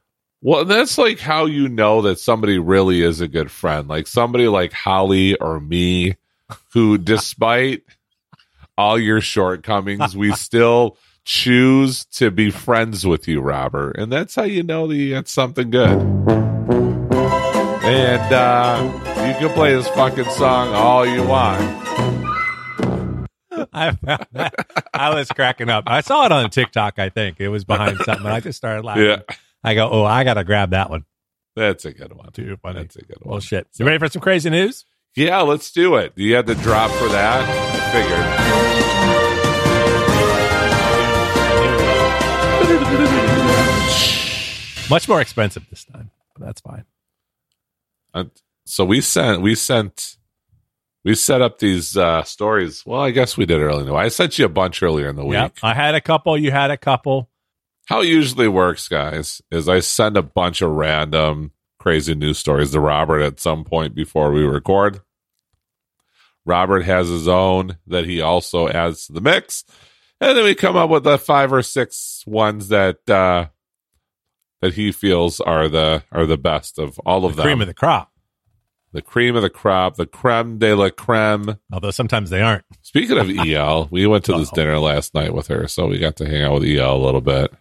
Well, 0.45 0.63
that's 0.63 0.99
like 0.99 1.17
how 1.17 1.47
you 1.47 1.67
know 1.67 2.03
that 2.03 2.19
somebody 2.19 2.59
really 2.59 3.01
is 3.01 3.19
a 3.19 3.27
good 3.27 3.49
friend. 3.49 3.87
Like 3.87 4.05
somebody 4.05 4.47
like 4.47 4.73
Holly 4.73 5.35
or 5.37 5.59
me, 5.59 6.17
who, 6.71 6.97
despite 6.99 7.81
all 8.77 8.99
your 8.99 9.21
shortcomings, 9.21 10.15
we 10.15 10.31
still 10.35 10.97
choose 11.23 12.05
to 12.05 12.29
be 12.29 12.51
friends 12.51 13.07
with 13.07 13.27
you, 13.27 13.41
Robert. 13.41 13.95
And 13.97 14.11
that's 14.11 14.35
how 14.35 14.43
you 14.43 14.61
know 14.61 14.85
that 14.85 14.95
you 14.95 15.15
got 15.15 15.27
something 15.27 15.71
good. 15.71 15.99
And 17.83 18.31
uh, 18.31 18.83
you 19.27 19.47
can 19.47 19.49
play 19.55 19.73
this 19.73 19.87
fucking 19.87 20.29
song 20.29 20.75
all 20.75 21.07
you 21.07 21.23
want. 21.23 21.59
I 23.73 23.93
found 23.93 24.27
that. 24.33 24.53
I 24.93 25.15
was 25.15 25.27
cracking 25.29 25.69
up. 25.69 25.85
I 25.87 26.01
saw 26.01 26.27
it 26.27 26.31
on 26.31 26.51
TikTok. 26.51 26.99
I 26.99 27.09
think 27.09 27.39
it 27.39 27.49
was 27.49 27.63
behind 27.63 27.97
something. 28.05 28.27
I 28.27 28.41
just 28.41 28.57
started 28.57 28.85
laughing. 28.85 29.05
Yeah, 29.05 29.21
I 29.65 29.73
go, 29.73 29.89
oh, 29.89 30.03
I 30.05 30.23
gotta 30.23 30.43
grab 30.43 30.69
that 30.71 30.89
one. 30.89 31.05
that's 31.55 31.85
a 31.85 31.91
good 31.93 32.13
one. 32.13 32.31
Too 32.31 32.57
funny. 32.61 32.81
That's 32.81 32.97
a 32.97 33.01
good 33.01 33.17
one. 33.21 33.31
Well, 33.31 33.39
shit. 33.39 33.67
You 33.77 33.85
ready 33.85 33.97
for 33.97 34.07
some 34.09 34.21
crazy 34.21 34.49
news? 34.49 34.85
Yeah, 35.15 35.41
let's 35.41 35.71
do 35.71 35.95
it. 35.95 36.13
You 36.15 36.35
had 36.35 36.45
the 36.45 36.55
drop 36.55 36.91
for 36.91 37.07
that? 37.09 37.41
I 37.47 37.91
figured. 37.91 39.65
Much 44.87 45.09
more 45.09 45.19
expensive 45.19 45.65
this 45.71 45.83
time, 45.83 46.11
but 46.35 46.45
that's 46.45 46.61
fine. 46.61 46.85
Uh, 48.13 48.25
so 48.65 48.85
we 48.85 49.01
sent 49.01 49.41
we 49.41 49.55
sent 49.55 50.17
we 51.03 51.15
set 51.15 51.41
up 51.41 51.57
these 51.59 51.97
uh 51.97 52.23
stories 52.23 52.83
well 52.85 53.01
i 53.01 53.11
guess 53.11 53.35
we 53.35 53.45
did 53.45 53.59
earlier 53.59 53.81
in 53.81 53.85
the 53.87 53.91
week 53.93 54.01
i 54.01 54.07
sent 54.07 54.39
you 54.39 54.45
a 54.45 54.49
bunch 54.49 54.81
earlier 54.81 55.09
in 55.09 55.15
the 55.17 55.25
week 55.25 55.33
Yeah, 55.33 55.49
I 55.61 55.73
had 55.73 55.95
a 55.95 56.01
couple. 56.01 56.37
You 56.37 56.51
had 56.51 56.71
a 56.71 56.77
couple. 56.77 57.29
How 57.85 58.01
it 58.01 58.07
usually 58.07 58.47
works 58.47 58.87
guys 58.87 59.41
is 59.51 59.69
i 59.69 59.79
send 59.79 60.17
a 60.17 60.21
bunch 60.21 60.61
of 60.61 60.71
random 60.71 61.51
crazy 61.79 62.15
news 62.15 62.37
stories 62.37 62.71
to 62.71 62.79
robert 62.79 63.21
at 63.21 63.39
some 63.39 63.63
point 63.63 63.93
before 63.95 64.31
we 64.31 64.43
record 64.43 65.01
Robert 66.45 66.83
has 66.83 67.07
his 67.09 67.27
own 67.27 67.77
that 67.87 68.05
he 68.05 68.21
also 68.21 68.69
adds 68.69 69.07
to 69.07 69.13
the 69.13 69.21
mix. 69.21 69.63
And 70.21 70.37
then 70.37 70.43
we 70.45 70.53
come 70.53 70.75
up 70.75 70.91
with 70.91 71.03
the 71.03 71.17
five 71.17 71.51
or 71.51 71.63
six 71.63 72.23
ones 72.27 72.67
that 72.67 73.09
uh 73.09 73.47
that 74.61 74.75
he 74.75 74.91
feels 74.91 75.41
are 75.41 75.67
the 75.67 76.03
are 76.11 76.25
the 76.27 76.37
best 76.37 76.77
of 76.77 76.99
all 76.99 77.25
of 77.25 77.35
them. 77.35 77.37
The 77.37 77.41
them. 77.41 77.45
cream 77.47 77.61
of 77.61 77.67
the 77.67 77.73
crop. 77.73 78.11
the 78.93 79.01
cream 79.01 79.35
of 79.35 79.41
the 79.41 79.49
crop, 79.49 79.95
the 79.95 80.05
creme 80.05 80.59
de 80.59 80.73
la 80.75 80.89
creme. 80.89 81.57
Although 81.73 81.89
sometimes 81.91 82.29
they 82.29 82.41
aren't. 82.41 82.65
Speaking 82.81 83.17
of 83.17 83.29
EL, 83.29 83.87
we 83.91 84.05
went 84.05 84.23
to 84.25 84.37
this 84.37 84.49
Uh-oh. 84.49 84.55
dinner 84.55 84.77
last 84.77 85.15
night 85.15 85.33
with 85.33 85.47
her, 85.47 85.67
so 85.67 85.87
we 85.87 85.97
got 85.97 86.15
to 86.17 86.29
hang 86.29 86.43
out 86.43 86.53
with 86.59 86.63
EL 86.69 86.95
a 86.95 87.03
little 87.03 87.21
bit. 87.21 87.51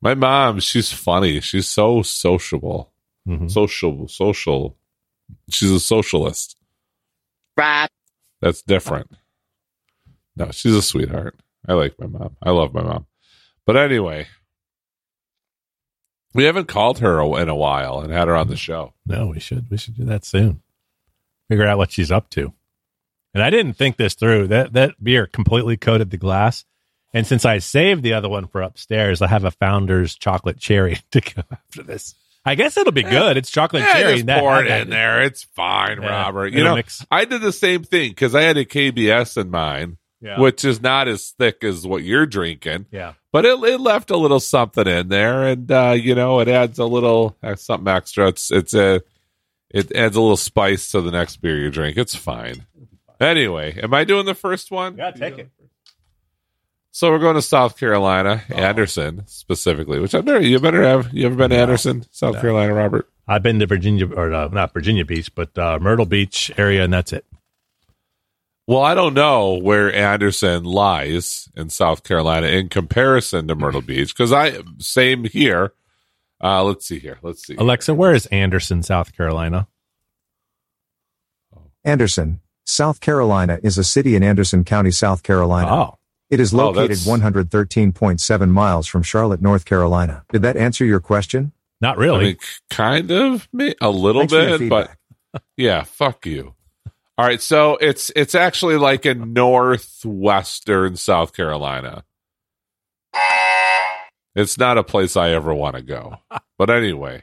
My 0.00 0.14
mom, 0.14 0.60
she's 0.60 0.92
funny. 0.92 1.40
She's 1.40 1.66
so 1.66 2.02
sociable. 2.02 2.92
Mhm. 3.26 3.50
Social, 3.50 4.06
social. 4.08 4.76
She's 5.50 5.70
a 5.70 5.80
socialist. 5.80 6.56
Right. 7.56 7.88
That's 8.40 8.62
different. 8.62 9.10
No, 10.36 10.50
she's 10.52 10.74
a 10.74 10.82
sweetheart. 10.82 11.34
I 11.66 11.72
like 11.74 11.98
my 11.98 12.06
mom. 12.06 12.36
I 12.42 12.50
love 12.50 12.72
my 12.72 12.82
mom. 12.82 13.06
But 13.66 13.76
anyway, 13.76 14.28
we 16.32 16.44
haven't 16.44 16.68
called 16.68 17.00
her 17.00 17.20
in 17.40 17.48
a 17.48 17.56
while 17.56 18.00
and 18.00 18.12
had 18.12 18.28
her 18.28 18.36
on 18.36 18.48
the 18.48 18.56
show. 18.56 18.94
No, 19.04 19.26
we 19.28 19.40
should. 19.40 19.68
We 19.70 19.76
should 19.76 19.96
do 19.96 20.04
that 20.04 20.24
soon. 20.24 20.62
Figure 21.48 21.66
out 21.66 21.78
what 21.78 21.90
she's 21.90 22.12
up 22.12 22.30
to. 22.30 22.52
And 23.34 23.42
I 23.42 23.50
didn't 23.50 23.74
think 23.74 23.96
this 23.96 24.14
through. 24.14 24.46
That 24.48 24.72
that 24.74 25.02
beer 25.02 25.26
completely 25.26 25.76
coated 25.76 26.10
the 26.10 26.16
glass. 26.16 26.64
And 27.14 27.26
since 27.26 27.44
I 27.44 27.58
saved 27.58 28.02
the 28.02 28.12
other 28.12 28.28
one 28.28 28.46
for 28.48 28.60
upstairs, 28.60 29.22
I 29.22 29.28
have 29.28 29.44
a 29.44 29.50
Founder's 29.50 30.14
chocolate 30.14 30.58
cherry 30.58 30.98
to 31.12 31.20
go 31.20 31.42
after 31.50 31.82
this. 31.82 32.14
I 32.44 32.54
guess 32.54 32.76
it'll 32.76 32.92
be 32.92 33.02
good. 33.02 33.36
It's 33.36 33.50
chocolate 33.50 33.82
Yeah, 33.82 33.92
cherry. 33.94 34.14
just 34.14 34.26
That- 34.26 34.40
pour 34.40 34.62
it 34.64 34.70
in 34.70 34.90
there. 34.90 35.22
It's 35.22 35.42
fine, 35.44 36.00
Yeah, 36.00 36.08
Robert. 36.08 36.52
You 36.52 36.64
know, 36.64 36.76
mix. 36.76 37.04
I 37.10 37.24
did 37.24 37.40
the 37.42 37.52
same 37.52 37.82
thing 37.82 38.10
because 38.10 38.34
I 38.34 38.42
had 38.42 38.56
a 38.56 38.64
KBS 38.64 39.36
in 39.40 39.50
mine, 39.50 39.98
Yeah. 40.20 40.38
which 40.40 40.64
is 40.64 40.80
not 40.80 41.08
as 41.08 41.30
thick 41.38 41.62
as 41.64 41.86
what 41.86 42.04
you're 42.04 42.26
drinking, 42.26 42.86
yeah. 42.90 43.14
but 43.32 43.44
it, 43.44 43.58
it 43.64 43.80
left 43.80 44.10
a 44.10 44.16
little 44.16 44.40
something 44.40 44.86
in 44.86 45.08
there, 45.08 45.44
and 45.46 45.70
uh, 45.70 45.94
you 45.98 46.14
know, 46.14 46.40
it 46.40 46.48
adds 46.48 46.78
a 46.78 46.86
little 46.86 47.36
uh, 47.42 47.54
something 47.56 47.88
extra. 47.92 48.28
It's 48.28 48.50
it's 48.50 48.72
a 48.74 49.02
it 49.70 49.92
adds 49.94 50.16
a 50.16 50.20
little 50.20 50.36
spice 50.38 50.90
to 50.92 51.02
the 51.02 51.10
next 51.10 51.38
beer 51.38 51.58
you 51.58 51.70
drink. 51.70 51.98
It's 51.98 52.14
fine. 52.14 52.64
Anyway, 53.20 53.78
am 53.82 53.92
I 53.92 54.04
doing 54.04 54.24
the 54.26 54.34
first 54.34 54.70
one? 54.70 54.96
Yeah, 54.96 55.10
take 55.10 55.38
it. 55.38 55.50
So 56.98 57.12
we're 57.12 57.20
going 57.20 57.36
to 57.36 57.42
South 57.42 57.76
Carolina, 57.76 58.42
Oh. 58.50 58.54
Anderson 58.56 59.22
specifically, 59.28 60.00
which 60.00 60.16
I've 60.16 60.24
never. 60.24 60.40
You 60.40 60.58
better 60.58 60.82
have. 60.82 61.14
You 61.14 61.26
ever 61.26 61.36
been 61.36 61.50
to 61.50 61.56
No. 61.56 61.62
Anderson, 61.62 62.04
South 62.10 62.34
No. 62.34 62.40
Carolina, 62.40 62.74
Robert? 62.74 63.08
I've 63.28 63.40
been 63.44 63.60
to 63.60 63.66
Virginia, 63.66 64.12
or 64.12 64.34
uh, 64.34 64.48
not 64.48 64.74
Virginia 64.74 65.04
Beach, 65.04 65.32
but 65.32 65.56
uh, 65.56 65.78
Myrtle 65.80 66.06
Beach 66.06 66.50
area, 66.58 66.82
and 66.82 66.92
that's 66.92 67.12
it. 67.12 67.24
Well, 68.66 68.82
I 68.82 68.94
don't 68.96 69.14
know 69.14 69.54
where 69.54 69.94
Anderson 69.94 70.64
lies 70.64 71.48
in 71.54 71.70
South 71.70 72.02
Carolina 72.02 72.48
in 72.48 72.68
comparison 72.68 73.46
to 73.46 73.54
Myrtle 73.54 73.80
Beach 73.80 74.12
because 74.12 74.32
I 74.32 74.48
am 74.48 74.80
same 74.80 75.22
here. 75.22 75.74
Uh, 76.42 76.64
let's 76.64 76.84
see 76.84 76.98
here. 76.98 77.20
Let's 77.22 77.46
see. 77.46 77.54
Alexa, 77.54 77.94
where 77.94 78.12
is 78.12 78.26
Anderson, 78.26 78.82
South 78.82 79.16
Carolina? 79.16 79.68
Anderson, 81.84 82.40
South 82.64 82.98
Carolina 82.98 83.60
is 83.62 83.78
a 83.78 83.84
city 83.84 84.16
in 84.16 84.24
Anderson 84.24 84.64
County, 84.64 84.90
South 84.90 85.22
Carolina. 85.22 85.72
Oh, 85.72 85.94
It 86.30 86.40
is 86.40 86.52
Oh, 86.52 86.58
located 86.70 86.90
that's- 86.98 87.06
113.7 87.06 88.50
miles 88.50 88.86
from 88.86 89.02
Charlotte, 89.02 89.40
North 89.40 89.64
Carolina. 89.64 90.24
Did 90.32 90.42
that 90.42 90.56
answer 90.56 90.84
your 90.84 91.00
question? 91.00 91.52
not 91.80 91.96
I 91.96 92.00
really. 92.00 92.24
mean, 92.24 92.36
kind 92.70 93.10
of, 93.12 93.48
a 93.80 93.88
little 93.90 94.26
Thanks 94.26 94.58
bit, 94.58 94.68
but 94.68 94.90
yeah, 95.56 95.84
fuck 95.84 96.26
you. 96.26 96.54
All 97.16 97.24
right, 97.26 97.40
so 97.40 97.76
it's 97.80 98.10
it's 98.14 98.34
actually 98.34 98.76
like 98.76 99.06
in 99.06 99.32
northwestern 99.32 100.96
South 100.96 101.32
Carolina. 101.34 102.04
It's 104.34 104.58
not 104.58 104.78
a 104.78 104.84
place 104.84 105.16
I 105.16 105.30
ever 105.30 105.52
want 105.54 105.76
to 105.76 105.82
go. 105.82 106.16
But 106.58 106.70
anyway, 106.70 107.22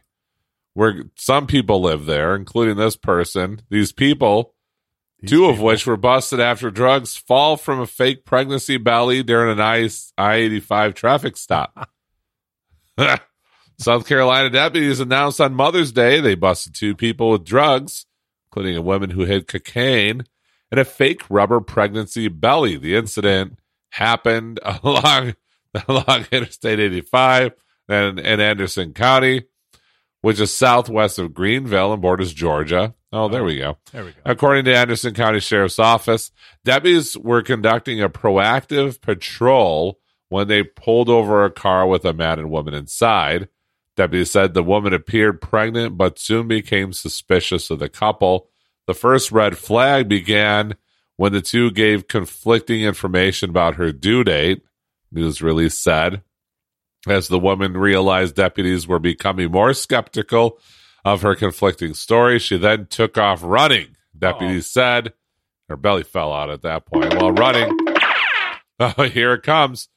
where 0.76 1.04
some 1.18 1.46
people 1.46 1.82
live 1.82 2.06
there, 2.06 2.36
including 2.36 2.78
this 2.78 2.96
person. 2.96 3.62
These 3.70 3.92
people 3.92 4.55
Two 5.26 5.46
of 5.46 5.60
which 5.60 5.86
were 5.86 5.98
busted 5.98 6.40
after 6.40 6.70
drugs 6.72 7.18
fall 7.18 7.58
from 7.58 7.80
a 7.80 7.88
fake 7.88 8.26
pregnancy 8.26 8.78
belly 8.78 9.24
during 9.24 9.52
an 9.52 9.62
I 9.62 9.90
eighty 10.36 10.60
five 10.60 10.94
traffic 10.94 11.38
stop. 11.38 11.90
South 13.78 14.08
Carolina 14.08 14.50
deputies 14.50 15.00
announced 15.00 15.42
on 15.42 15.54
Mother's 15.54 15.92
Day 15.92 16.20
they 16.20 16.36
busted 16.36 16.74
two 16.74 16.96
people 16.96 17.32
with 17.32 17.44
drugs, 17.44 18.06
including 18.48 18.78
a 18.78 18.82
woman 18.82 19.10
who 19.10 19.26
hid 19.26 19.48
cocaine 19.48 20.24
and 20.72 20.80
a 20.80 20.86
fake 20.86 21.24
rubber 21.30 21.60
pregnancy 21.60 22.28
belly. 22.28 22.78
The 22.78 22.96
incident 22.96 23.60
happened 23.90 24.60
along 24.84 25.36
along 25.88 26.26
Interstate 26.32 26.80
85 26.80 27.52
and 27.90 28.20
in 28.20 28.40
Anderson 28.40 28.94
County, 28.94 29.44
which 30.22 30.40
is 30.40 30.54
southwest 30.54 31.20
of 31.20 31.34
Greenville 31.34 31.92
and 31.92 32.02
borders 32.02 32.34
Georgia. 32.34 32.96
Oh, 33.16 33.30
there 33.30 33.46
we 33.46 33.58
go. 33.58 33.78
There 33.94 34.04
we 34.04 34.12
go. 34.12 34.18
According 34.26 34.66
to 34.66 34.76
Anderson 34.76 35.14
County 35.14 35.40
Sheriff's 35.40 35.80
Office, 35.80 36.32
deputies 36.66 37.18
were 37.18 37.42
conducting 37.42 38.02
a 38.02 38.10
proactive 38.10 39.00
patrol 39.00 40.00
when 40.28 40.50
they 40.50 40.64
pulled 40.64 41.08
over 41.08 41.46
a 41.46 41.50
car 41.50 41.88
with 41.88 42.04
a 42.04 42.12
man 42.12 42.40
and 42.40 42.52
woman 42.52 42.74
inside. 42.74 43.48
Deputies 43.96 44.32
said 44.32 44.54
the 44.54 44.62
woman 44.62 44.94
appeared 44.94 45.40
pregnant 45.40 45.98
but 45.98 46.20
soon 46.20 46.50
became 46.50 46.92
suspicious 46.92 47.70
of 47.70 47.80
the 47.80 47.88
couple. 47.88 48.50
The 48.86 48.94
first 48.94 49.32
red 49.32 49.58
flag 49.58 50.10
began 50.10 50.76
when 51.16 51.32
the 51.32 51.42
two 51.42 51.72
gave 51.72 52.10
conflicting 52.10 52.82
information 52.82 53.50
about 53.50 53.76
her 53.76 53.94
due 53.94 54.26
date, 54.26 54.62
news 55.10 55.42
release 55.42 55.80
said. 55.80 56.22
As 57.08 57.30
the 57.30 57.40
woman 57.40 57.78
realized 57.78 58.36
deputies 58.36 58.90
were 58.90 59.00
becoming 59.00 59.52
more 59.52 59.74
skeptical 59.74 60.60
of 61.06 61.22
her 61.22 61.36
conflicting 61.36 61.94
story, 61.94 62.40
she 62.40 62.58
then 62.58 62.88
took 62.88 63.18
off 63.18 63.42
running. 63.44 63.96
Deputies 64.18 64.66
said 64.70 65.14
her 65.70 65.78
belly 65.78 66.04
fell 66.04 66.34
out 66.34 66.50
at 66.50 66.62
that 66.64 66.86
point 66.86 67.14
while 67.16 67.32
running. 67.32 67.78
Oh, 68.80 69.04
here 69.04 69.34
it 69.34 69.44
comes. 69.44 69.88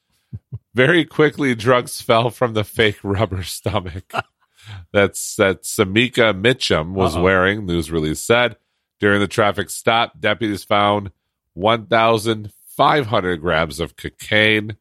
Very 0.73 1.03
quickly, 1.03 1.55
drugs 1.55 1.99
fell 2.01 2.29
from 2.29 2.53
the 2.53 2.63
fake 2.63 2.99
rubber 3.03 3.43
stomach. 3.43 4.11
That's 4.93 5.35
that 5.37 5.63
Samika 5.63 6.39
Mitchum 6.39 6.91
was 6.93 7.15
Uh-oh. 7.15 7.23
wearing, 7.23 7.65
news 7.65 7.91
release 7.91 8.19
said. 8.21 8.55
During 8.99 9.19
the 9.19 9.27
traffic 9.27 9.69
stop, 9.69 10.19
deputies 10.19 10.63
found 10.63 11.11
1,500 11.55 13.37
grams 13.41 13.79
of 13.79 13.95
cocaine. 13.95 14.77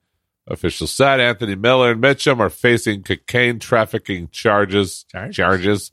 Officials 0.47 0.93
said 0.93 1.21
Anthony 1.21 1.55
Miller 1.55 1.93
and 1.93 2.03
Mitchum 2.03 2.41
are 2.41 2.51
facing 2.51 3.03
cocaine 3.03 3.59
trafficking 3.59 4.29
charges, 4.31 5.05
Charges? 5.11 5.37
charges, 5.37 5.93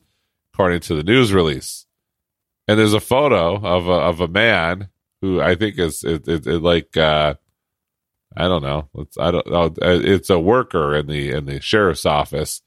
according 0.55 0.79
to 0.79 0.95
the 0.95 1.03
news 1.03 1.33
release. 1.33 1.85
And 2.65 2.79
there's 2.79 2.93
a 2.93 3.01
photo 3.01 3.55
of 3.57 3.87
a, 3.87 3.91
of 3.91 4.21
a 4.21 4.27
man 4.29 4.87
who 5.21 5.41
I 5.41 5.55
think 5.55 5.77
is 5.77 6.01
it, 6.03 6.27
it, 6.29 6.47
it 6.47 6.61
like 6.61 6.95
uh, 6.95 7.35
I 8.35 8.47
don't 8.47 8.63
know. 8.63 8.89
It's 8.95 9.17
I 9.17 9.31
don't 9.31 9.47
know. 9.47 9.73
It's 9.81 10.29
a 10.29 10.39
worker 10.39 10.95
in 10.95 11.07
the 11.07 11.31
in 11.31 11.45
the 11.45 11.59
sheriff's 11.59 12.05
office 12.05 12.61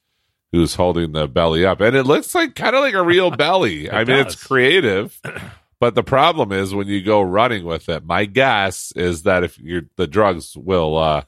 who's 0.51 0.75
holding 0.75 1.13
the 1.13 1.27
belly 1.27 1.65
up, 1.65 1.81
and 1.81 1.95
it 1.95 2.03
looks 2.03 2.35
like 2.35 2.53
kind 2.55 2.75
of 2.75 2.81
like 2.81 2.93
a 2.93 3.03
real 3.03 3.31
belly. 3.35 3.89
I 3.89 4.03
mean, 4.03 4.17
it's 4.17 4.35
creative, 4.35 5.19
but 5.79 5.95
the 5.95 6.03
problem 6.03 6.51
is 6.51 6.75
when 6.75 6.87
you 6.87 7.03
go 7.03 7.21
running 7.21 7.65
with 7.65 7.89
it. 7.89 8.05
My 8.05 8.25
guess 8.25 8.93
is 8.95 9.23
that 9.23 9.43
if 9.43 9.57
you're 9.57 9.83
the 9.95 10.07
drugs 10.07 10.55
will 10.55 10.95
uh, 10.95 11.23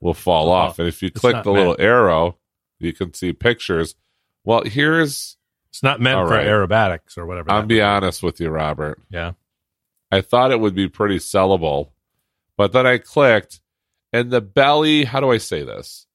will 0.00 0.14
fall 0.14 0.46
Well, 0.46 0.54
off, 0.56 0.78
and 0.78 0.88
if 0.88 1.02
you 1.02 1.10
click 1.10 1.44
the 1.44 1.52
little 1.52 1.76
arrow, 1.78 2.38
you 2.78 2.94
can 2.94 3.12
see 3.12 3.34
pictures. 3.34 3.94
Well, 4.44 4.62
here's 4.64 5.36
It's 5.72 5.82
not 5.82 6.00
meant 6.02 6.18
All 6.18 6.26
for 6.26 6.32
right. 6.32 6.46
aerobatics 6.46 7.16
or 7.16 7.24
whatever. 7.24 7.50
I'll 7.50 7.62
be 7.64 7.76
would 7.76 7.86
honest 7.86 8.22
with 8.22 8.40
you, 8.40 8.50
Robert. 8.50 9.00
Yeah. 9.08 9.32
I 10.10 10.20
thought 10.20 10.52
it 10.52 10.60
would 10.60 10.74
be 10.74 10.88
pretty 10.88 11.16
sellable, 11.16 11.92
but 12.58 12.72
then 12.72 12.86
I 12.86 12.98
clicked, 12.98 13.62
and 14.12 14.30
the 14.30 14.42
belly. 14.42 15.04
How 15.04 15.20
do 15.20 15.30
I 15.30 15.38
say 15.38 15.62
this? 15.62 16.06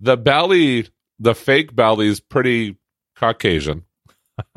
The 0.00 0.16
belly, 0.16 0.88
the 1.20 1.36
fake 1.36 1.76
belly, 1.76 2.08
is 2.08 2.18
pretty 2.18 2.76
Caucasian. 3.14 3.84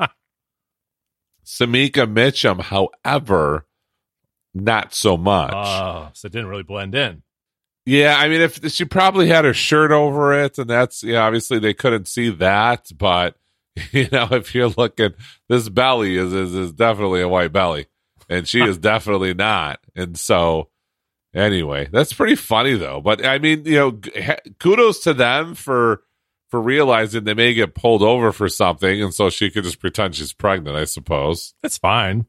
Samika 1.44 2.12
Mitchum, 2.12 2.60
however, 2.60 3.66
not 4.54 4.92
so 4.92 5.16
much. 5.16 5.52
Oh, 5.54 6.08
so 6.14 6.26
it 6.26 6.32
didn't 6.32 6.48
really 6.48 6.64
blend 6.64 6.96
in. 6.96 7.22
Yeah, 7.86 8.16
I 8.18 8.28
mean, 8.28 8.40
if 8.40 8.68
she 8.72 8.84
probably 8.84 9.28
had 9.28 9.44
her 9.44 9.54
shirt 9.54 9.92
over 9.92 10.32
it, 10.32 10.58
and 10.58 10.68
that's 10.68 11.04
yeah, 11.04 11.20
obviously 11.24 11.60
they 11.60 11.74
couldn't 11.74 12.08
see 12.08 12.30
that, 12.30 12.90
but 12.96 13.36
you 13.92 14.08
know, 14.12 14.28
if 14.32 14.54
you're 14.54 14.68
looking, 14.68 15.14
this 15.48 15.68
belly 15.68 16.16
is 16.16 16.32
is, 16.32 16.54
is 16.54 16.72
definitely 16.72 17.22
a 17.22 17.28
white 17.28 17.52
belly, 17.52 17.86
and 18.28 18.46
she 18.46 18.62
is 18.62 18.78
definitely 18.78 19.34
not, 19.34 19.80
and 19.94 20.18
so 20.18 20.68
anyway, 21.34 21.88
that's 21.90 22.12
pretty 22.12 22.36
funny 22.36 22.74
though. 22.74 23.00
But 23.00 23.24
I 23.24 23.38
mean, 23.38 23.64
you 23.64 23.76
know, 23.76 24.00
kudos 24.58 25.00
to 25.00 25.14
them 25.14 25.54
for 25.54 26.02
for 26.50 26.60
realizing 26.60 27.24
they 27.24 27.32
may 27.32 27.54
get 27.54 27.74
pulled 27.74 28.02
over 28.02 28.30
for 28.30 28.48
something, 28.48 29.02
and 29.02 29.14
so 29.14 29.30
she 29.30 29.50
could 29.50 29.64
just 29.64 29.80
pretend 29.80 30.14
she's 30.14 30.34
pregnant, 30.34 30.76
I 30.76 30.84
suppose. 30.84 31.54
That's 31.62 31.78
fine. 31.78 32.26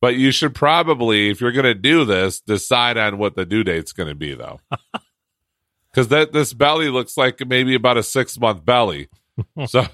But 0.00 0.16
you 0.16 0.32
should 0.32 0.54
probably, 0.54 1.30
if 1.30 1.40
you're 1.40 1.52
going 1.52 1.64
to 1.64 1.72
do 1.72 2.04
this, 2.04 2.40
decide 2.40 2.98
on 2.98 3.16
what 3.16 3.36
the 3.36 3.46
due 3.46 3.64
date's 3.64 3.92
going 3.92 4.08
to 4.08 4.14
be, 4.14 4.34
though. 4.34 4.60
Because 5.94 6.08
that 6.08 6.32
this 6.32 6.52
belly 6.52 6.88
looks 6.88 7.16
like 7.16 7.40
maybe 7.46 7.76
about 7.76 7.96
a 7.96 8.02
six 8.02 8.36
month 8.36 8.64
belly. 8.64 9.06
so 9.66 9.86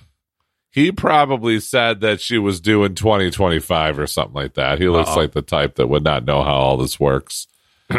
he 0.71 0.93
probably 0.93 1.59
said 1.61 2.01
that 2.01 2.21
she 2.21 2.39
was 2.39 2.61
due 2.61 2.85
in 2.85 2.95
2025 2.95 3.99
or 3.99 4.07
something 4.07 4.35
like 4.35 4.55
that. 4.55 4.79
He 4.79 4.89
looks 4.89 5.11
Uh-oh. 5.11 5.17
like 5.17 5.33
the 5.33 5.43
type 5.43 5.75
that 5.77 5.89
would 5.89 6.05
not 6.05 6.25
know 6.25 6.43
how 6.43 6.55
all 6.55 6.77
this 6.77 6.99
works. 7.01 7.47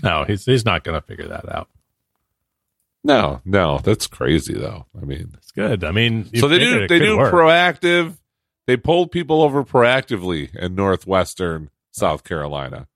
No, 0.00 0.22
he's 0.24 0.44
he's 0.44 0.64
not 0.64 0.84
going 0.84 0.94
to 1.00 1.04
figure 1.04 1.26
that 1.26 1.48
out. 1.52 1.68
No, 3.02 3.40
no, 3.44 3.78
that's 3.78 4.06
crazy 4.06 4.54
though. 4.54 4.86
I 5.00 5.04
mean, 5.04 5.32
It's 5.38 5.50
good. 5.50 5.82
I 5.82 5.90
mean, 5.90 6.30
so 6.36 6.46
they 6.46 6.60
do 6.60 6.86
they 6.86 7.00
do 7.00 7.16
work. 7.16 7.32
proactive. 7.32 8.16
They 8.68 8.76
pulled 8.76 9.10
people 9.10 9.42
over 9.42 9.64
proactively 9.64 10.54
in 10.54 10.74
northwestern 10.76 11.70
South 11.90 12.22
Carolina. 12.22 12.86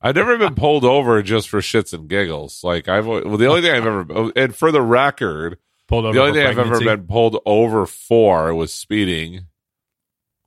I've 0.00 0.14
never 0.14 0.36
been 0.38 0.54
pulled 0.56 0.84
over 0.84 1.22
just 1.22 1.48
for 1.48 1.60
shits 1.60 1.92
and 1.92 2.08
giggles. 2.08 2.62
Like 2.62 2.88
I've 2.88 3.06
well, 3.06 3.36
the 3.36 3.46
only 3.46 3.62
thing 3.62 3.72
I've 3.74 3.86
ever 3.86 4.30
and 4.36 4.54
for 4.54 4.70
the 4.70 4.82
record, 4.82 5.58
pulled 5.86 6.04
over. 6.04 6.14
the 6.14 6.22
only 6.22 6.38
thing 6.38 6.46
I've 6.46 6.58
ever 6.58 6.80
been 6.80 7.06
pulled 7.06 7.40
over 7.46 7.86
for 7.86 8.54
was 8.54 8.72
speeding, 8.72 9.46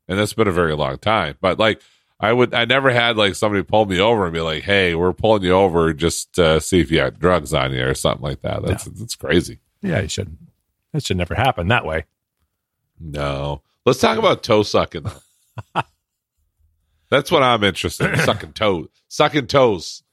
and 0.08 0.20
that's 0.20 0.34
been 0.34 0.48
a 0.48 0.52
very 0.52 0.76
long 0.76 0.98
time. 0.98 1.38
But 1.42 1.60
like 1.60 1.82
I 2.20 2.34
would, 2.34 2.54
I 2.54 2.66
never 2.66 2.92
had 2.92 3.18
like 3.18 3.36
somebody 3.36 3.64
pull 3.64 3.86
me 3.86 4.00
over 4.00 4.26
and 4.26 4.34
be 4.34 4.42
like, 4.42 4.64
"Hey, 4.64 4.96
we're 4.96 5.14
pulling 5.14 5.44
you 5.44 5.54
over 5.54 5.94
just 5.94 6.34
to 6.34 6.60
see 6.60 6.80
if 6.80 6.92
you 6.92 6.98
got 6.98 7.20
drugs 7.20 7.54
on 7.54 7.74
you 7.74 7.86
or 7.88 7.94
something 7.94 8.24
like 8.24 8.42
that." 8.42 8.64
That's 8.64 8.86
that's 8.86 9.16
crazy. 9.16 9.60
Yeah, 9.82 10.02
you 10.02 10.10
shouldn't. 10.10 10.40
That 10.94 11.04
should 11.04 11.18
never 11.18 11.36
happen 11.36 11.68
that 11.70 11.86
way. 11.86 12.06
No. 13.00 13.62
Let's 13.86 14.00
talk 14.00 14.18
about 14.18 14.44
toe 14.44 14.64
sucking. 14.64 15.06
That's 17.10 17.32
what 17.32 17.42
I'm 17.42 17.64
interested 17.64 18.12
in. 18.12 18.20
Sucking 18.20 18.54
toes. 18.54 18.88
Sucking 19.08 19.48
toes. 19.48 20.04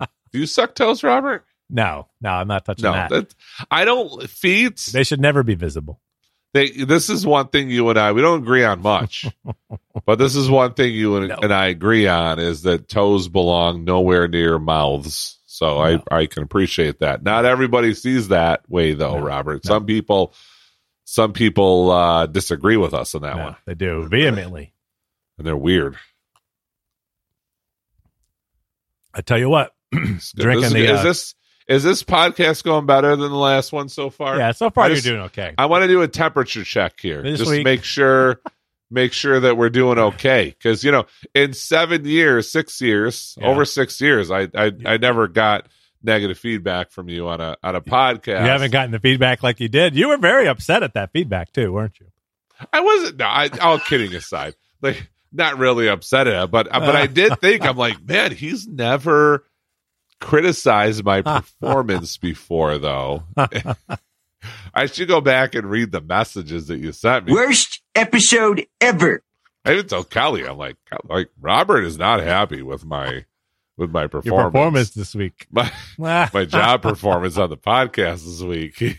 Do 0.00 0.38
you 0.38 0.46
suck 0.46 0.74
toes, 0.74 1.02
Robert? 1.02 1.44
No, 1.70 2.08
no, 2.20 2.30
I'm 2.30 2.48
not 2.48 2.64
touching 2.64 2.84
No. 2.84 2.92
that. 2.92 3.10
That, 3.10 3.34
I 3.70 3.84
don't 3.84 4.28
feet. 4.28 4.76
They 4.92 5.04
should 5.04 5.20
never 5.20 5.42
be 5.42 5.54
visible. 5.54 6.00
They, 6.54 6.70
this 6.70 7.10
is 7.10 7.26
one 7.26 7.48
thing 7.48 7.68
you 7.68 7.90
and 7.90 7.98
I 7.98 8.12
we 8.12 8.22
don't 8.22 8.42
agree 8.42 8.64
on 8.64 8.80
much. 8.80 9.26
but 10.06 10.18
this 10.18 10.34
is 10.34 10.48
one 10.48 10.72
thing 10.72 10.94
you 10.94 11.16
and, 11.16 11.28
No. 11.28 11.36
and 11.42 11.52
I 11.52 11.66
agree 11.66 12.06
on 12.08 12.38
is 12.38 12.62
that 12.62 12.88
toes 12.88 13.28
belong 13.28 13.84
nowhere 13.84 14.28
near 14.28 14.58
mouths. 14.58 15.38
So 15.44 15.66
No. 15.74 16.02
I, 16.10 16.20
I 16.20 16.26
can 16.26 16.42
appreciate 16.42 17.00
that. 17.00 17.22
Not 17.22 17.44
everybody 17.44 17.92
sees 17.92 18.28
that 18.28 18.62
way 18.68 18.94
though. 18.94 19.18
Robert. 19.18 19.66
Some 19.66 19.84
people 19.84 20.32
some 21.04 21.32
people 21.34 21.90
uh, 21.90 22.26
disagree 22.26 22.78
with 22.78 22.94
us 22.94 23.14
on 23.14 23.22
that 23.22 23.36
one. 23.36 23.56
they 23.66 23.74
do 23.74 24.08
vehemently. 24.08 24.72
And 25.36 25.46
they're 25.46 25.56
weird. 25.56 25.96
I 29.14 29.20
tell 29.20 29.38
you 29.38 29.48
what, 29.48 29.74
drinking 29.92 30.20
This- 30.34 30.72
the. 30.72 30.84
is 30.92 31.00
uh, 31.00 31.02
this 31.02 31.34
is 31.68 31.82
this 31.84 32.02
podcast 32.02 32.64
going 32.64 32.86
better 32.86 33.14
than 33.16 33.30
the 33.30 33.36
last 33.36 33.72
one 33.72 33.88
so 33.88 34.10
far? 34.10 34.36
yeah, 34.38 34.52
so 34.52 34.70
far 34.70 34.84
I 34.84 34.88
you're 34.88 34.96
doing 35.00 35.20
okay. 35.22 35.54
I 35.58 35.66
want 35.66 35.82
to 35.82 35.88
do 35.88 36.02
a 36.02 36.08
temperature 36.08 36.64
check 36.64 36.94
here. 37.00 37.22
This 37.22 37.38
just 37.38 37.50
week- 37.50 37.64
make 37.64 37.84
sure 37.84 38.40
make 38.90 39.12
sure 39.12 39.38
that 39.40 39.56
we're 39.56 39.68
doing 39.70 39.98
okay 39.98 40.46
because 40.46 40.82
you 40.82 40.90
know 40.92 41.04
in 41.34 41.52
seven 41.52 42.04
years, 42.04 42.50
six 42.50 42.80
years, 42.80 43.36
Yeah. 43.40 43.48
over 43.48 43.64
six 43.64 44.00
years, 44.00 44.30
I 44.30 44.48
I, 44.54 44.72
I 44.86 44.96
never 44.96 45.28
got 45.28 45.66
negative 46.02 46.38
feedback 46.38 46.90
from 46.90 47.08
you 47.08 47.28
on 47.28 47.40
a 47.40 47.56
on 47.62 47.74
a 47.76 47.80
podcast. 47.80 48.40
You 48.42 48.48
haven't 48.48 48.70
gotten 48.70 48.90
the 48.92 49.00
feedback 49.00 49.42
like 49.42 49.60
you 49.60 49.68
did. 49.68 49.94
You 49.94 50.08
were 50.08 50.16
very 50.16 50.46
upset 50.48 50.82
at 50.82 50.94
that 50.94 51.12
feedback 51.12 51.52
too, 51.52 51.72
weren't 51.72 51.98
you? 52.00 52.06
I 52.72 52.80
wasn't. 52.80 53.18
No, 53.18 53.26
I, 53.26 53.48
all 53.60 53.78
kidding 53.78 54.14
aside, 54.14 54.54
like 54.80 55.10
not 55.32 55.58
really 55.58 55.88
upset 55.88 56.26
at 56.26 56.44
it, 56.44 56.50
but 56.50 56.68
but 56.70 56.96
I 56.96 57.06
did 57.06 57.38
think 57.40 57.64
I'm 57.66 57.76
like, 57.76 58.02
man, 58.02 58.32
he's 58.32 58.66
never 58.66 59.44
criticized 60.20 61.04
my 61.04 61.22
performance 61.22 62.16
before, 62.16 62.78
though. 62.78 63.24
I 64.74 64.86
should 64.86 65.08
go 65.08 65.20
back 65.20 65.54
and 65.54 65.68
read 65.68 65.92
the 65.92 66.00
messages 66.00 66.68
that 66.68 66.78
you 66.78 66.92
sent 66.92 67.26
me. 67.26 67.32
Worst 67.32 67.82
episode 67.94 68.66
ever. 68.80 69.22
I 69.64 69.72
even 69.72 69.86
told 69.86 70.10
Kelly, 70.10 70.46
I'm 70.46 70.56
like, 70.56 70.76
like 71.04 71.28
Robert 71.40 71.82
is 71.82 71.98
not 71.98 72.20
happy 72.20 72.62
with 72.62 72.84
my 72.84 73.24
with 73.76 73.90
my 73.90 74.06
performance. 74.06 74.26
Your 74.26 74.50
performance 74.50 74.90
this 74.90 75.14
week. 75.14 75.46
my 75.50 75.70
my 75.98 76.44
job 76.44 76.82
performance 76.82 77.36
on 77.36 77.50
the 77.50 77.56
podcast 77.56 78.24
this 78.24 78.42
week. 78.42 78.98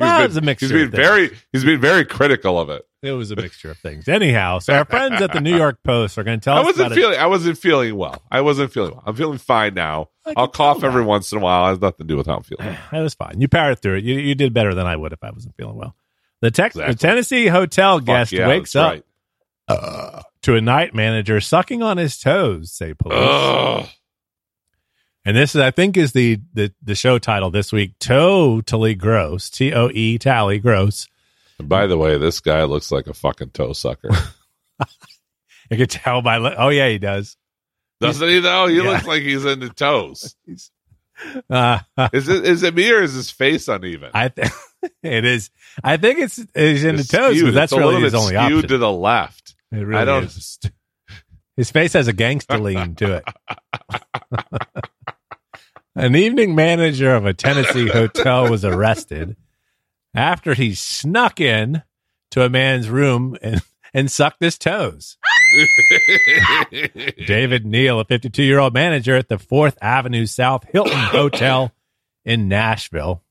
Well, 0.00 0.16
he's 0.16 0.24
it 0.24 0.28
was 0.28 0.36
a 0.36 0.40
been, 0.40 0.46
mixture 0.46 0.66
he's 0.66 0.72
been 0.72 0.90
very 0.90 1.30
he's 1.52 1.64
been 1.64 1.80
very 1.80 2.04
critical 2.04 2.58
of 2.58 2.70
it. 2.70 2.84
It 3.02 3.12
was 3.12 3.30
a 3.30 3.36
mixture 3.36 3.70
of 3.70 3.76
things. 3.78 4.08
Anyhow, 4.08 4.60
so 4.60 4.72
our 4.72 4.86
friends 4.86 5.20
at 5.20 5.32
the 5.32 5.40
New 5.40 5.54
York 5.54 5.82
Post 5.84 6.16
are 6.16 6.24
going 6.24 6.40
to 6.40 6.44
tell 6.44 6.56
I 6.56 6.60
us 6.60 6.66
wasn't 6.66 6.86
about 6.86 6.96
feeling. 6.96 7.18
I 7.18 7.26
wasn't 7.26 7.58
feeling 7.58 7.96
well. 7.96 8.22
I 8.30 8.40
wasn't 8.40 8.72
feeling 8.72 8.92
well. 8.92 9.02
I'm 9.06 9.14
feeling 9.14 9.36
fine 9.38 9.74
now. 9.74 10.08
I'll 10.36 10.48
cough 10.48 10.82
every 10.82 11.02
once 11.04 11.30
in 11.30 11.38
a 11.38 11.40
while. 11.42 11.66
It 11.66 11.68
has 11.70 11.80
nothing 11.82 12.06
to 12.06 12.12
do 12.12 12.16
with 12.16 12.26
how 12.26 12.36
I'm 12.36 12.42
feeling. 12.42 12.66
it. 12.66 12.78
That 12.92 13.02
was 13.02 13.12
fine. 13.14 13.40
You 13.40 13.46
powered 13.48 13.80
through 13.82 13.96
it. 13.98 14.04
You, 14.04 14.14
you 14.18 14.34
did 14.34 14.54
better 14.54 14.74
than 14.74 14.86
I 14.86 14.96
would 14.96 15.12
if 15.12 15.22
I 15.22 15.30
wasn't 15.30 15.54
feeling 15.56 15.76
well. 15.76 15.94
The, 16.40 16.50
Tex- 16.50 16.76
Exactly. 16.76 16.94
the 16.94 16.98
Tennessee 16.98 17.46
hotel 17.48 18.00
guest 18.00 18.32
yeah, 18.32 18.48
wakes 18.48 18.74
up 18.74 19.04
uh, 19.68 20.22
to 20.42 20.56
a 20.56 20.60
night 20.62 20.94
manager 20.94 21.40
sucking 21.40 21.82
on 21.82 21.98
his 21.98 22.18
toes. 22.18 22.72
Say 22.72 22.94
police. 22.94 23.18
Ugh. 23.20 23.86
And 25.24 25.36
this 25.36 25.54
is, 25.54 25.60
I 25.60 25.70
think, 25.70 25.96
is 25.96 26.12
the 26.12 26.38
the, 26.52 26.72
the 26.82 26.94
show 26.94 27.18
title 27.18 27.50
this 27.50 27.72
week. 27.72 27.98
Totally 27.98 28.94
gross. 28.94 29.48
T 29.50 29.72
O 29.72 29.88
E 29.92 30.18
tally 30.18 30.58
gross. 30.58 31.08
And 31.58 31.68
by 31.68 31.86
the 31.86 31.96
way, 31.96 32.18
this 32.18 32.40
guy 32.40 32.64
looks 32.64 32.90
like 32.92 33.06
a 33.06 33.14
fucking 33.14 33.50
toe 33.50 33.72
sucker. 33.72 34.10
You 35.70 35.78
can 35.78 35.86
tell 35.86 36.20
by 36.20 36.36
li- 36.38 36.54
oh 36.58 36.68
yeah 36.68 36.90
he 36.90 36.98
does. 36.98 37.38
Doesn't 37.98 38.28
he 38.28 38.38
though? 38.40 38.66
He 38.66 38.76
Yeah. 38.76 38.82
looks 38.82 39.06
like 39.06 39.22
he's 39.22 39.44
into 39.46 39.70
toes. 39.70 40.36
Uh, 41.48 41.78
Is 42.12 42.28
it 42.28 42.44
is 42.44 42.64
it 42.64 42.74
me 42.74 42.90
or 42.90 43.00
is 43.00 43.12
his 43.14 43.30
face 43.30 43.68
uneven? 43.68 44.10
I 44.12 44.28
th- 44.30 44.48
it 45.02 45.24
is. 45.24 45.48
I 45.82 45.96
think 45.96 46.18
it's 46.18 46.38
it's 46.56 46.82
in 46.82 46.96
the 46.96 47.04
toes, 47.04 47.40
but 47.40 47.54
that's 47.54 47.72
really 47.72 48.02
his 48.02 48.14
only 48.14 48.34
skewed 48.34 48.52
option. 48.64 48.68
to 48.68 48.78
the 48.78 48.90
left. 48.92 49.54
It 49.70 49.76
really 49.76 50.02
I 50.02 50.04
don't. 50.04 50.24
is. 50.24 50.58
His 51.56 51.70
face 51.70 51.92
has 51.92 52.08
a 52.08 52.12
gangster 52.12 52.58
lean 52.58 52.96
to 52.96 53.22
it. 53.22 54.83
An 55.96 56.16
evening 56.16 56.54
manager 56.54 57.14
of 57.14 57.24
a 57.24 57.32
Tennessee 57.32 57.88
hotel 57.88 58.50
was 58.50 58.64
arrested 58.64 59.36
after 60.12 60.54
he 60.54 60.74
snuck 60.74 61.40
in 61.40 61.82
to 62.32 62.44
a 62.44 62.48
man's 62.48 62.88
room 62.90 63.36
and, 63.40 63.62
and 63.92 64.10
sucked 64.10 64.42
his 64.42 64.58
toes. 64.58 65.16
David 67.26 67.64
Neal, 67.64 68.00
a 68.00 68.04
52 68.04 68.42
year 68.42 68.58
old 68.58 68.74
manager 68.74 69.14
at 69.14 69.28
the 69.28 69.36
4th 69.36 69.76
Avenue 69.80 70.26
South 70.26 70.64
Hilton 70.72 70.92
Hotel 70.98 71.72
in 72.24 72.48
Nashville, 72.48 73.22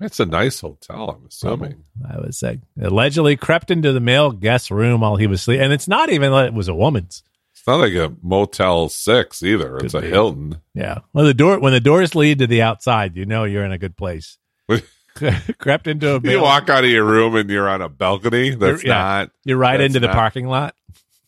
It's 0.00 0.20
a 0.20 0.26
nice 0.26 0.60
hotel. 0.60 1.10
I'm 1.10 1.26
assuming. 1.26 1.84
I 2.08 2.20
would 2.20 2.34
say, 2.34 2.60
allegedly 2.80 3.36
crept 3.36 3.70
into 3.70 3.92
the 3.92 4.00
male 4.00 4.32
guest 4.32 4.70
room 4.70 5.02
while 5.02 5.16
he 5.16 5.26
was 5.26 5.42
sleeping. 5.42 5.64
And 5.64 5.72
it's 5.74 5.88
not 5.88 6.08
even 6.08 6.32
like 6.32 6.46
it 6.46 6.54
was 6.54 6.68
a 6.68 6.74
woman's. 6.74 7.22
It's 7.64 7.66
not 7.66 7.76
like 7.80 7.94
a 7.94 8.14
Motel 8.22 8.90
Six 8.90 9.42
either. 9.42 9.78
It's 9.78 9.94
a 9.94 10.02
be. 10.02 10.08
Hilton. 10.08 10.58
Yeah. 10.74 10.98
Well, 11.14 11.24
the 11.24 11.32
door 11.32 11.58
when 11.58 11.72
the 11.72 11.80
doors 11.80 12.14
lead 12.14 12.40
to 12.40 12.46
the 12.46 12.60
outside, 12.60 13.16
you 13.16 13.24
know 13.24 13.44
you're 13.44 13.64
in 13.64 13.72
a 13.72 13.78
good 13.78 13.96
place. 13.96 14.36
Crept 15.58 15.86
into 15.86 16.16
a 16.16 16.20
You 16.20 16.42
walk 16.42 16.68
out 16.68 16.84
of 16.84 16.90
your 16.90 17.04
room 17.04 17.36
and 17.36 17.48
you're 17.48 17.66
on 17.68 17.80
a 17.80 17.88
balcony. 17.88 18.50
That's 18.54 18.84
Yeah. 18.84 18.92
not. 18.94 19.30
You're 19.44 19.56
right 19.56 19.80
into 19.80 19.98
the 19.98 20.08
parking 20.08 20.46
lot 20.46 20.74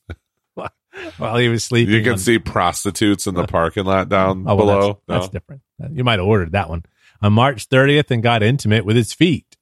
while 1.16 1.36
he 1.38 1.48
was 1.48 1.64
sleeping. 1.64 1.94
You 1.94 2.02
can 2.02 2.12
on- 2.12 2.18
see 2.18 2.38
prostitutes 2.38 3.26
in 3.26 3.34
the 3.34 3.44
uh, 3.44 3.46
parking 3.46 3.84
lot 3.84 4.08
down 4.10 4.44
Oh, 4.46 4.56
well, 4.56 4.56
below. 4.56 4.80
That's, 4.88 4.98
No? 5.08 5.14
that's 5.20 5.28
different. 5.28 5.62
Uh, 5.82 5.88
you 5.92 6.04
might 6.04 6.18
have 6.18 6.26
ordered 6.28 6.52
that 6.52 6.68
one 6.68 6.84
on 7.22 7.32
March 7.32 7.68
30th 7.68 8.10
and 8.10 8.22
got 8.22 8.42
intimate 8.42 8.84
with 8.84 8.96
his 8.96 9.12
feet. 9.12 9.56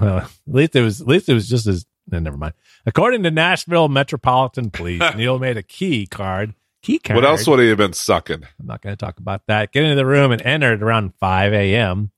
Well, 0.00 0.18
at 0.18 0.30
least 0.46 0.74
it 0.76 0.80
was. 0.80 1.00
At 1.02 1.06
least 1.06 1.28
it 1.28 1.34
was 1.34 1.48
just 1.48 1.66
as. 1.66 1.86
No, 2.10 2.18
never 2.18 2.36
mind. 2.36 2.54
According 2.86 3.22
to 3.22 3.30
Nashville 3.30 3.88
Metropolitan 3.88 4.70
Police, 4.70 5.02
Neal 5.16 5.38
made 5.38 5.56
a 5.56 5.62
key 5.62 6.06
card. 6.06 6.54
Key 6.82 6.98
card. 6.98 7.16
What 7.16 7.24
else 7.24 7.46
would 7.46 7.60
he 7.60 7.68
have 7.68 7.78
been 7.78 7.94
sucking? 7.94 8.42
I'm 8.60 8.66
not 8.66 8.82
going 8.82 8.94
to 8.94 9.02
talk 9.02 9.18
about 9.18 9.42
that. 9.46 9.72
Get 9.72 9.84
into 9.84 9.96
the 9.96 10.04
room 10.04 10.32
and 10.32 10.42
entered 10.42 10.82
around 10.82 11.14
5 11.14 11.52
a.m. 11.54 12.10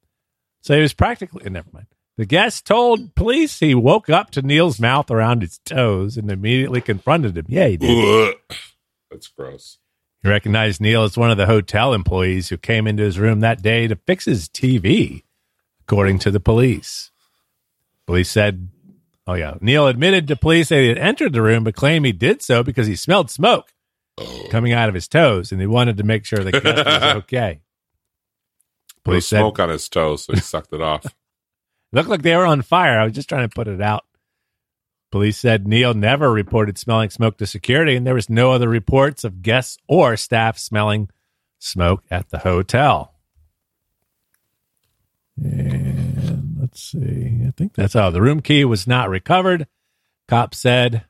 So 0.62 0.74
he 0.74 0.80
was 0.80 0.92
practically. 0.92 1.44
Eh, 1.46 1.48
never 1.48 1.68
mind. 1.72 1.86
The 2.16 2.26
guest 2.26 2.66
told 2.66 3.14
police 3.14 3.60
he 3.60 3.74
woke 3.74 4.08
up 4.08 4.30
to 4.32 4.42
Neal's 4.42 4.80
mouth 4.80 5.10
around 5.10 5.42
his 5.42 5.58
toes 5.58 6.16
and 6.16 6.30
immediately 6.30 6.80
confronted 6.80 7.36
him. 7.36 7.44
Yeah, 7.46 7.68
he 7.68 7.76
did. 7.76 8.34
That's 9.10 9.28
gross. 9.28 9.78
He 10.22 10.28
recognized 10.28 10.80
Neil 10.80 11.04
as 11.04 11.16
one 11.16 11.30
of 11.30 11.36
the 11.36 11.46
hotel 11.46 11.92
employees 11.94 12.48
who 12.48 12.56
came 12.56 12.86
into 12.86 13.02
his 13.02 13.18
room 13.18 13.40
that 13.40 13.62
day 13.62 13.86
to 13.86 13.96
fix 14.06 14.24
his 14.24 14.48
TV, 14.48 15.22
according 15.82 16.18
to 16.20 16.30
the 16.30 16.40
police. 16.40 17.12
Police 18.06 18.30
said, 18.30 18.68
oh, 19.26 19.34
yeah. 19.34 19.54
Neal 19.60 19.86
admitted 19.86 20.28
to 20.28 20.36
police 20.36 20.68
that 20.68 20.80
he 20.80 20.88
had 20.88 20.98
entered 20.98 21.32
the 21.32 21.42
room, 21.42 21.64
but 21.64 21.74
claimed 21.74 22.06
he 22.06 22.12
did 22.12 22.42
so 22.42 22.62
because 22.62 22.86
he 22.86 22.96
smelled 22.96 23.30
smoke 23.30 23.72
coming 24.50 24.72
out 24.72 24.88
of 24.88 24.94
his 24.94 25.08
toes 25.08 25.52
and 25.52 25.60
he 25.60 25.66
wanted 25.66 25.96
to 25.98 26.02
make 26.02 26.24
sure 26.24 26.38
the 26.38 26.52
guest 26.52 26.86
was 26.86 27.02
okay. 27.16 27.60
Put 29.04 29.10
Police 29.12 29.26
said, 29.26 29.40
smoke 29.40 29.60
on 29.60 29.68
his 29.68 29.88
toes, 29.88 30.24
so 30.24 30.32
he 30.32 30.40
sucked 30.40 30.72
it 30.72 30.80
off. 30.80 31.06
looked 31.92 32.08
like 32.08 32.22
they 32.22 32.34
were 32.36 32.46
on 32.46 32.62
fire. 32.62 32.98
I 32.98 33.04
was 33.04 33.12
just 33.12 33.28
trying 33.28 33.48
to 33.48 33.54
put 33.54 33.68
it 33.68 33.80
out. 33.80 34.04
Police 35.12 35.38
said 35.38 35.68
Neal 35.68 35.94
never 35.94 36.32
reported 36.32 36.76
smelling 36.76 37.10
smoke 37.10 37.38
to 37.38 37.46
security, 37.46 37.94
and 37.94 38.06
there 38.06 38.14
was 38.14 38.28
no 38.28 38.50
other 38.50 38.68
reports 38.68 39.22
of 39.22 39.42
guests 39.42 39.78
or 39.86 40.16
staff 40.16 40.58
smelling 40.58 41.08
smoke 41.58 42.02
at 42.10 42.30
the 42.30 42.38
hotel. 42.38 43.14
And 45.36 46.05
let's 46.76 46.90
see. 46.90 47.40
I 47.46 47.52
think 47.56 47.74
that's 47.74 47.94
how 47.94 48.10
The 48.10 48.20
room 48.20 48.40
key 48.40 48.64
was 48.64 48.86
not 48.86 49.08
recovered. 49.08 49.66
Cop 50.28 50.54
said 50.54 51.04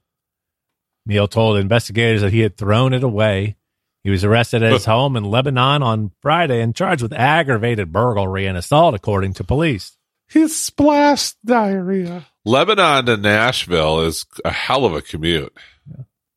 Neal 1.06 1.26
told 1.26 1.58
investigators 1.58 2.20
that 2.22 2.32
he 2.32 2.40
had 2.40 2.56
thrown 2.56 2.92
it 2.92 3.02
away. 3.02 3.56
He 4.04 4.10
was 4.10 4.22
arrested 4.22 4.62
at 4.62 4.72
his 4.72 4.84
home 4.84 5.16
in 5.16 5.24
Lebanon 5.24 5.82
on 5.82 6.12
Friday 6.22 6.60
and 6.60 6.76
charged 6.76 7.02
with 7.02 7.12
aggravated 7.12 7.92
burglary 7.92 8.46
and 8.46 8.56
assault, 8.56 8.94
according 8.94 9.32
to 9.34 9.44
police. 9.44 9.96
He 10.28 10.46
splashed 10.46 11.36
diarrhea. 11.44 12.26
Lebanon 12.44 13.06
to 13.06 13.16
Nashville 13.16 14.02
is 14.02 14.24
a 14.44 14.52
hell 14.52 14.84
of 14.84 14.94
a 14.94 15.02
commute. 15.02 15.52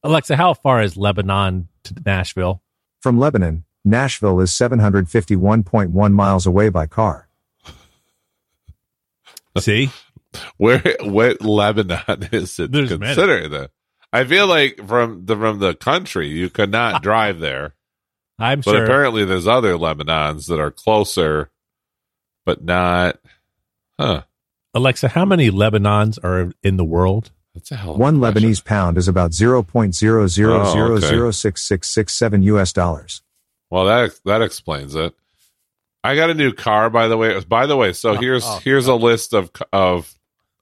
Alexa, 0.01 0.35
how 0.35 0.55
far 0.55 0.81
is 0.81 0.97
Lebanon 0.97 1.67
to 1.83 1.93
Nashville? 2.03 2.63
From 3.01 3.19
Lebanon, 3.19 3.65
Nashville 3.85 4.39
is 4.39 4.49
751.1 4.51 6.11
miles 6.13 6.47
away 6.47 6.69
by 6.69 6.87
car. 6.87 7.28
See? 9.61 9.89
Where 10.57 10.81
what 11.01 11.41
Lebanon 11.41 12.01
is 12.31 12.59
it 12.59 12.71
There's 12.71 12.89
many. 12.91 13.05
considered? 13.13 13.49
The, 13.51 13.69
I 14.13 14.23
feel 14.25 14.47
like 14.47 14.79
from 14.87 15.25
the 15.25 15.35
from 15.35 15.59
the 15.59 15.73
country 15.75 16.27
you 16.27 16.49
could 16.49 16.71
not 16.71 17.01
drive 17.09 17.39
there, 17.39 17.73
I'm 18.37 18.61
but 18.61 18.71
sure. 18.71 18.83
apparently 18.83 19.25
there's 19.25 19.47
other 19.47 19.73
Lebanons 19.73 20.47
that 20.47 20.59
are 20.59 20.71
closer, 20.71 21.49
but 22.45 22.63
not. 22.63 23.19
Huh? 23.99 24.21
Alexa, 24.75 25.07
how 25.09 25.25
many 25.25 25.49
Lebanons 25.49 26.23
are 26.23 26.51
in 26.61 26.77
the 26.77 26.85
world? 26.85 27.31
That's 27.55 27.71
a 27.71 27.75
hell. 27.75 27.89
Of 27.91 27.95
a 27.95 27.99
One 27.99 28.19
question. 28.19 28.43
Lebanese 28.43 28.63
pound 28.63 28.97
is 28.99 29.07
about 29.07 29.31
Oh, 29.41 29.63
0.000066667 29.63 32.43
US 32.43 32.71
dollars. 32.73 33.21
Well, 33.69 33.85
that 33.85 34.19
that 34.25 34.41
explains 34.41 34.95
it. 34.95 35.13
I 36.03 36.15
got 36.15 36.29
a 36.29 36.33
new 36.33 36.53
car, 36.53 36.89
by 36.89 37.07
the 37.07 37.17
way. 37.17 37.39
By 37.41 37.65
the 37.65 37.75
way, 37.75 37.93
so 37.93 38.11
Oh, 38.11 38.15
here's 38.15 38.45
oh, 38.45 38.59
here's 38.63 38.87
a 38.87 38.95
list 38.95 39.33
of 39.33 39.51
of 39.73 40.13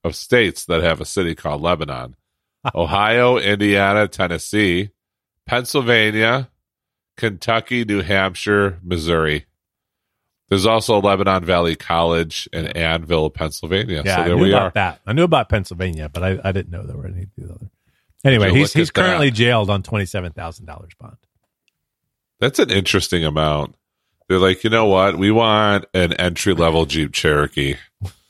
of 0.04 0.16
states 0.16 0.66
that 0.66 0.82
have 0.84 1.00
a 1.02 1.06
city 1.06 1.36
called 1.36 1.62
Lebanon: 1.62 2.16
Ohio, 2.76 3.38
Indiana, 3.38 4.08
Tennessee, 4.08 4.90
Pennsylvania, 5.46 6.50
Kentucky, 7.18 7.86
New 7.86 8.02
Hampshire, 8.02 8.80
Missouri. 8.84 9.46
There's 10.50 10.66
also 10.66 11.02
Lebanon 11.02 11.44
Valley 11.44 11.76
College 11.76 12.48
in 12.54 12.68
Annville, 12.68 13.34
Pennsylvania. 13.34 14.02
Yeah, 14.06 14.16
so 14.16 14.22
I 14.22 14.28
knew 14.30 14.38
we 14.38 14.52
about 14.54 14.62
are. 14.62 14.72
that. 14.76 15.02
I 15.06 15.12
knew 15.14 15.24
about 15.24 15.50
Pennsylvania, 15.50 16.08
but 16.10 16.24
I, 16.24 16.40
I 16.44 16.52
didn't 16.54 16.72
know 16.72 16.84
there 16.86 16.96
were 16.96 17.08
any 17.08 17.24
of 17.24 17.30
the 17.38 17.54
other. 17.54 17.70
Anyway, 18.24 18.52
he's 18.52 18.72
he's 18.74 18.88
at 18.90 18.96
that? 18.96 19.02
currently 19.04 19.30
jailed 19.30 19.70
on 19.70 19.84
twenty 19.84 20.06
seven 20.06 20.32
thousand 20.32 20.66
dollars 20.66 20.94
bond. 21.00 21.18
That's 22.40 22.60
an 22.60 22.72
interesting 22.72 23.24
amount. 23.26 23.76
They're 24.28 24.40
like, 24.40 24.64
you 24.64 24.70
know 24.70 24.88
what? 24.88 25.18
We 25.18 25.32
want 25.32 25.86
an 25.94 26.14
entry 26.14 26.54
level 26.54 26.86
Jeep 26.86 27.14
Cherokee 27.14 27.76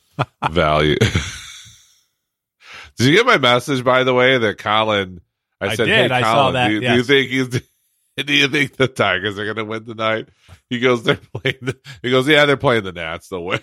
value. 0.50 0.98
did 0.98 3.08
you 3.08 3.16
get 3.16 3.26
my 3.26 3.38
message, 3.38 3.84
by 3.84 4.04
the 4.04 4.14
way, 4.14 4.38
that 4.38 4.58
Colin? 4.58 5.22
I 5.60 5.68
I 5.68 5.76
said, 5.76 5.86
did. 5.86 6.12
hey, 6.12 6.18
I 6.18 6.22
saw 6.22 6.52
that, 6.52 6.68
do, 6.68 6.74
you, 6.76 6.80
do 6.82 6.94
you 6.94 7.04
think 7.04 7.30
he's? 7.30 7.62
Do 8.18 8.34
you 8.34 8.48
think 8.48 8.76
the 8.76 8.88
Tigers 8.88 9.38
are 9.38 9.46
going 9.46 9.58
to 9.58 9.64
win 9.64 9.86
tonight? 9.86 10.30
He 10.72 10.80
goes, 10.80 11.04
they're 11.04 11.20
playing. 11.36 11.60
The, 11.62 11.78
he 12.02 12.10
goes, 12.10 12.28
yeah, 12.28 12.46
they're 12.46 12.58
playing 12.58 12.84
the 12.84 12.92
Nats. 12.92 13.30
They'll 13.30 13.46
win. 13.46 13.60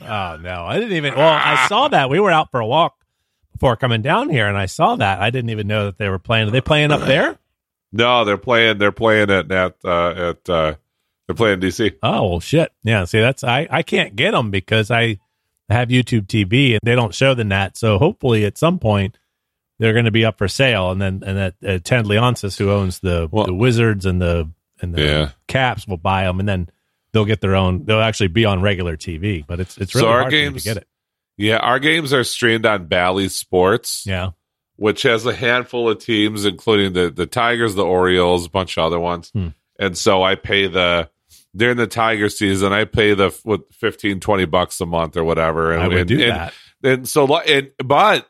Oh 0.00 0.38
no, 0.40 0.64
I 0.64 0.78
didn't 0.78 0.96
even. 0.96 1.14
Well, 1.14 1.28
I 1.28 1.66
saw 1.68 1.88
that 1.88 2.08
we 2.08 2.18
were 2.18 2.30
out 2.30 2.50
for 2.50 2.60
a 2.60 2.66
walk 2.66 2.94
before 3.52 3.76
coming 3.76 4.00
down 4.00 4.30
here, 4.30 4.46
and 4.46 4.56
I 4.56 4.64
saw 4.64 4.96
that. 4.96 5.20
I 5.20 5.28
didn't 5.28 5.50
even 5.50 5.66
know 5.66 5.86
that 5.86 5.98
they 5.98 6.08
were 6.08 6.18
playing. 6.18 6.48
Are 6.48 6.50
they 6.50 6.62
playing 6.62 6.90
up 6.90 7.02
there? 7.02 7.38
No, 7.92 8.24
they're 8.24 8.38
playing. 8.38 8.78
They're 8.78 8.92
playing 8.92 9.30
at 9.30 9.48
Nat. 9.48 9.74
Uh, 9.84 10.30
at 10.30 10.48
uh, 10.48 10.74
they're 11.28 11.36
playing 11.36 11.60
DC. 11.60 11.94
Oh 12.02 12.28
well, 12.28 12.40
shit. 12.40 12.72
Yeah. 12.82 13.04
See, 13.04 13.20
that's 13.20 13.44
I. 13.44 13.68
I 13.70 13.82
can't 13.82 14.16
get 14.16 14.32
them 14.32 14.50
because 14.50 14.90
I 14.90 15.18
have 15.68 15.88
YouTube 15.90 16.26
TV 16.26 16.72
and 16.72 16.80
they 16.82 16.94
don't 16.96 17.14
show 17.14 17.34
the 17.34 17.44
net. 17.44 17.76
So 17.76 17.98
hopefully, 17.98 18.44
at 18.46 18.58
some 18.58 18.78
point, 18.80 19.16
they're 19.78 19.92
going 19.92 20.06
to 20.06 20.10
be 20.10 20.24
up 20.24 20.38
for 20.38 20.48
sale, 20.48 20.90
and 20.90 21.00
then 21.00 21.22
and 21.24 21.38
that 21.38 21.54
uh, 21.64 21.78
Ted 21.84 22.06
Leonsis, 22.06 22.58
who 22.58 22.70
owns 22.72 22.98
the 23.00 23.28
Well- 23.30 23.44
the 23.46 23.54
Wizards 23.54 24.06
and 24.06 24.20
the 24.20 24.50
and 24.80 24.94
the 24.94 25.02
Yeah. 25.04 25.30
Caps, 25.46 25.86
will 25.86 25.98
buy 25.98 26.24
them, 26.24 26.40
and 26.40 26.48
then 26.48 26.70
they'll 27.12 27.24
get 27.26 27.40
their 27.40 27.54
own. 27.54 27.84
They'll 27.84 28.00
actually 28.00 28.28
be 28.28 28.44
on 28.44 28.62
regular 28.62 28.96
TV, 28.96 29.44
but 29.46 29.60
it's 29.60 29.76
it's 29.78 29.92
So 29.92 30.00
really 30.00 30.12
our 30.12 30.20
hard 30.22 30.32
games- 30.32 30.62
to 30.64 30.68
get 30.70 30.76
it. 30.78 30.88
Yeah, 31.36 31.58
our 31.58 31.78
games 31.78 32.12
are 32.12 32.24
streamed 32.24 32.66
on 32.66 32.86
Bally 32.86 33.28
Sports. 33.28 34.04
Yeah. 34.06 34.30
which 34.76 35.02
has 35.02 35.26
a 35.26 35.34
handful 35.34 35.88
of 35.90 35.98
teams, 35.98 36.44
including 36.44 36.92
the 36.94 37.10
the 37.10 37.26
Tigers, 37.26 37.74
the 37.74 37.84
Orioles, 37.84 38.46
a 38.46 38.50
bunch 38.50 38.78
of 38.78 38.84
other 38.84 38.98
ones. 38.98 39.30
Hmm. 39.34 39.48
And 39.78 39.96
so 39.98 40.22
I 40.24 40.34
pay 40.34 40.66
the 40.66 41.08
during 41.58 41.76
the 41.76 41.86
Tiger 41.86 42.28
season, 42.30 42.72
I 42.72 42.84
pay 42.84 43.14
the 43.14 43.30
what 43.42 43.72
15, 43.74 44.20
20 44.20 44.44
bucks 44.46 44.80
a 44.80 44.86
month 44.86 45.16
or 45.16 45.24
whatever. 45.24 45.72
And 45.72 45.82
I 45.82 45.88
would 45.88 45.98
and, 45.98 46.08
do 46.08 46.22
and, 46.22 46.30
that. 46.30 46.54
And 46.82 47.08
so, 47.08 47.36
and 47.38 47.70
but 47.84 48.26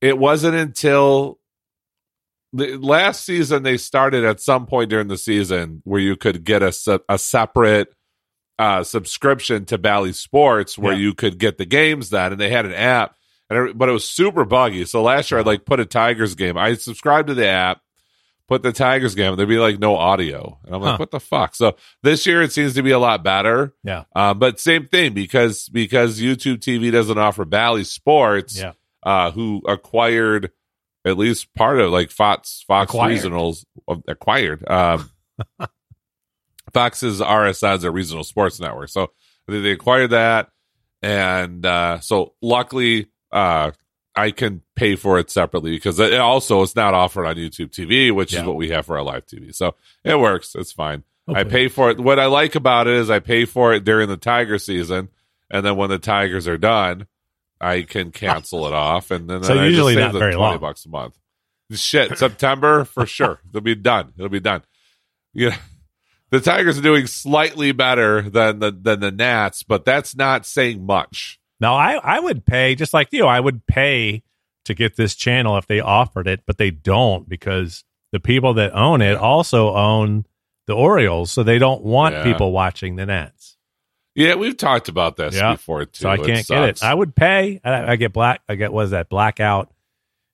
it 0.00 0.18
wasn't 0.18 0.54
until 0.56 1.40
the 2.52 2.76
last 2.76 3.24
season 3.24 3.62
they 3.62 3.76
started 3.76 4.24
at 4.24 4.40
some 4.40 4.66
point 4.66 4.90
during 4.90 5.08
the 5.08 5.18
season 5.18 5.82
where 5.84 6.00
you 6.00 6.16
could 6.16 6.44
get 6.44 6.62
a 6.62 7.00
a 7.08 7.18
separate 7.18 7.92
uh, 8.58 8.82
subscription 8.82 9.64
to 9.66 9.78
Bally 9.78 10.12
Sports 10.12 10.78
where 10.78 10.92
Yeah. 10.94 11.00
you 11.00 11.14
could 11.14 11.38
get 11.38 11.58
the 11.58 11.66
games 11.66 12.10
then, 12.10 12.32
and 12.32 12.40
they 12.40 12.48
had 12.48 12.64
an 12.66 12.72
app. 12.72 13.14
And 13.50 13.76
but 13.78 13.88
it 13.88 13.92
was 13.92 14.08
super 14.08 14.44
buggy. 14.44 14.84
So 14.86 15.02
last 15.02 15.30
year 15.30 15.40
I 15.40 15.42
like 15.42 15.64
put 15.64 15.78
a 15.80 15.84
Tigers 15.86 16.34
game. 16.34 16.56
I 16.58 16.74
subscribed 16.74 17.28
to 17.28 17.34
the 17.34 17.46
app, 17.46 17.80
put 18.48 18.62
the 18.62 18.72
Tigers 18.72 19.14
game. 19.14 19.34
There'd 19.36 19.48
be 19.48 19.58
like 19.58 19.78
no 19.78 19.96
audio, 19.96 20.58
and 20.64 20.74
I'm 20.74 20.80
like, 20.82 20.92
Huh. 20.92 20.96
what 20.98 21.10
the 21.10 21.20
fuck? 21.20 21.54
So 21.54 21.76
this 22.02 22.26
year 22.26 22.42
it 22.42 22.52
seems 22.52 22.74
to 22.74 22.82
be 22.82 22.90
a 22.92 22.98
lot 22.98 23.22
better. 23.22 23.74
Yeah. 23.82 24.04
Um, 24.14 24.38
but 24.38 24.60
same 24.60 24.86
thing 24.88 25.12
because 25.14 25.68
because 25.68 26.20
YouTube 26.20 26.58
TV 26.58 26.90
doesn't 26.92 27.18
offer 27.18 27.44
Bally 27.44 27.84
Sports, 27.84 28.58
Yeah. 28.58 28.72
uh, 29.02 29.30
who 29.32 29.62
acquired 29.66 30.50
at 31.04 31.16
least 31.18 31.54
part 31.54 31.78
of 31.80 31.90
like 31.92 32.10
Fox 32.10 32.64
Fox 32.66 32.90
Acquired. 32.92 33.18
regionals 33.18 33.64
uh, 33.88 33.96
acquired. 34.08 34.68
Um, 34.68 35.10
Fox's 36.72 37.20
RSN 37.20 37.76
is 37.76 37.84
a 37.84 37.90
regional 37.90 38.24
sports 38.24 38.60
network, 38.60 38.88
so 38.88 39.12
they, 39.46 39.60
they 39.60 39.70
acquired 39.70 40.10
that, 40.10 40.50
and 41.02 41.64
uh, 41.64 42.00
so 42.00 42.34
luckily 42.42 43.06
uh, 43.32 43.70
I 44.16 44.30
can 44.30 44.62
pay 44.74 44.96
for 44.96 45.18
it 45.18 45.30
separately 45.30 45.72
because 45.72 46.00
it 46.00 46.14
also 46.18 46.62
it's 46.62 46.74
not 46.74 46.94
offered 46.94 47.26
on 47.26 47.36
YouTube 47.36 47.70
TV, 47.70 48.10
which 48.10 48.32
Yeah. 48.32 48.40
is 48.40 48.46
what 48.46 48.56
we 48.56 48.70
have 48.70 48.86
for 48.86 48.96
our 48.96 49.04
live 49.04 49.26
TV. 49.26 49.54
So 49.54 49.74
it 50.04 50.18
works. 50.18 50.54
It's 50.54 50.72
fine. 50.72 51.04
I 51.28 51.42
pay 51.44 51.68
for 51.68 51.90
it. 51.90 51.98
What 51.98 52.18
I 52.20 52.26
like 52.26 52.54
about 52.54 52.86
it 52.86 52.94
is 52.94 53.10
I 53.10 53.18
pay 53.18 53.44
for 53.46 53.74
it 53.74 53.84
during 53.84 54.08
the 54.08 54.16
Tiger 54.16 54.58
season, 54.58 55.08
and 55.50 55.66
then 55.66 55.76
when 55.76 55.90
the 55.90 55.98
Tigers 55.98 56.46
are 56.46 56.56
done, 56.56 57.08
I 57.60 57.82
can 57.82 58.12
cancel 58.12 58.66
it 58.68 58.72
off, 58.72 59.10
and 59.10 59.28
then 59.28 59.42
So 59.44 59.54
I 59.54 59.56
just 59.56 59.70
usually 59.70 59.94
save 59.94 60.04
not 60.04 60.12
the 60.12 60.18
very 60.20 60.34
twenty 60.34 60.52
long. 60.52 60.60
bucks 60.60 60.86
a 60.86 60.88
month. 60.88 61.18
Shit, 61.72 62.16
September 62.16 62.84
for 62.84 63.06
sure. 63.06 63.40
It'll 63.48 63.60
be 63.60 63.74
done. 63.74 64.12
It'll 64.16 64.28
be 64.28 64.38
done. 64.40 64.62
Yeah, 65.34 65.56
the 66.30 66.40
Tigers 66.40 66.78
are 66.78 66.82
doing 66.82 67.06
slightly 67.08 67.72
better 67.72 68.22
than 68.22 68.60
the 68.60 68.70
than 68.70 69.00
the 69.00 69.10
Nats, 69.10 69.64
but 69.64 69.84
that's 69.84 70.14
not 70.14 70.46
saying 70.46 70.86
much. 70.86 71.40
No, 71.60 71.74
I, 71.74 71.94
I 71.94 72.20
would 72.20 72.44
pay 72.44 72.74
just 72.74 72.92
like 72.92 73.08
you. 73.12 73.26
I 73.26 73.40
would 73.40 73.66
pay 73.66 74.22
to 74.66 74.74
get 74.74 74.96
this 74.96 75.14
channel 75.14 75.56
if 75.56 75.66
they 75.66 75.80
offered 75.80 76.26
it, 76.26 76.40
but 76.46 76.58
they 76.58 76.70
don't 76.70 77.28
because 77.28 77.84
the 78.12 78.20
people 78.20 78.54
that 78.54 78.74
own 78.74 79.00
it 79.00 79.16
also 79.16 79.74
own 79.74 80.26
the 80.66 80.74
Orioles, 80.74 81.30
so 81.30 81.42
they 81.42 81.58
don't 81.58 81.82
want 81.82 82.14
Yeah. 82.14 82.24
people 82.24 82.52
watching 82.52 82.96
the 82.96 83.06
Nats. 83.06 83.56
Yeah, 84.14 84.34
we've 84.34 84.56
talked 84.56 84.88
about 84.88 85.16
this 85.16 85.34
Yeah. 85.36 85.52
before 85.52 85.84
too. 85.84 86.02
So 86.02 86.10
I 86.10 86.16
can't 86.16 86.46
get 86.46 86.64
it. 86.64 86.82
I 86.82 86.92
would 86.94 87.14
pay. 87.14 87.60
I, 87.62 87.92
I 87.92 87.96
get 87.96 88.12
black. 88.12 88.40
I 88.48 88.54
get 88.54 88.72
what 88.72 88.86
is 88.86 88.90
that 88.90 89.08
blackout 89.08 89.70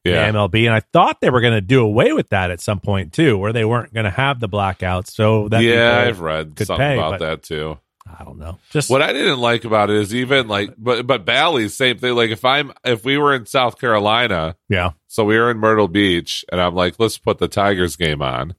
yeah, 0.05 0.31
the 0.33 0.39
MLB, 0.39 0.67
and 0.67 0.75
I 0.75 0.81
thought 0.81 1.21
they 1.21 1.31
were 1.31 1.41
going 1.41 1.53
to 1.55 1.61
do 1.61 1.83
away 1.85 2.13
with 2.13 2.31
that 2.31 2.51
at 2.51 2.61
some 2.61 2.81
point 2.81 3.13
too, 3.13 3.39
where 3.39 3.53
they 3.53 3.65
weren't 3.65 3.93
going 3.95 4.05
to 4.05 4.11
have 4.11 4.41
the 4.41 4.49
blackouts. 4.49 5.09
So 5.11 5.49
that 5.49 5.63
yeah, 5.63 6.05
I've 6.07 6.21
read 6.21 6.59
something 6.59 6.77
pay, 6.77 6.95
about 6.99 7.21
that 7.21 7.43
too. 7.43 7.79
I 8.07 8.25
don't 8.25 8.39
know. 8.39 8.59
Just 8.71 8.91
What 8.91 9.01
I 9.03 9.13
didn't 9.13 9.39
like 9.39 9.65
about 9.65 9.91
it 9.91 9.97
is 9.97 10.15
even 10.15 10.49
like, 10.49 10.75
but 10.77 11.07
but 11.07 11.25
Bally's 11.25 11.75
same 11.77 11.99
thing. 11.99 12.15
Like 12.15 12.31
if 12.31 12.45
I'm 12.45 12.73
if 12.85 13.05
we 13.05 13.17
were 13.19 13.35
in 13.35 13.47
South 13.47 13.79
Carolina, 13.79 14.57
yeah, 14.69 14.93
so 15.07 15.25
we 15.25 15.39
were 15.39 15.51
in 15.51 15.59
Myrtle 15.59 15.89
Beach, 15.89 16.45
and 16.51 16.61
I'm 16.61 16.75
like, 16.75 16.99
let's 16.99 17.19
put 17.19 17.39
the 17.39 17.49
Tigers 17.49 17.97
game 17.97 18.21
on. 18.23 18.55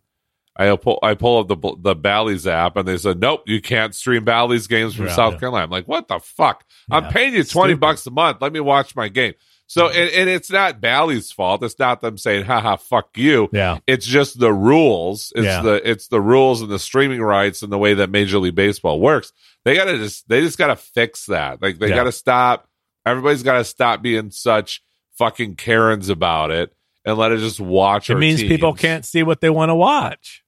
I 0.55 0.75
pull 0.75 0.99
I 1.01 1.15
pull 1.15 1.39
up 1.39 1.47
the 1.47 1.75
the 1.79 1.95
Bally's 1.95 2.45
app, 2.47 2.77
and 2.77 2.87
they 2.87 2.97
said, 2.97 3.19
nope, 3.19 3.43
you 3.47 3.59
can't 3.61 3.93
stream 3.95 4.23
Bally's 4.23 4.67
games 4.67 4.93
from 4.95 5.07
Yeah, 5.07 5.15
South 5.15 5.33
yeah. 5.33 5.39
Carolina. 5.39 5.65
I'm 5.65 5.71
like, 5.71 5.87
what 5.87 6.07
the 6.07 6.19
fuck? 6.19 6.63
I'm 6.91 7.11
paying 7.11 7.33
you 7.33 7.43
twenty 7.43 7.71
stupid. 7.73 7.79
bucks 7.79 8.05
a 8.07 8.11
month. 8.11 8.37
Let 8.39 8.53
me 8.53 8.59
watch 8.59 8.95
my 8.95 9.07
game. 9.09 9.33
So 9.67 9.87
and, 9.87 10.09
and 10.11 10.29
it's 10.29 10.51
not 10.51 10.81
Bally's 10.81 11.31
fault. 11.31 11.63
It's 11.63 11.79
not 11.79 12.01
them 12.01 12.17
saying, 12.17 12.45
haha, 12.45 12.75
fuck 12.75 13.17
you. 13.17 13.49
yeah, 13.53 13.79
It's 13.87 14.05
just 14.05 14.39
the 14.39 14.53
rules. 14.53 15.31
It's 15.35 15.45
Yeah. 15.45 15.61
the 15.61 15.89
it's 15.89 16.07
the 16.09 16.21
rules 16.21 16.61
and 16.61 16.69
the 16.69 16.77
streaming 16.79 17.21
rights 17.21 17.63
and 17.63 17.71
the 17.71 17.77
way 17.77 17.93
that 17.95 18.09
Major 18.09 18.37
League 18.39 18.55
Baseball 18.55 18.99
works. 18.99 19.31
They 19.65 19.75
gotta 19.75 19.97
just 19.97 20.27
they 20.27 20.41
just 20.41 20.57
gotta 20.57 20.75
fix 20.75 21.25
that. 21.27 21.61
Like 21.61 21.79
they 21.79 21.89
Yeah. 21.89 21.95
gotta 21.95 22.11
stop. 22.11 22.67
Everybody's 23.05 23.41
gotta 23.43 23.63
stop 23.63 24.01
being 24.01 24.29
such 24.31 24.83
fucking 25.17 25.55
Karens 25.55 26.09
about 26.09 26.51
it 26.51 26.73
and 27.05 27.17
let 27.17 27.31
us 27.31 27.39
just 27.41 27.59
watch. 27.59 28.09
It 28.09 28.15
means 28.15 28.41
people 28.41 28.73
can't 28.73 29.05
see 29.05 29.23
what 29.23 29.41
they 29.41 29.49
want 29.49 29.69
to 29.69 29.75
watch. 29.75 30.43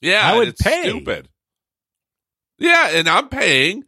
Yeah, 0.00 0.20
I 0.24 0.36
would 0.38 0.48
it's 0.48 0.62
pay. 0.62 0.88
Stupid. 0.88 1.28
Yeah, 2.58 2.90
and 2.92 3.08
I'm 3.08 3.28
paying. 3.28 3.84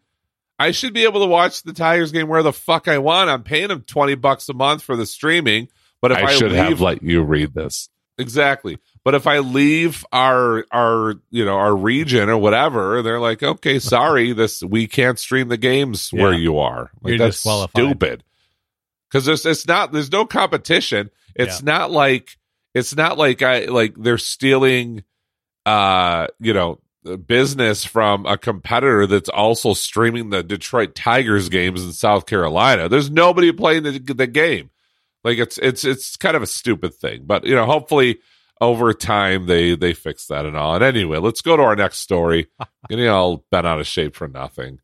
I 0.59 0.71
should 0.71 0.95
be 0.95 1.05
able 1.05 1.21
to 1.21 1.27
watch 1.27 1.63
the 1.63 1.73
Tigers 1.73 2.13
game 2.13 2.29
where 2.29 2.43
the 2.43 2.53
fuck 2.53 2.89
I 2.89 2.99
want. 2.99 3.31
I'm 3.31 3.43
paying 3.43 3.69
them 3.69 3.83
twenty 3.83 4.15
bucks 4.15 4.49
a 4.49 4.55
month 4.55 4.83
for 4.83 4.97
the 4.97 5.07
streaming. 5.07 5.69
But 6.01 6.13
if 6.13 6.19
I, 6.19 6.23
I 6.25 6.35
should 6.35 6.53
leave, 6.53 6.61
have 6.61 6.81
let 6.81 7.03
you 7.03 7.23
read 7.23 7.55
this. 7.55 7.89
exactly. 8.19 8.79
But 9.05 9.15
if 9.15 9.27
I 9.27 9.41
leave 9.41 10.05
our 10.13 10.65
our 10.71 11.15
you 11.31 11.45
know 11.45 11.57
our 11.57 11.75
region 11.75 12.29
or 12.29 12.39
whatever, 12.39 13.03
they're 13.03 13.21
like, 13.21 13.43
okay, 13.43 13.79
sorry, 13.79 14.33
this 14.35 14.63
we 14.63 14.87
can't 14.87 15.19
stream 15.19 15.49
the 15.49 15.57
games 15.57 16.11
where 16.11 16.33
you 16.33 16.59
are. 16.59 16.91
Like 17.03 17.11
You're 17.11 17.19
that's 17.19 17.39
stupid. 17.39 18.25
Because 19.09 19.27
there's 19.27 19.47
it's 19.47 19.67
not 19.67 19.93
there's 19.93 20.13
no 20.13 20.25
competition. 20.25 21.11
It's 21.35 21.63
not 21.63 21.91
like 21.91 22.37
it's 22.75 22.97
not 22.97 23.19
like 23.19 23.43
I 23.43 23.67
like 23.67 23.95
they're 23.97 24.19
stealing 24.19 25.05
uh 25.67 26.27
you 26.39 26.53
know 26.53 26.81
business 27.27 27.85
from 27.85 28.27
a 28.27 28.39
competitor 28.39 29.07
that's 29.07 29.29
also 29.29 29.75
streaming 29.75 30.31
the 30.31 30.43
Detroit 30.43 30.95
Tigers 30.95 31.49
games 31.49 31.85
in 31.85 31.93
South 31.93 32.27
Carolina. 32.27 32.89
There's 32.89 33.11
nobody 33.11 33.53
playing 33.53 33.83
the, 33.85 33.99
the 33.99 34.27
game. 34.27 34.71
Like 35.23 35.39
it's 35.39 35.59
it's 35.59 35.85
it's 35.85 36.17
kind 36.17 36.37
of 36.37 36.43
a 36.43 36.47
stupid 36.47 36.95
thing, 36.95 37.23
but 37.25 37.45
you 37.45 37.55
know, 37.55 37.65
hopefully 37.65 38.19
over 38.61 38.93
time 38.93 39.47
they 39.47 39.75
they 39.75 39.95
fix 39.95 40.27
that 40.27 40.45
and 40.45 40.57
all. 40.57 40.75
And 40.75 40.85
anyway, 40.85 41.19
let's 41.19 41.41
go 41.41 41.57
to 41.57 41.63
our 41.63 41.77
next 41.77 41.99
story. 41.99 42.49
Getting 42.89 43.09
all 43.09 43.45
bent 43.51 43.67
out 43.67 43.81
of 43.81 43.87
shape 43.87 44.15
for 44.15 44.29
nothing. 44.29 44.81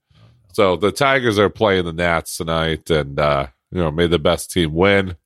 So 0.53 0.77
the 0.77 0.93
Tigers 0.93 1.39
are 1.39 1.51
playing 1.51 1.85
the 1.85 1.93
Nats 1.93 2.37
tonight, 2.37 2.91
and 2.91 3.18
uh, 3.21 3.49
you 3.71 3.79
know, 3.79 3.91
may 3.91 4.07
the 4.07 4.18
best 4.18 4.51
team 4.51 4.75
win. 4.75 5.16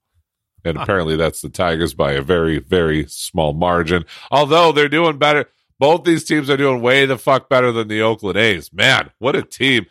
And 0.64 0.78
apparently, 0.80 1.16
that's 1.16 1.42
the 1.42 1.50
Tigers 1.50 1.94
by 1.94 2.12
a 2.12 2.22
very, 2.22 2.58
very 2.58 3.06
small 3.06 3.52
margin. 3.52 4.04
Although 4.30 4.72
they're 4.72 4.88
doing 4.88 5.18
better, 5.18 5.48
both 5.84 6.04
these 6.04 6.24
teams 6.24 6.48
are 6.48 6.56
doing 6.56 6.80
way 6.80 7.04
the 7.04 7.18
fuck 7.18 7.50
better 7.50 7.70
than 7.70 7.88
the 7.88 8.00
Oakland 8.00 8.38
A's. 8.38 8.72
Man, 8.72 9.10
what 9.18 9.36
a 9.36 9.42
team! 9.42 9.84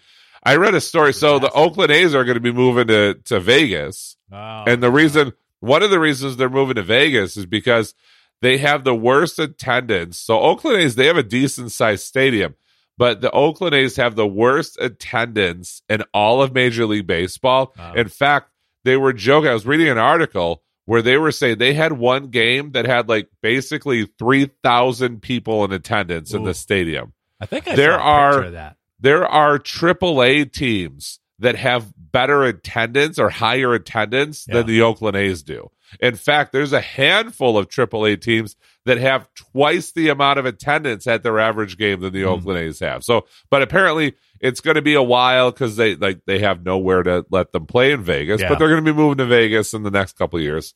I 0.44 0.56
read 0.56 0.74
a 0.74 0.82
story. 0.82 1.14
So 1.14 1.38
the 1.38 1.52
Oakland 1.52 1.92
A's 1.92 2.16
are 2.16 2.24
going 2.26 2.34
to 2.34 2.42
be 2.42 2.52
moving 2.52 2.88
to 2.88 3.14
to 3.26 3.40
Vegas. 3.40 4.18
Oh, 4.32 4.64
And 4.66 4.82
the 4.82 4.90
reason, 4.90 5.34
one 5.60 5.84
of 5.84 5.92
the 5.92 6.00
reasons 6.00 6.36
they're 6.36 6.50
moving 6.50 6.78
to 6.78 6.82
Vegas 6.82 7.38
is 7.38 7.46
because 7.46 7.94
they 8.42 8.58
have 8.58 8.84
the 8.84 8.96
worst 8.96 9.38
attendance. 9.38 10.18
So 10.18 10.40
Oakland 10.40 10.82
A's, 10.82 10.96
they 10.96 11.06
have 11.06 11.18
a 11.18 11.22
decent 11.22 11.72
sized 11.72 12.06
stadium, 12.06 12.56
but 12.98 13.22
the 13.22 13.30
Oakland 13.30 13.76
A's 13.76 13.96
have 13.98 14.16
the 14.16 14.28
worst 14.28 14.80
attendance 14.82 15.84
in 15.88 16.02
all 16.12 16.42
of 16.42 16.56
Major 16.56 16.88
League 16.88 17.06
Baseball. 17.06 17.76
Wow. 17.78 17.94
In 17.94 18.08
fact, 18.08 18.50
they 18.84 18.98
were 18.98 19.14
joking. 19.14 19.52
I 19.52 19.54
was 19.54 19.68
reading 19.68 19.90
an 19.90 20.00
article 20.00 20.64
where 20.86 21.02
they 21.02 21.18
were 21.18 21.32
saying 21.32 21.58
they 21.58 21.74
had 21.74 21.94
one 21.94 22.28
game 22.28 22.72
that 22.72 22.86
had 22.86 23.08
like 23.10 23.30
basically 23.42 24.06
3,000 24.20 25.22
people 25.22 25.64
in 25.66 25.72
attendance 25.72 26.34
in 26.34 26.44
the 26.44 26.54
stadium 26.54 27.14
I 27.40 27.46
think 27.46 27.68
I 27.68 27.76
there 27.76 28.00
are- 28.00 28.32
picture 28.34 28.48
of 28.48 28.54
that. 28.54 28.78
there 29.00 29.26
are 29.26 29.60
AAA 29.60 30.52
teams 30.52 31.20
that 31.40 31.56
have 31.56 31.92
better 31.98 32.44
attendance 32.44 33.18
or 33.20 33.30
higher 33.30 33.74
attendance 33.74 34.46
Yeah. 34.48 34.56
than 34.58 34.68
the 34.68 34.82
Oakland 34.82 35.18
A's 35.18 35.44
do. 35.44 35.72
In 36.00 36.16
fact, 36.16 36.52
there's 36.52 36.74
a 36.74 36.82
handful 36.82 37.58
of 37.58 37.68
AAA 37.70 38.22
teams 38.22 38.56
that 38.86 38.98
have 38.98 39.28
twice 39.34 39.92
the 39.92 40.10
amount 40.10 40.40
of 40.40 40.46
attendance 40.46 41.08
at 41.08 41.24
their 41.24 41.40
average 41.40 41.78
game 41.78 42.02
than 42.02 42.14
the 42.14 42.24
Hmm. 42.24 42.30
Oakland 42.30 42.60
A's 42.60 42.80
have. 42.82 43.04
So, 43.04 43.26
but 43.50 43.62
apparently 43.62 44.14
it's 44.40 44.60
going 44.60 44.76
to 44.76 44.82
be 44.82 44.94
a 44.96 45.04
while 45.04 45.52
because 45.52 45.76
they 45.78 45.96
like 45.96 46.22
they 46.26 46.40
have 46.40 46.66
nowhere 46.66 47.04
to 47.04 47.26
let 47.30 47.52
them 47.52 47.66
play 47.66 47.92
in 47.94 48.04
Vegas. 48.04 48.42
Yeah. 48.42 48.50
But 48.50 48.60
they're 48.60 48.70
going 48.70 48.84
to 48.84 48.94
be 48.94 48.98
moving 48.98 49.18
to 49.20 49.26
Vegas 49.26 49.74
in 49.74 49.84
the 49.84 49.92
next 49.92 50.18
couple 50.18 50.38
of 50.38 50.44
years. 50.44 50.74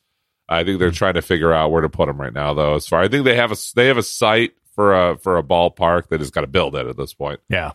I 0.49 0.63
think 0.63 0.79
they're 0.79 0.91
trying 0.91 1.15
to 1.15 1.21
figure 1.21 1.51
out 1.51 1.71
where 1.71 1.81
to 1.81 1.89
put 1.89 2.05
them 2.07 2.21
right 2.21 2.31
now, 2.33 2.53
though. 2.53 2.75
As 2.75 2.87
far 2.87 3.01
I 3.01 3.09
think 3.09 3.25
they 3.25 3.35
have 3.35 3.51
a 3.51 3.57
they 3.75 3.87
have 3.87 3.97
a 3.97 4.03
site 4.03 4.53
for 4.75 4.93
a 5.11 5.17
for 5.17 5.37
a 5.37 5.43
ballpark. 5.43 6.07
They 6.07 6.17
just 6.17 6.33
got 6.33 6.41
to 6.41 6.47
build 6.47 6.75
it 6.75 6.87
at 6.87 6.95
this 6.95 7.13
point. 7.13 7.41
Yeah. 7.49 7.71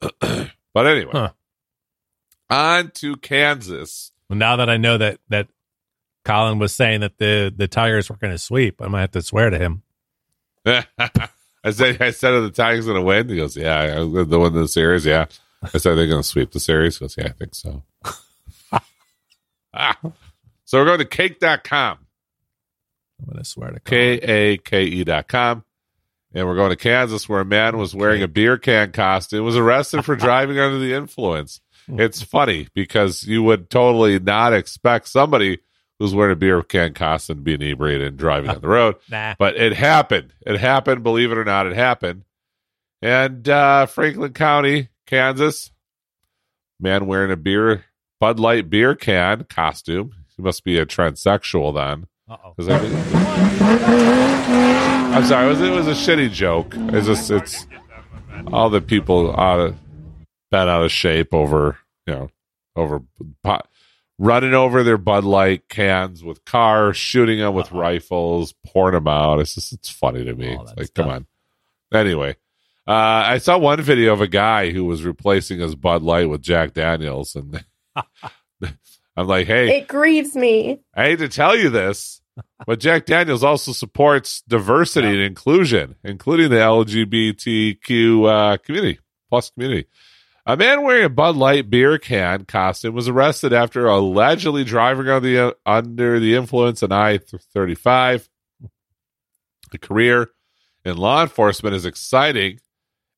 But 0.74 0.86
anyway, 0.88 1.12
Huh. 1.12 1.30
on 2.50 2.90
to 2.96 3.16
Kansas. 3.16 4.10
Well, 4.28 4.38
now 4.38 4.56
that 4.56 4.68
I 4.68 4.76
know 4.76 4.98
that 4.98 5.18
that 5.28 5.48
Colin 6.24 6.58
was 6.58 6.74
saying 6.74 7.00
that 7.00 7.18
the 7.18 7.52
the 7.54 7.68
Tigers 7.68 8.10
were 8.10 8.16
going 8.16 8.32
to 8.32 8.38
sweep, 8.38 8.80
I 8.80 8.88
might 8.88 9.02
have 9.02 9.10
to 9.12 9.22
swear 9.22 9.50
to 9.50 9.58
him. 9.58 9.82
I 10.66 11.70
said, 11.70 12.00
I 12.00 12.10
said, 12.10 12.34
are 12.34 12.40
the 12.42 12.50
Tigers 12.50 12.86
going 12.86 12.98
to 12.98 13.02
win? 13.02 13.28
He 13.28 13.36
goes, 13.36 13.56
yeah, 13.56 13.86
the 13.86 14.38
win 14.38 14.52
the 14.52 14.68
series. 14.68 15.06
Yeah. 15.06 15.26
I 15.62 15.78
said, 15.78 15.94
they're 15.94 16.06
going 16.06 16.22
to 16.22 16.28
sweep 16.28 16.52
the 16.52 16.60
series. 16.60 16.98
He 16.98 17.04
goes, 17.04 17.16
yeah, 17.16 17.26
I 17.26 17.32
think 17.32 17.54
so. 17.54 17.82
Ah. 19.72 19.98
So 20.66 20.78
we're 20.78 20.86
going 20.86 20.98
to 21.00 21.04
kake.com, 21.04 21.98
I'm 23.20 23.26
going 23.26 23.38
to 23.38 23.44
swear 23.44 23.70
to. 23.70 23.80
K 23.80 24.14
A 24.14 24.56
K 24.56 24.84
E 24.84 25.04
dot 25.04 25.28
com. 25.28 25.62
And 26.32 26.48
we're 26.48 26.56
going 26.56 26.70
to 26.70 26.76
Kansas 26.76 27.28
where 27.28 27.40
a 27.40 27.44
man 27.44 27.76
was 27.76 27.94
wearing 27.94 28.22
a 28.22 28.26
beer 28.26 28.56
can 28.56 28.90
costume, 28.90 29.44
was 29.44 29.58
arrested 29.58 30.06
for 30.06 30.16
driving 30.16 30.58
under 30.58 30.78
the 30.78 30.94
influence. 30.94 31.60
It's 31.86 32.22
funny 32.22 32.68
because 32.74 33.24
you 33.24 33.42
would 33.42 33.68
totally 33.68 34.18
not 34.18 34.54
expect 34.54 35.06
somebody 35.06 35.58
who's 36.04 36.14
wearing 36.14 36.32
a 36.32 36.36
beer 36.36 36.62
can 36.62 36.92
costume 36.92 37.38
to 37.38 37.42
be 37.42 37.54
inebriated 37.54 38.06
and 38.06 38.16
driving 38.18 38.50
on 38.50 38.60
the 38.60 38.68
road. 38.78 38.96
Nah. 39.10 39.34
But 39.38 39.56
it 39.56 39.72
happened. 39.72 40.34
It 40.46 40.58
happened. 40.60 41.02
Believe 41.02 41.32
it 41.32 41.38
or 41.38 41.44
not, 41.44 41.66
it 41.66 41.74
happened. 41.74 42.24
And 43.00 43.48
uh, 43.48 43.86
Franklin 43.86 44.34
County, 44.34 44.88
Kansas, 45.06 45.70
man 46.78 47.06
wearing 47.06 47.30
a 47.32 47.36
beer 47.36 47.84
Bud 48.20 48.38
Light 48.38 48.68
beer 48.70 48.94
can 48.94 49.44
costume. 49.44 50.12
He 50.36 50.42
must 50.42 50.62
be 50.64 50.78
a 50.78 50.86
transsexual 50.86 51.74
then. 51.74 52.06
I 52.28 52.36
I'm 55.14 55.24
sorry. 55.24 55.46
It 55.46 55.48
was, 55.48 55.60
it 55.60 55.70
was 55.72 55.86
a 55.86 55.92
shitty 55.92 56.30
joke. 56.30 56.74
It's 56.74 57.06
just 57.06 57.30
it's 57.30 57.66
all 58.52 58.68
the 58.68 58.80
people 58.80 59.34
out 59.38 59.60
of 59.60 59.76
bent 60.50 60.68
out 60.68 60.82
of 60.82 60.90
shape 60.90 61.32
over 61.32 61.78
you 62.06 62.14
know 62.14 62.28
over 62.76 63.02
pot, 63.42 63.68
running 64.18 64.54
over 64.54 64.82
their 64.82 64.98
Bud 64.98 65.24
Light 65.24 65.68
cans 65.68 66.22
with 66.22 66.44
cars, 66.44 66.96
shooting 66.96 67.38
them 67.38 67.54
with 67.54 67.72
rifles, 67.72 68.54
pouring 68.66 68.94
them 68.94 69.08
out. 69.08 69.40
It's 69.40 69.54
just 69.54 69.72
it's 69.72 69.90
funny 69.90 70.24
to 70.24 70.34
me. 70.34 70.56
Oh, 70.56 70.62
It's 70.62 70.70
that's 70.72 70.78
like, 70.78 70.94
come 70.94 71.08
on. 71.08 71.26
Anyway, 71.92 72.36
uh, 72.86 72.92
I 72.92 73.38
saw 73.38 73.58
one 73.58 73.80
video 73.80 74.12
of 74.12 74.20
a 74.20 74.26
guy 74.26 74.70
who 74.70 74.84
was 74.84 75.04
replacing 75.04 75.60
his 75.60 75.74
Bud 75.74 76.02
Light 76.02 76.28
with 76.28 76.42
Jack 76.42 76.74
Daniels, 76.74 77.34
and 77.36 77.64
I'm 79.16 79.26
like, 79.28 79.46
hey, 79.46 79.78
It 79.78 79.88
grieves 79.88 80.34
me. 80.34 80.80
I 80.94 81.04
hate 81.04 81.18
to 81.20 81.28
tell 81.28 81.56
you 81.56 81.70
this, 81.70 82.20
but 82.66 82.80
Jack 82.80 83.06
Daniels 83.06 83.44
also 83.44 83.70
supports 83.72 84.42
diversity 84.48 85.06
and 85.06 85.20
inclusion, 85.20 85.94
including 86.02 86.50
the 86.50 86.56
LGBTQ 86.56 88.28
uh, 88.28 88.56
community 88.58 88.98
plus 89.28 89.50
community. 89.50 89.86
A 90.46 90.58
man 90.58 90.82
wearing 90.82 91.04
a 91.04 91.08
Bud 91.08 91.36
Light 91.36 91.70
beer 91.70 91.96
can 91.96 92.44
costume 92.44 92.94
was 92.94 93.08
arrested 93.08 93.54
after 93.54 93.86
allegedly 93.86 94.62
driving 94.62 95.08
under 95.08 95.20
the, 95.26 95.56
under 95.64 96.20
the 96.20 96.34
influence 96.34 96.82
on 96.82 96.92
I 96.92 97.18
35. 97.18 98.28
A 99.72 99.78
career 99.78 100.30
in 100.84 100.98
law 100.98 101.22
enforcement 101.22 101.74
is 101.74 101.86
exciting, 101.86 102.60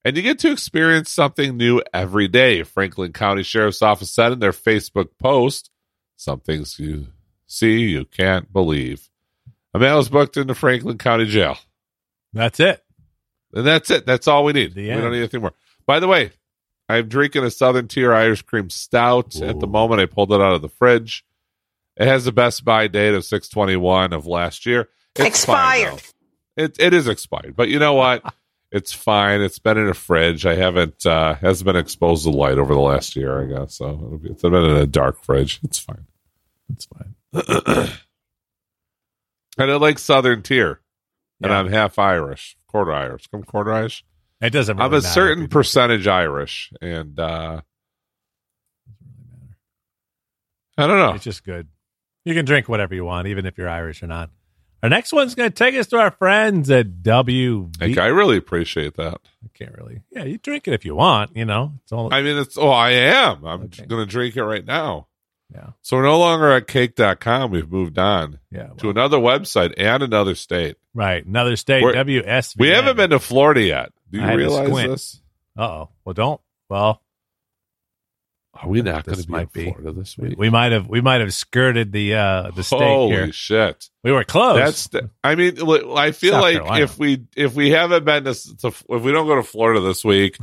and 0.04 0.16
you 0.16 0.22
get 0.22 0.38
to 0.40 0.52
experience 0.52 1.10
something 1.10 1.56
new 1.56 1.82
every 1.92 2.28
day. 2.28 2.62
Franklin 2.62 3.12
County 3.12 3.42
Sheriff's 3.42 3.82
Office 3.82 4.12
said 4.12 4.30
in 4.30 4.38
their 4.38 4.52
Facebook 4.52 5.08
post, 5.18 5.70
Some 6.16 6.40
things 6.40 6.78
you 6.78 7.08
see 7.46 7.80
you 7.80 8.04
can't 8.04 8.52
believe. 8.52 9.10
A 9.74 9.80
man 9.80 9.96
was 9.96 10.08
booked 10.08 10.36
into 10.36 10.54
Franklin 10.54 10.96
County 10.96 11.26
Jail. 11.26 11.58
That's 12.32 12.60
it. 12.60 12.84
And 13.52 13.66
that's 13.66 13.90
it. 13.90 14.06
That's 14.06 14.28
all 14.28 14.44
we 14.44 14.52
need. 14.52 14.76
We 14.76 14.86
don't 14.86 15.10
need 15.10 15.18
anything 15.18 15.40
more. 15.40 15.54
By 15.86 15.98
the 15.98 16.08
way, 16.08 16.30
I'm 16.88 17.08
drinking 17.08 17.44
a 17.44 17.50
Southern 17.50 17.88
Tier 17.88 18.12
Irish 18.14 18.42
Cream 18.42 18.70
Stout 18.70 19.40
at 19.42 19.58
the 19.58 19.66
moment. 19.66 20.00
I 20.00 20.06
pulled 20.06 20.32
it 20.32 20.40
out 20.40 20.54
of 20.54 20.62
the 20.62 20.68
fridge. 20.68 21.24
It 21.96 22.06
has 22.06 22.24
the 22.24 22.32
best 22.32 22.64
buy 22.64 22.86
date 22.86 23.14
of 23.14 23.24
621 23.24 24.12
of 24.12 24.26
last 24.26 24.66
year. 24.66 24.88
It's 25.16 25.24
Expired. 25.26 26.02
it 26.56 26.76
it 26.78 26.92
is 26.94 27.08
expired, 27.08 27.56
but 27.56 27.68
you 27.68 27.78
know 27.78 27.94
what? 27.94 28.22
it's 28.70 28.92
fine. 28.92 29.40
It's 29.40 29.58
been 29.58 29.78
in 29.78 29.88
a 29.88 29.94
fridge. 29.94 30.44
I 30.46 30.54
haven't 30.54 31.06
uh 31.06 31.34
hasn't 31.36 31.64
been 31.66 31.76
exposed 31.76 32.24
to 32.24 32.30
light 32.30 32.58
over 32.58 32.74
the 32.74 32.80
last 32.80 33.16
year. 33.16 33.40
I 33.42 33.46
guess 33.46 33.76
so. 33.78 33.86
It'll 33.90 34.18
be, 34.18 34.30
it's 34.30 34.42
been 34.42 34.54
in 34.54 34.76
a 34.76 34.86
dark 34.86 35.24
fridge. 35.24 35.58
It's 35.64 35.78
fine. 35.78 36.06
It's 36.70 36.86
fine. 36.86 37.88
And 39.58 39.70
I 39.70 39.76
like 39.76 39.98
Southern 39.98 40.42
Tier, 40.42 40.80
and 41.42 41.50
I'm 41.50 41.68
half 41.68 41.98
Irish, 41.98 42.58
quarter 42.68 42.92
Irish. 42.92 43.26
I'm 43.32 43.42
quarter 43.42 43.72
Irish. 43.72 44.04
It 44.40 44.50
doesn't. 44.50 44.78
I'm 44.80 44.92
a 44.92 45.00
certain 45.00 45.48
percentage 45.48 46.06
Irish, 46.06 46.70
and 46.82 47.18
uh 47.18 47.60
I 50.78 50.86
don't 50.86 50.98
know. 50.98 51.14
It's 51.14 51.24
just 51.24 51.44
good. 51.44 51.68
You 52.24 52.34
can 52.34 52.44
drink 52.44 52.68
whatever 52.68 52.94
you 52.94 53.04
want, 53.04 53.28
even 53.28 53.46
if 53.46 53.56
you're 53.56 53.68
Irish 53.68 54.02
or 54.02 54.06
not. 54.08 54.30
Our 54.82 54.90
next 54.90 55.12
one's 55.12 55.34
going 55.34 55.48
to 55.50 55.54
take 55.54 55.74
us 55.74 55.86
to 55.88 55.96
our 55.96 56.10
friends 56.10 56.70
at 56.70 57.02
WV. 57.02 57.80
Like, 57.80 57.98
I 57.98 58.08
really 58.08 58.36
appreciate 58.36 58.94
that. 58.96 59.18
I 59.42 59.48
can't 59.54 59.74
really. 59.76 60.02
Yeah, 60.10 60.24
you 60.24 60.36
drink 60.36 60.68
it 60.68 60.74
if 60.74 60.84
you 60.84 60.94
want. 60.94 61.34
You 61.34 61.46
know, 61.46 61.72
it's 61.82 61.92
all. 61.92 62.12
I 62.12 62.20
mean, 62.20 62.36
it's 62.36 62.58
oh, 62.58 62.68
I 62.68 62.90
am. 62.90 63.44
I'm 63.44 63.62
Okay. 63.64 63.86
going 63.86 64.04
to 64.04 64.10
drink 64.10 64.36
it 64.36 64.44
right 64.44 64.64
now. 64.64 65.06
Yeah. 65.54 65.70
So 65.80 65.96
we're 65.96 66.02
no 66.02 66.18
longer 66.18 66.50
at 66.52 66.66
kake.com. 66.66 67.52
We've 67.52 67.70
moved 67.70 67.98
on 67.98 68.40
Yeah. 68.50 68.68
to 68.78 68.90
another 68.90 69.16
website 69.18 69.72
and 69.78 70.02
another 70.02 70.34
state. 70.34 70.76
Right. 70.92 71.24
Another 71.24 71.56
state, 71.56 71.82
WSV. 71.82 72.56
We 72.58 72.68
haven't 72.68 72.96
been 72.96 73.10
to 73.10 73.18
Florida 73.20 73.62
yet. 73.62 73.92
Do 74.10 74.18
you 74.18 74.24
I 74.24 74.32
realize 74.34 74.88
this? 74.88 75.22
Uh 75.58 75.62
oh. 75.62 75.88
Well, 76.04 76.14
don't. 76.14 76.40
Well, 76.68 77.02
Are 78.54 78.68
we 78.68 78.82
not 78.82 79.04
going 79.04 79.18
to 79.18 79.26
be 79.26 79.34
in 79.34 79.48
be. 79.52 79.64
Florida 79.64 79.92
this 79.92 80.16
week? 80.18 80.38
we 80.38 80.50
might 80.50 80.72
have 80.72 80.88
we 80.88 81.00
might 81.00 81.20
have 81.20 81.32
skirted 81.32 81.92
the 81.92 82.14
uh 82.14 82.50
the 82.50 82.62
state 82.62 82.78
Holy 82.78 83.14
here. 83.14 83.32
shit! 83.32 83.88
We 84.02 84.12
were 84.12 84.24
close. 84.24 84.58
That's. 84.58 84.88
The, 84.88 85.10
I 85.22 85.34
mean, 85.34 85.58
I 85.96 86.12
feel 86.12 86.32
South 86.32 86.42
like 86.42 86.56
Carolina. 86.56 86.84
if 86.84 86.98
we 86.98 87.24
if 87.36 87.54
we 87.54 87.70
haven't 87.70 88.04
been 88.04 88.24
to, 88.24 88.34
to 88.34 88.68
if 88.68 89.02
we 89.02 89.12
don't 89.12 89.26
go 89.26 89.36
to 89.36 89.42
Florida 89.42 89.80
this 89.80 90.04
week, 90.04 90.38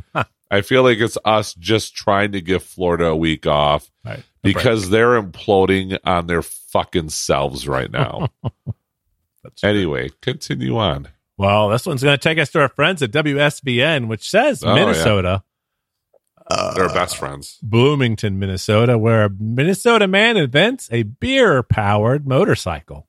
I 0.51 0.61
feel 0.61 0.83
like 0.83 0.99
it's 0.99 1.17
us 1.25 1.53
just 1.55 1.95
trying 1.95 2.33
to 2.33 2.41
give 2.41 2.63
Florida 2.63 3.05
a 3.05 3.15
week 3.15 3.47
off 3.47 3.89
right. 4.05 4.23
because 4.43 4.89
they're 4.89 5.21
imploding 5.21 5.97
on 6.03 6.27
their 6.27 6.43
fucking 6.43 7.09
selves 7.09 7.67
right 7.67 7.91
now. 7.91 8.27
That's 9.43 9.63
anyway, 9.63 10.09
continue 10.21 10.77
on. 10.77 11.07
Well, 11.37 11.69
this 11.69 11.85
one's 11.85 12.03
going 12.03 12.17
to 12.17 12.21
take 12.21 12.37
us 12.37 12.51
to 12.51 12.61
our 12.61 12.69
friends 12.69 13.01
at 13.01 13.11
WSVN, 13.11 14.07
which 14.07 14.29
says 14.29 14.63
Oh, 14.63 14.75
Minnesota, 14.75 15.43
They're 16.75 16.85
uh, 16.85 16.93
best 16.93 17.17
friends. 17.17 17.57
Bloomington, 17.63 18.37
Minnesota, 18.39 18.97
where 18.97 19.25
a 19.25 19.29
Minnesota 19.29 20.07
man 20.07 20.37
invents 20.37 20.89
a 20.91 21.03
beer 21.03 21.63
powered 21.63 22.27
motorcycle. 22.27 23.07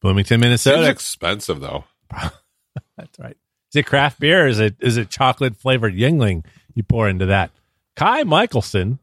Bloomington, 0.00 0.36
Seems 0.36 0.40
Minnesota. 0.42 0.90
expensive 0.90 1.60
though. 1.60 1.84
That's 2.10 3.18
right. 3.18 3.36
Is 3.70 3.76
it 3.76 3.86
craft 3.86 4.18
beer? 4.20 4.44
Or 4.44 4.48
is 4.48 4.58
it 4.58 4.76
is 4.80 4.96
it 4.96 5.08
chocolate 5.10 5.56
flavored 5.56 5.94
Yuengling 5.94 6.44
you 6.74 6.82
pour 6.82 7.08
into 7.08 7.26
that? 7.26 7.50
Kai 7.94 8.24
Michelson, 8.24 8.98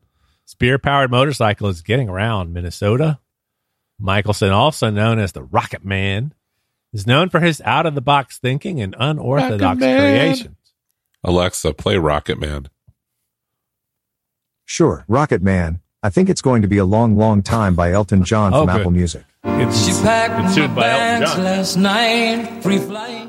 beer 0.60 0.78
powered 0.78 1.12
motorcycle 1.12 1.70
is 1.70 1.82
getting 1.82 2.10
around 2.10 2.54
Minnesota. 2.54 3.20
Michelson, 4.00 4.50
also 4.52 4.90
known 4.90 5.20
as 5.20 5.32
the 5.32 5.44
Rocket 5.44 5.86
Man, 5.86 6.34
is 6.94 7.06
known 7.08 7.30
for 7.30 7.40
his 7.40 7.62
out 7.66 7.86
of 7.86 7.96
the 7.96 8.02
box 8.02 8.38
thinking 8.40 8.82
and 8.82 8.96
unorthodox 8.98 9.80
creations. 9.80 10.56
Alexa, 11.24 11.74
play 11.74 11.98
Rocket 11.98 12.40
Man. 12.40 12.68
Sure, 14.66 15.06
Rocket 15.08 15.42
Man. 15.42 15.80
I 16.02 16.10
think 16.10 16.30
it's 16.30 16.42
going 16.42 16.62
to 16.62 16.68
be 16.68 16.78
a 16.78 16.86
long, 16.86 17.18
long 17.18 17.42
time 17.44 17.76
by 17.76 17.92
Elton 17.92 18.24
John 18.24 18.54
Oh, 18.54 18.60
from 18.66 18.68
good. 18.74 18.80
Apple 18.82 18.92
Music. 18.92 19.24
It's, 19.44 19.86
She 19.86 19.92
packed 20.04 20.34
it's 20.34 20.44
my 20.44 20.52
sued 20.68 20.76
by 20.76 20.90
Elton 20.90 21.28
John. 21.28 21.44
last 21.44 21.76
night, 21.76 22.64
free 22.64 22.78
flight. 22.78 23.28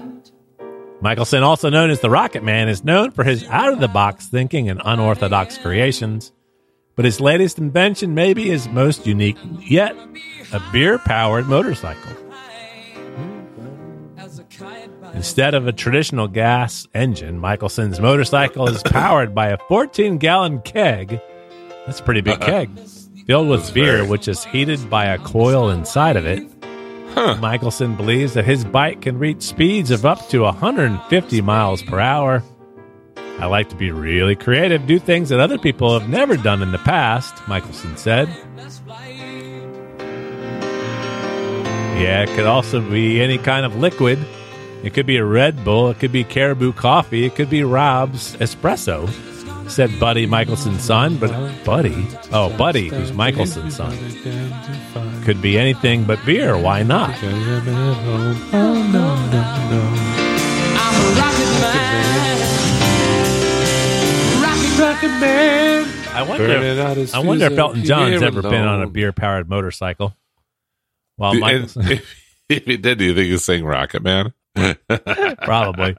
Michelson, 1.01 1.43
also 1.43 1.71
known 1.71 1.91
as 1.91 2.01
the 2.01 2.11
Rocket 2.11 2.45
Man, 2.45 2.69
is 2.69 2.85
known 2.85 3.11
for 3.11 3.25
his 3.25 3.45
out 3.49 3.73
of 3.73 3.81
the 3.81 3.89
box 3.89 4.27
thinking 4.27 4.69
and 4.69 4.81
unorthodox 4.85 5.57
creations. 5.59 6.31
But 6.95 7.07
his 7.07 7.21
latest 7.21 7.59
invention 7.59 8.13
may 8.15 8.35
be 8.35 8.49
his 8.49 8.69
most 8.69 9.07
unique 9.07 9.39
yet 9.61 9.97
a 10.53 10.61
beer 10.73 10.99
powered 10.99 11.47
motorcycle. 11.47 12.13
Instead 15.15 15.55
of 15.55 15.67
a 15.67 15.73
traditional 15.73 16.29
gas 16.29 16.87
engine, 16.95 17.41
Michelson's 17.41 18.01
motorcycle 18.01 18.69
is 18.69 18.83
powered 18.83 19.35
by 19.35 19.49
a 19.49 19.59
14 19.69 20.19
gallon 20.19 20.61
keg. 20.61 21.21
That's 21.87 22.01
a 22.01 22.03
pretty 22.03 22.21
big 22.21 22.41
uh-huh. 22.41 22.47
keg. 22.47 22.79
Filled 23.27 23.49
with 23.49 23.75
beer, 23.75 24.05
which 24.05 24.29
is 24.29 24.45
heated 24.45 24.89
by 24.89 25.07
a 25.07 25.19
coil 25.19 25.71
inside 25.71 26.17
of 26.17 26.27
it. 26.27 26.49
Michelson 27.41 27.97
believes 27.97 28.35
that 28.35 28.45
his 28.45 28.65
bike 28.65 29.03
can 29.03 29.19
reach 29.19 29.43
speeds 29.43 29.91
of 29.91 30.07
up 30.07 30.29
to 30.29 30.43
150 30.43 31.41
miles 31.41 31.83
per 31.83 31.99
hour. 31.99 32.43
I 33.41 33.47
like 33.47 33.69
to 33.71 33.77
be 33.77 33.91
really 33.91 34.37
creative, 34.37 34.87
do 34.87 34.99
things 34.99 35.31
that 35.31 35.41
other 35.41 35.59
people 35.59 35.99
have 35.99 36.09
never 36.09 36.37
done 36.37 36.63
in 36.63 36.73
the 36.73 36.79
past, 36.79 37.35
Michelson 37.49 37.97
said. 37.97 38.29
Yeah, 41.99 42.23
it 42.23 42.29
could 42.31 42.47
also 42.47 42.81
be 42.81 43.21
any 43.21 43.39
kind 43.39 43.67
of 43.67 43.77
liquid. 43.77 44.19
It 44.83 44.95
could 44.95 45.05
be 45.07 45.19
a 45.19 45.25
Red 45.25 45.63
Bull, 45.63 45.91
it 45.91 45.99
could 45.99 46.13
be 46.13 46.25
Caribou 46.25 46.73
coffee, 46.73 47.27
it 47.27 47.35
could 47.35 47.51
be 47.51 47.63
Rob's 47.63 48.35
espresso, 48.37 49.09
said 49.71 49.91
Buddy 50.01 50.27
Michelson's 50.27 50.83
son. 50.83 51.19
But 51.19 51.31
Buddy, 51.65 52.07
oh, 52.33 52.57
Buddy, 52.57 52.89
who's 52.89 53.13
Michelson's 53.13 53.77
son, 53.77 53.95
could 55.25 55.43
be 55.43 55.59
anything 55.59 56.05
but 56.05 56.19
beer. 56.25 56.57
Why 56.57 56.83
not? 56.83 57.11
I'm 57.23 57.69
a 60.95 61.15
rocket 61.21 61.51
man. 61.61 62.41
Rocket, 64.43 64.79
rocket 64.81 65.21
man. 65.21 65.87
I 66.15 66.23
wonder. 66.23 67.09
I 67.15 67.19
wonder 67.19 67.47
if 67.47 67.59
Elton 67.59 67.85
John's 67.85 68.23
ever 68.23 68.41
been 68.43 68.67
on 68.67 68.83
a 68.83 68.89
beer 68.89 69.13
powered 69.13 69.49
motorcycle. 69.49 70.17
While 71.17 71.33
And 71.33 71.41
Michelson, 71.41 71.93
if, 71.93 72.25
if 72.49 72.65
he 72.65 72.79
did, 72.79 72.97
do 72.97 73.05
you 73.05 73.15
think 73.15 73.29
he's 73.29 73.45
saying 73.45 73.65
Rocket 73.65 74.03
Man? 74.03 74.33
probably. 75.43 75.97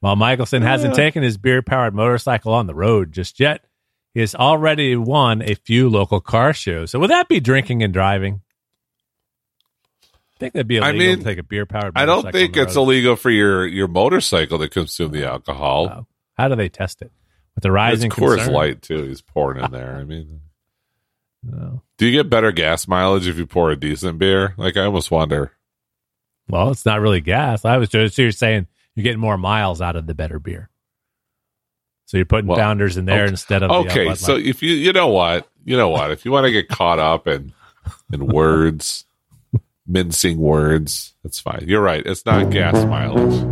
While 0.00 0.16
Michelson 0.16 0.62
hasn't 0.62 0.94
taken 0.94 1.22
his 1.22 1.36
beer 1.38 1.62
powered 1.62 1.94
motorcycle 1.94 2.52
on 2.52 2.66
the 2.66 2.74
road 2.74 3.12
just 3.12 3.40
yet, 3.40 3.64
he 4.14 4.20
has 4.20 4.34
already 4.34 4.96
won 4.96 5.42
a 5.42 5.54
few 5.54 5.88
local 5.88 6.20
car 6.20 6.52
shows. 6.52 6.90
So 6.90 6.98
would 7.00 7.10
that 7.10 7.28
be 7.28 7.40
drinking 7.40 7.82
and 7.82 7.92
driving? 7.92 8.40
I 10.02 10.38
think 10.38 10.52
that'd 10.52 10.66
be 10.68 10.78
I 10.80 10.90
illegal 10.90 11.06
mean, 11.06 11.18
to 11.18 11.24
take 11.24 11.38
a 11.38 11.42
beer 11.42 11.64
powered. 11.64 11.92
I 11.96 12.04
don't 12.04 12.30
think 12.30 12.56
it's 12.56 12.76
illegal 12.76 13.16
for 13.16 13.30
your 13.30 13.66
your 13.66 13.88
motorcycle 13.88 14.58
to 14.58 14.68
consume 14.68 15.12
the 15.12 15.24
alcohol. 15.26 15.88
Oh, 15.90 16.06
how 16.34 16.48
do 16.48 16.56
they 16.56 16.68
test 16.68 17.00
it? 17.00 17.10
With 17.54 17.62
the 17.62 17.70
It's 17.70 17.74
rising 17.74 18.10
Coors 18.10 18.36
concern? 18.36 18.52
Light 18.54 18.82
too. 18.82 19.04
He's 19.04 19.22
pouring 19.22 19.64
in 19.64 19.70
there. 19.70 19.96
I 19.96 20.04
mean, 20.04 20.40
uh, 21.50 21.56
No. 21.56 21.82
do 21.96 22.04
you 22.06 22.12
get 22.12 22.28
better 22.28 22.52
gas 22.52 22.86
mileage 22.86 23.26
if 23.26 23.38
you 23.38 23.46
pour 23.46 23.70
a 23.70 23.76
decent 23.80 24.18
beer? 24.18 24.52
Like 24.58 24.76
I 24.76 24.84
almost 24.84 25.10
wonder. 25.10 25.52
Well, 26.48 26.70
it's 26.70 26.86
not 26.86 27.00
really 27.00 27.20
gas. 27.20 27.64
I 27.64 27.76
was 27.76 27.88
just 27.88 28.16
you're 28.18 28.30
saying 28.30 28.66
you're 28.94 29.04
getting 29.04 29.20
more 29.20 29.36
miles 29.36 29.80
out 29.80 29.96
of 29.96 30.06
the 30.06 30.14
better 30.14 30.38
beer. 30.38 30.68
So 32.06 32.16
you're 32.16 32.26
putting 32.26 32.46
Well, 32.46 32.56
founders 32.58 32.96
in 32.96 33.04
there 33.04 33.22
okay. 33.24 33.30
instead 33.30 33.62
of 33.64 33.70
the, 33.70 33.74
uh, 33.74 33.80
Okay, 33.80 34.14
so 34.14 34.36
if 34.36 34.62
you 34.62 34.72
you 34.72 34.92
know 34.92 35.08
what 35.08 35.48
you 35.64 35.76
know 35.76 35.88
what 35.88 36.12
if 36.12 36.24
you 36.24 36.30
want 36.30 36.44
to 36.46 36.52
get 36.52 36.68
caught 36.68 36.98
up 37.00 37.26
in 37.26 37.52
in 38.12 38.26
words, 38.26 39.04
mincing 39.86 40.38
words, 40.38 41.14
that's 41.22 41.40
fine. 41.40 41.64
You're 41.66 41.82
right. 41.82 42.04
It's 42.06 42.24
not 42.24 42.50
gas 42.50 42.74
mileage. 42.84 43.44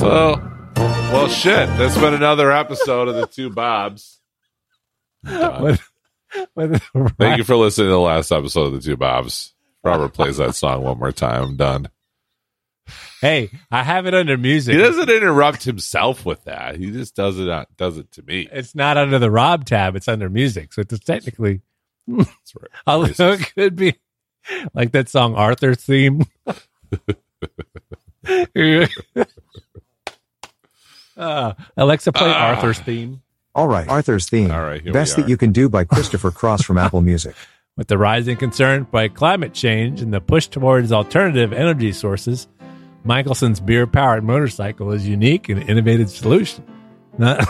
So, 0.00 0.40
well, 0.76 1.28
shit. 1.28 1.68
That's 1.76 1.96
been 1.98 2.14
another 2.14 2.50
episode 2.50 3.08
of 3.08 3.16
the 3.16 3.26
Two 3.26 3.50
Bobs. 3.50 4.18
I'm 6.34 6.46
done. 6.54 6.70
With- 6.70 6.82
with- 6.94 7.16
Thank 7.18 7.38
you 7.38 7.44
for 7.44 7.56
listening 7.56 7.86
to 7.88 7.92
the 7.92 8.00
last 8.00 8.30
episode 8.32 8.66
of 8.66 8.72
the 8.74 8.80
Two 8.80 8.96
Bobs. 8.96 9.54
Robert 9.82 10.12
plays 10.12 10.36
that 10.36 10.54
song 10.54 10.82
one 10.82 10.98
more 10.98 11.12
time. 11.12 11.42
I'm 11.42 11.56
done. 11.56 11.88
Hey, 13.20 13.50
I 13.70 13.82
have 13.84 14.06
it 14.06 14.14
under 14.14 14.36
music. 14.36 14.74
He 14.74 14.80
doesn't 14.80 15.08
interrupt 15.10 15.62
himself 15.64 16.24
with 16.26 16.42
that. 16.44 16.76
He 16.76 16.90
just 16.90 17.14
does 17.14 17.38
it. 17.38 17.48
uh, 17.48 17.64
Does 17.76 17.98
it 17.98 18.10
to 18.12 18.22
me. 18.22 18.48
It's 18.50 18.74
not 18.74 18.96
under 18.96 19.18
the 19.18 19.30
Rob 19.30 19.64
tab. 19.64 19.94
It's 19.96 20.08
under 20.08 20.28
music. 20.28 20.72
So 20.72 20.80
it's 20.82 20.98
technically, 21.00 21.60
That's 22.08 22.54
right. 22.58 22.70
although 22.86 23.32
it 23.32 23.54
could 23.54 23.76
be 23.76 23.94
like 24.74 24.92
that 24.92 25.08
song 25.08 25.34
Arthur 25.34 25.74
theme. 25.74 26.22
uh, 31.16 31.52
Alexa, 31.76 32.12
play 32.12 32.28
Ah. 32.30 32.48
Arthur's 32.54 32.78
theme. 32.80 33.22
All 33.54 33.66
right, 33.66 33.88
Arthur's 33.88 34.28
theme. 34.28 34.50
All 34.50 34.62
right, 34.62 34.80
here 34.80 34.92
Best 34.92 35.16
we 35.16 35.22
that 35.22 35.28
you 35.28 35.36
can 35.36 35.52
do 35.52 35.68
by 35.68 35.84
Christopher 35.84 36.30
Cross 36.30 36.62
from 36.62 36.78
Apple 36.84 37.00
Music. 37.00 37.34
With 37.76 37.88
the 37.88 37.98
rising 37.98 38.36
concern 38.36 38.86
by 38.90 39.08
climate 39.08 39.54
change 39.54 40.02
and 40.02 40.12
the 40.12 40.20
push 40.20 40.46
towards 40.46 40.92
alternative 40.92 41.52
energy 41.52 41.92
sources, 41.92 42.46
Michelson's 43.04 43.60
beer 43.60 43.86
powered 43.86 44.22
motorcycle 44.22 44.92
is 44.92 45.08
unique 45.08 45.48
and 45.48 45.62
innovative 45.68 46.10
solution. 46.10 46.64
Not- 47.18 47.46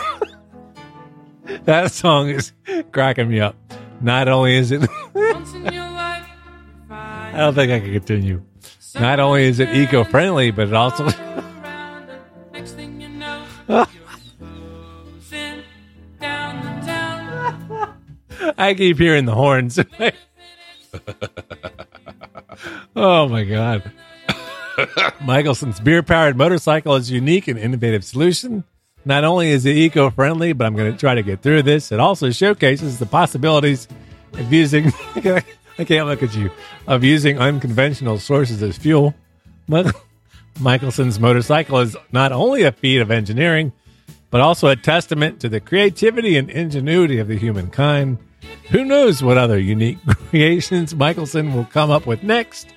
that 1.65 1.91
song 1.91 2.29
is 2.29 2.53
cracking 2.91 3.29
me 3.29 3.39
up. 3.39 3.55
Not 3.99 4.27
only 4.27 4.55
is 4.57 4.71
it, 4.71 4.89
I 6.89 7.33
don't 7.35 7.53
think 7.53 7.71
I 7.71 7.79
can 7.79 7.93
continue. 7.93 8.43
Not 8.95 9.19
only 9.19 9.43
is 9.43 9.59
it 9.59 9.69
eco 9.69 10.03
friendly, 10.03 10.51
but 10.51 10.67
it 10.67 10.73
also, 10.73 11.07
I 18.61 18.75
keep 18.75 18.99
hearing 18.99 19.25
the 19.25 19.33
horns. 19.33 19.79
oh 22.95 23.27
my 23.27 23.43
God. 23.43 23.91
Michelson's 25.19 25.79
beer 25.79 26.03
powered 26.03 26.37
motorcycle 26.37 26.95
is 26.95 27.09
a 27.09 27.15
unique 27.15 27.47
and 27.47 27.57
innovative 27.57 28.03
solution. 28.03 28.63
Not 29.03 29.23
only 29.23 29.49
is 29.49 29.65
it 29.65 29.75
eco 29.75 30.11
friendly, 30.11 30.53
but 30.53 30.67
I'm 30.67 30.75
going 30.75 30.91
to 30.91 30.97
try 30.97 31.15
to 31.15 31.23
get 31.23 31.41
through 31.41 31.63
this. 31.63 31.91
It 31.91 31.99
also 31.99 32.29
showcases 32.29 32.99
the 32.99 33.07
possibilities 33.07 33.87
of 34.33 34.53
using, 34.53 34.93
I 35.15 35.43
can't 35.83 36.07
look 36.07 36.21
at 36.21 36.35
you, 36.35 36.51
of 36.85 37.03
using 37.03 37.39
unconventional 37.39 38.19
sources 38.19 38.61
as 38.61 38.77
fuel. 38.77 39.15
Mi- 39.67 39.85
Michelson's 40.59 41.19
motorcycle 41.19 41.79
is 41.79 41.97
not 42.11 42.31
only 42.31 42.61
a 42.61 42.71
feat 42.71 43.01
of 43.01 43.09
engineering, 43.09 43.73
but 44.29 44.39
also 44.39 44.67
a 44.67 44.75
testament 44.75 45.39
to 45.39 45.49
the 45.49 45.59
creativity 45.59 46.37
and 46.37 46.51
ingenuity 46.51 47.17
of 47.17 47.27
the 47.27 47.39
humankind. 47.39 48.19
Who 48.71 48.85
knows 48.85 49.21
what 49.21 49.37
other 49.37 49.59
unique 49.59 49.97
creations 50.29 50.95
Michelson 50.95 51.53
will 51.53 51.65
come 51.65 51.91
up 51.91 52.07
with 52.07 52.23
next? 52.23 52.67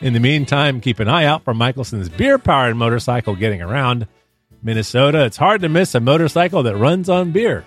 In 0.00 0.14
the 0.14 0.20
meantime, 0.20 0.80
keep 0.80 0.98
an 0.98 1.08
eye 1.08 1.24
out 1.24 1.44
for 1.44 1.52
Michelson's 1.52 2.08
beer 2.08 2.38
powered 2.38 2.76
motorcycle 2.76 3.34
getting 3.34 3.60
around. 3.60 4.06
Minnesota, 4.62 5.24
it's 5.24 5.36
hard 5.36 5.60
to 5.60 5.68
miss 5.68 5.94
a 5.94 6.00
motorcycle 6.00 6.62
that 6.62 6.76
runs 6.76 7.10
on 7.10 7.32
beer. 7.32 7.64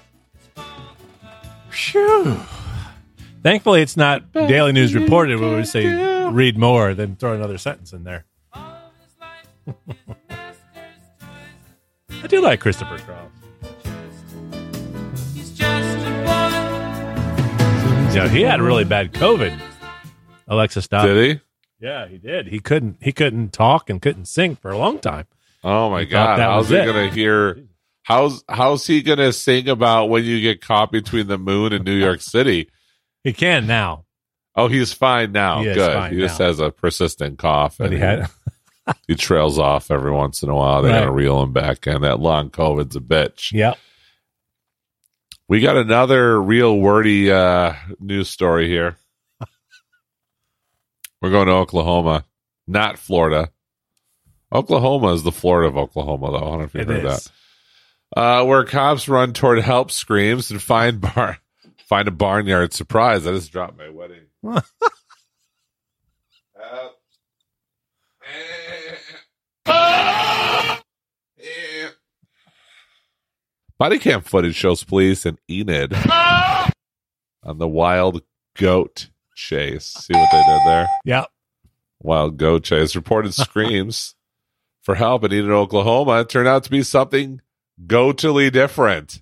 Phew. 1.70 2.40
Thankfully, 3.44 3.82
it's 3.82 3.96
not 3.96 4.32
Daily 4.34 4.72
News 4.72 4.96
Reported 4.96 5.40
where 5.40 5.56
we 5.56 5.64
say 5.64 5.86
read 6.32 6.58
more, 6.58 6.96
then 6.96 7.16
throw 7.16 7.34
another 7.34 7.58
sentence 7.58 7.94
in 7.94 8.04
there. 8.04 8.26
I 8.54 8.82
do 12.28 12.42
like 12.42 12.60
Christopher 12.60 12.98
Cross. 12.98 13.39
You 18.10 18.16
know, 18.16 18.28
he 18.28 18.42
had 18.42 18.60
really 18.60 18.84
bad 18.86 19.14
COVID. 19.14 19.58
Alexis 20.48 20.86
stop. 20.86 21.06
Did 21.06 21.38
he? 21.38 21.42
Yeah, 21.86 22.08
he 22.08 22.18
did. 22.18 22.48
He 22.48 22.60
couldn't. 22.60 22.98
He 23.02 23.12
couldn't 23.12 23.54
talk 23.54 23.90
and 23.90 24.02
couldn't 24.02 24.26
sing 24.26 24.56
for 24.56 24.72
a 24.72 24.78
long 24.78 24.98
time. 25.00 25.28
Oh 25.64 25.90
my 25.92 26.02
He 26.02 26.06
god! 26.08 26.40
How's 26.40 26.70
he 26.70 26.76
it. 26.76 26.86
gonna 26.86 27.10
hear? 27.12 27.64
How's 28.04 28.44
how's 28.50 28.86
he 28.88 29.02
gonna 29.04 29.32
sing 29.32 29.70
about 29.70 30.08
when 30.08 30.24
you 30.26 30.42
get 30.42 30.60
caught 30.62 30.92
between 30.92 31.28
the 31.28 31.38
moon 31.38 31.72
and 31.72 31.86
New 31.86 31.94
York 31.96 32.22
City? 32.22 32.70
He 33.24 33.32
can 33.32 33.68
now, 33.68 34.06
Oh, 34.56 34.68
he's 34.68 34.92
fine 34.92 35.32
now. 35.32 35.60
He 35.60 35.66
Good. 35.74 35.94
fine 35.94 36.14
he 36.14 36.20
just 36.20 36.40
now. 36.40 36.48
has 36.48 36.60
a 36.60 36.72
persistent 36.72 37.38
cough, 37.38 37.78
but 37.78 37.86
and 37.86 37.94
he 37.94 38.00
had. 38.00 38.28
he 39.08 39.14
trails 39.16 39.60
off 39.60 39.92
every 39.92 40.12
once 40.12 40.42
in 40.42 40.50
a 40.50 40.56
while. 40.56 40.82
They 40.82 40.90
Right. 40.90 41.00
gotta 41.02 41.12
reel 41.12 41.42
him 41.44 41.54
back 41.54 41.86
in. 41.86 42.02
That 42.02 42.20
long 42.20 42.50
COVID's 42.50 42.96
a 42.96 43.02
bitch. 43.02 43.52
Yep. 43.52 43.78
We 45.50 45.62
got 45.62 45.78
another 45.78 46.40
real 46.42 46.78
wordy 46.78 47.32
uh, 47.32 47.74
news 48.00 48.30
story 48.30 48.68
here. 48.68 48.98
We're 51.22 51.32
going 51.32 51.48
to 51.48 51.54
Oklahoma, 51.54 52.24
not 52.68 53.00
Florida. 53.00 53.50
Oklahoma 54.54 55.14
is 55.14 55.24
the 55.24 55.32
Florida 55.32 55.68
of 55.70 55.78
Oklahoma, 55.78 56.32
though. 56.32 56.38
I 56.38 56.42
don't 56.42 56.58
know 56.60 56.64
if 56.66 56.74
you've 56.76 56.90
It 56.90 57.02
heard 57.02 57.06
is. 57.06 57.32
that. 58.16 58.20
Uh, 58.20 58.46
where 58.46 58.64
cops 58.64 59.08
run 59.10 59.34
toward 59.34 59.60
help 59.60 59.92
screams 59.92 60.52
and 60.52 60.62
find 60.62 61.02
bar 61.02 61.40
find 61.88 62.08
a 62.08 62.12
barnyard 62.12 62.72
surprise. 62.74 63.26
I 63.28 63.32
just 63.32 63.52
dropped 63.52 63.78
my 63.78 63.90
wedding. 63.90 64.26
Help. 66.56 66.96
Body 73.80 73.98
cam 73.98 74.22
footage 74.22 74.56
shows 74.56 74.84
police 74.84 75.26
in 75.26 75.38
Enid 75.50 75.94
on 77.44 77.58
the 77.58 77.68
wild 77.68 78.22
goat 78.58 79.10
chase. 79.36 79.86
See 79.86 80.14
what 80.14 80.30
they 80.32 80.44
did 80.44 80.62
there? 80.66 80.88
Yep. 81.06 81.28
Wild 82.02 82.36
goat 82.38 82.66
chase. 82.66 82.94
Reported 82.94 83.34
screams 83.36 84.16
for 84.82 84.96
help 84.96 85.24
in 85.24 85.32
Enid, 85.32 85.52
Oklahoma. 85.52 86.20
It 86.20 86.30
turned 86.30 86.50
out 86.50 86.66
to 86.66 86.70
be 86.70 86.84
something 86.84 87.40
goatily 87.88 88.52
different. 88.52 89.22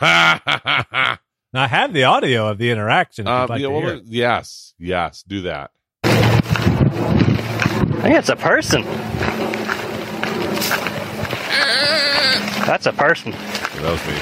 um, 0.00 0.40
Now 1.54 1.62
I 1.62 1.66
have 1.68 1.92
the 1.92 2.04
audio 2.04 2.48
of 2.48 2.56
the 2.58 2.70
interaction. 2.70 3.28
If 3.28 3.30
you'd 3.30 3.48
like 3.50 3.60
yeah, 3.60 3.68
well, 3.68 4.00
yes, 4.06 4.74
yes, 4.78 5.22
do 5.22 5.42
that. 5.42 5.70
I 6.02 6.08
think 8.02 8.16
it's 8.16 8.28
a 8.30 8.36
person. 8.36 8.82
That's 12.66 12.86
a 12.86 12.92
person. 12.92 13.32
That 13.32 13.92
was 13.92 14.06
me. 14.06 14.14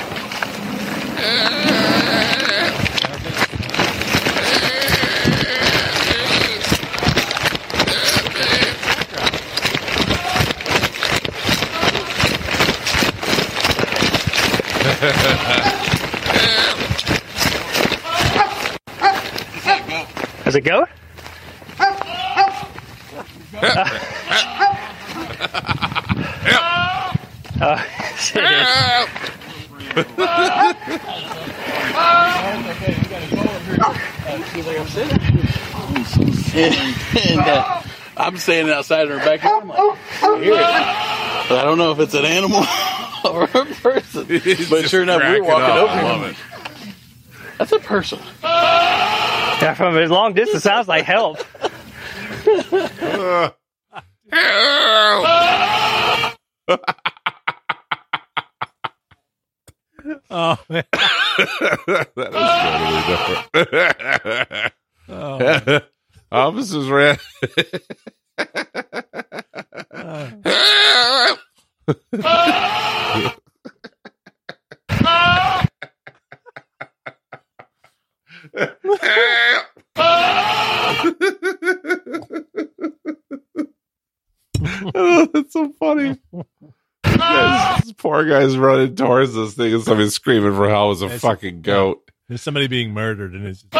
Is 20.46 20.56
it 20.56 20.64
goat? 20.64 20.88
Oh, 27.64 27.78
it 28.34 28.42
is. 36.28 36.41
And 36.54 37.40
uh, 37.40 37.82
I'm 38.16 38.36
standing 38.36 38.72
outside 38.72 39.06
in 39.06 39.18
her 39.18 39.24
backyard. 39.24 39.62
I'm 39.62 39.68
like, 39.68 39.78
I 40.22 40.38
hear 40.42 40.52
it. 40.54 41.48
But 41.48 41.58
I 41.58 41.62
don't 41.64 41.78
know 41.78 41.92
if 41.92 41.98
it's 42.00 42.14
an 42.14 42.24
animal 42.24 42.64
or 43.24 43.44
a 43.44 43.48
person. 43.48 44.26
But 44.70 44.88
sure 44.88 45.02
enough, 45.02 45.22
we're 45.22 45.42
walking 45.42 45.64
up. 45.64 45.76
over 45.76 45.92
I 45.92 45.94
here. 45.94 46.02
love 46.04 46.22
it. 46.30 46.36
That's 47.58 47.72
a 47.72 47.78
person. 47.78 48.18
Yeah, 48.42 49.74
from 49.74 49.96
a 49.96 50.06
long 50.06 50.34
distance, 50.34 50.62
sounds 50.64 50.88
like 50.88 51.04
help. 51.04 51.38
Oh, 60.30 60.58
man. 60.68 60.84
that 60.92 61.02
is 62.16 62.42
totally 62.62 63.72
different. 64.32 64.72
Oh. 65.08 65.80
Officers 66.32 66.88
ran. 66.88 67.18
oh, 84.94 85.28
that's 85.32 85.52
so 85.52 85.72
funny. 85.78 86.18
Yes, 87.04 87.84
this 87.84 87.92
poor 87.92 88.24
guy's 88.24 88.56
running 88.56 88.94
towards 88.96 89.34
this 89.34 89.54
thing 89.54 89.74
and 89.74 89.82
somebody's 89.82 90.14
screaming 90.14 90.54
for 90.54 90.68
help 90.68 90.92
as 90.92 91.02
a 91.02 91.06
It's- 91.06 91.20
fucking 91.20 91.62
goat. 91.62 92.08
There's 92.28 92.42
somebody 92.42 92.68
being 92.68 92.94
murdered, 92.94 93.34
and 93.34 93.46
it's 93.46 93.64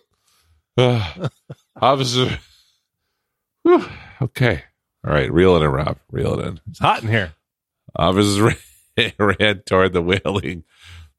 Uh, 0.80 1.28
officer. 1.80 2.38
Whew. 3.62 3.84
Okay. 4.22 4.64
All 5.06 5.12
right. 5.12 5.32
Reel 5.32 5.56
it 5.56 5.62
in, 5.62 5.70
Rob. 5.70 5.98
Reel 6.10 6.40
it 6.40 6.46
in. 6.46 6.60
it's 6.68 6.78
hot 6.78 7.02
in 7.02 7.08
here. 7.08 7.34
Officers 7.96 8.40
ran, 8.96 9.12
ran 9.18 9.62
toward 9.66 9.92
the 9.92 10.02
wailing 10.02 10.64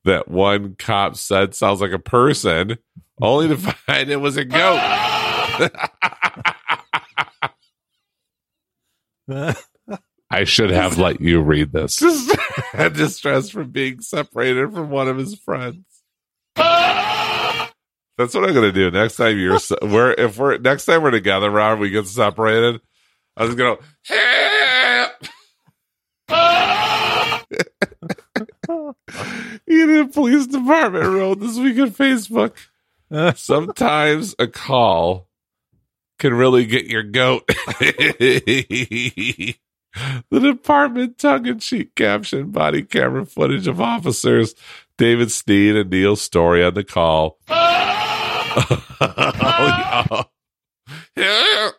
that 0.04 0.28
one 0.28 0.76
cop 0.78 1.16
said 1.16 1.54
sounds 1.54 1.82
like 1.82 1.92
a 1.92 2.00
person, 2.00 2.78
only 3.22 3.48
to 3.50 3.58
find 3.58 4.10
it 4.10 4.18
was 4.18 4.38
a 4.38 4.46
goat. 4.46 4.80
I 10.32 10.44
should 10.46 10.72
have 10.72 10.98
let 10.98 11.22
you 11.22 11.42
read 11.42 11.72
this. 11.72 11.98
Distress 12.74 13.50
from 13.50 13.70
being 13.70 14.02
separated 14.02 14.74
from 14.74 14.90
one 14.90 15.08
of 15.08 15.18
his 15.18 15.36
friends. 15.36 15.86
Ah! 16.56 17.01
That's 18.22 18.36
what 18.36 18.48
I'm 18.48 18.54
gonna 18.54 18.72
do 18.72 18.92
next 18.92 19.16
time 19.16 19.38
you're. 19.40 19.58
se- 19.60 19.76
We're 19.82 20.12
if 20.12 20.38
we're 20.38 20.58
next 20.60 20.86
time 20.86 21.02
we're 21.02 21.12
together, 21.12 21.50
Rob, 21.50 21.80
we 21.80 21.90
get 21.90 22.08
separated. 22.08 22.80
I 23.36 23.46
was 23.46 23.56
gonna. 23.56 23.78
Enid 29.70 30.14
Police 30.14 30.48
Department 30.48 31.06
wrote 31.06 31.40
this 31.40 31.58
week 31.58 31.78
on 31.80 31.92
Facebook. 31.92 32.54
Sometimes 33.38 34.36
a 34.40 34.48
call 34.48 35.28
can 36.20 36.34
really 36.34 36.66
get 36.66 36.86
your 36.86 37.04
goat. 37.04 37.44
the 37.80 39.56
department 40.32 41.18
tongue 41.18 41.46
in 41.48 41.60
cheek 41.60 41.96
caption 41.96 42.52
body 42.52 42.84
camera 42.84 43.26
footage 43.26 43.68
of 43.68 43.82
officers 43.82 44.56
David 44.98 45.32
Steen 45.32 45.76
and 45.76 45.90
Neil 45.90 46.16
Story 46.16 46.64
on 46.64 46.74
the 46.76 46.84
call. 46.84 47.38
Oh, 51.18 51.72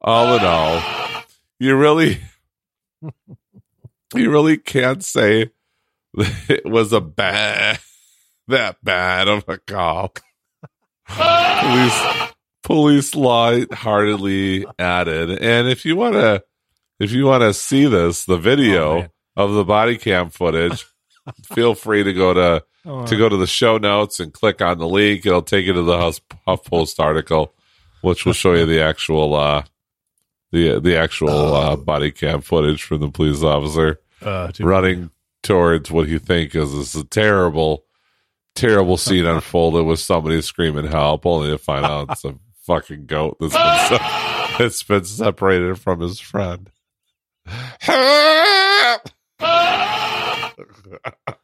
all 0.00 0.36
in 0.36 0.44
all, 0.44 0.82
you 1.58 1.76
really, 1.76 2.20
you 4.14 4.30
really 4.30 4.56
can't 4.56 5.02
say 5.04 5.50
it 6.48 6.64
was 6.64 6.92
a 6.92 7.00
bad, 7.00 7.78
that 8.48 8.82
bad 8.82 9.28
of 9.28 9.44
a 9.48 9.58
call. 9.58 10.12
police, 11.08 12.02
police 12.62 13.14
light-heartedly 13.14 14.66
added, 14.78 15.30
and 15.42 15.68
if 15.68 15.84
you 15.84 15.96
want 15.96 16.14
to 16.14 16.42
if 17.00 17.12
you 17.12 17.26
want 17.26 17.42
to 17.42 17.54
see 17.54 17.86
this, 17.86 18.24
the 18.24 18.34
Oh, 18.34 18.38
video 18.38 18.98
man. 19.00 19.10
of 19.36 19.52
the 19.52 19.64
body 19.64 19.96
cam 19.98 20.30
footage, 20.30 20.86
feel 21.54 21.74
free 21.74 22.02
to 22.02 22.12
go 22.12 22.34
to 22.34 22.64
Oh, 22.90 23.04
to 23.04 23.16
go 23.18 23.28
to 23.28 23.36
the 23.36 23.46
show 23.46 23.76
notes 23.76 24.18
and 24.18 24.32
click 24.32 24.62
on 24.62 24.78
the 24.78 24.88
link. 24.88 25.26
It'll 25.26 25.42
take 25.42 25.66
you 25.66 25.74
to 25.74 25.82
the 25.82 25.98
Huff, 25.98 26.20
HuffPost 26.46 26.98
article, 26.98 27.52
which 28.00 28.24
will 28.24 28.32
show 28.32 28.54
you 28.54 28.64
the 28.64 28.80
actual 28.80 29.34
uh, 29.34 29.64
the 30.52 30.80
the 30.80 30.96
actual 30.96 31.54
uh, 31.54 31.76
body 31.76 32.10
cam 32.10 32.40
footage 32.40 32.82
from 32.82 33.00
the 33.00 33.10
police 33.10 33.42
officer 33.42 34.00
uh, 34.22 34.50
running 34.60 35.10
towards 35.42 35.90
what 35.90 36.08
you 36.08 36.18
think 36.18 36.54
is, 36.54 36.72
is 36.72 36.94
a 36.94 37.04
terrible, 37.04 37.84
terrible 38.54 38.96
scene 38.96 39.26
unfolded 39.34 39.84
with 39.84 40.00
somebody 40.00 40.40
screaming 40.40 40.86
help, 40.86 41.26
only 41.26 41.50
to 41.50 41.58
find 41.58 41.84
out 41.84 42.08
it's 42.10 42.24
a 42.24 42.34
fucking 42.62 43.04
goat 43.04 43.36
that's 43.38 43.52
been, 43.54 43.98
se- 43.98 44.56
that's 44.58 44.82
been 44.82 45.04
separated 45.04 45.78
from 45.78 46.00
his 46.00 46.18
friend. 46.20 46.70
Help! 47.80 49.10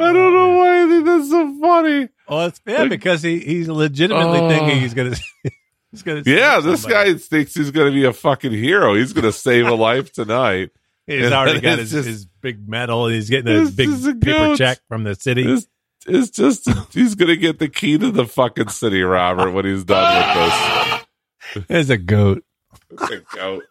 I 0.00 0.12
don't 0.12 0.34
know 0.34 0.56
why 0.58 0.82
I 0.84 0.88
think 0.88 1.04
that's 1.06 1.28
so 1.30 1.58
funny. 1.60 2.08
Well, 2.28 2.46
it's 2.46 2.58
bad 2.60 2.88
because 2.88 3.22
he, 3.22 3.38
he's 3.40 3.68
legitimately 3.68 4.38
Oh. 4.40 4.48
thinking 4.48 4.80
he's 4.80 4.94
gonna 4.94 5.16
he's 5.90 6.02
gonna. 6.02 6.22
Yeah, 6.24 6.60
this 6.60 6.82
somebody. 6.82 7.12
guy 7.14 7.18
thinks 7.18 7.54
he's 7.54 7.70
going 7.70 7.86
to 7.88 7.92
be 7.92 8.04
a 8.04 8.12
fucking 8.12 8.52
hero. 8.52 8.94
He's 8.94 9.12
going 9.12 9.24
to 9.24 9.32
save 9.32 9.66
a 9.66 9.74
life 9.74 10.12
tonight. 10.12 10.70
He's 11.06 11.24
And 11.24 11.34
already 11.34 11.60
then 11.60 11.62
got 11.72 11.78
his, 11.80 11.90
just- 11.90 12.06
his 12.08 12.24
big 12.26 12.68
medal. 12.68 13.06
and 13.06 13.14
He's 13.14 13.28
getting 13.30 13.66
a 13.66 13.70
big 13.70 13.88
a 13.90 14.14
paper 14.14 14.20
goat. 14.48 14.58
check 14.58 14.78
from 14.88 15.02
the 15.04 15.14
city. 15.16 15.42
It's, 15.52 15.66
it's 16.06 16.30
just 16.30 16.68
he's 16.94 17.14
going 17.16 17.28
to 17.28 17.36
get 17.36 17.58
the 17.58 17.68
key 17.68 17.98
to 17.98 18.10
the 18.12 18.26
fucking 18.26 18.68
city, 18.68 19.02
Robert, 19.02 19.50
when 19.50 19.64
he's 19.66 19.84
done 19.84 20.16
with 20.16 21.54
this. 21.54 21.64
There's 21.68 21.90
a 21.90 21.96
goat. 21.98 22.44
this. 22.90 23.00
The 23.08 23.24
goat. 23.34 23.64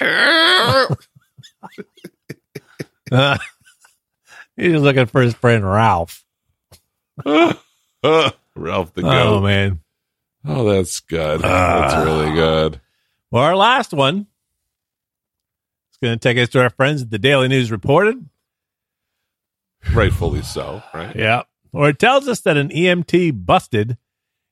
Uh, 3.10 3.36
he's 4.56 4.80
looking 4.80 5.06
for 5.06 5.22
his 5.22 5.34
friend 5.34 5.64
Ralph. 5.64 6.24
Ralph 7.24 7.56
the 8.02 9.02
oh, 9.02 9.02
goat. 9.02 9.26
Oh 9.26 9.40
man. 9.40 9.80
Oh, 10.44 10.64
that's 10.64 11.00
good. 11.00 11.40
Ah. 11.44 11.80
that's 11.80 12.04
really 12.04 12.32
good. 12.34 12.80
Well, 13.30 13.42
our 13.42 13.56
last 13.56 13.92
one 13.92 14.26
is 15.92 15.98
going 16.02 16.18
to 16.18 16.20
take 16.20 16.36
us 16.38 16.48
to 16.50 16.60
our 16.60 16.70
friends 16.70 17.02
at 17.02 17.10
the 17.10 17.18
Daily 17.18 17.48
News 17.48 17.70
reported. 17.70 18.28
Rightfully 19.92 20.42
so, 20.42 20.82
right? 20.92 21.14
Yeah. 21.14 21.42
Or 21.72 21.88
it 21.88 21.98
tells 21.98 22.28
us 22.28 22.40
that 22.40 22.56
an 22.56 22.68
EMT 22.68 23.46
busted 23.46 23.96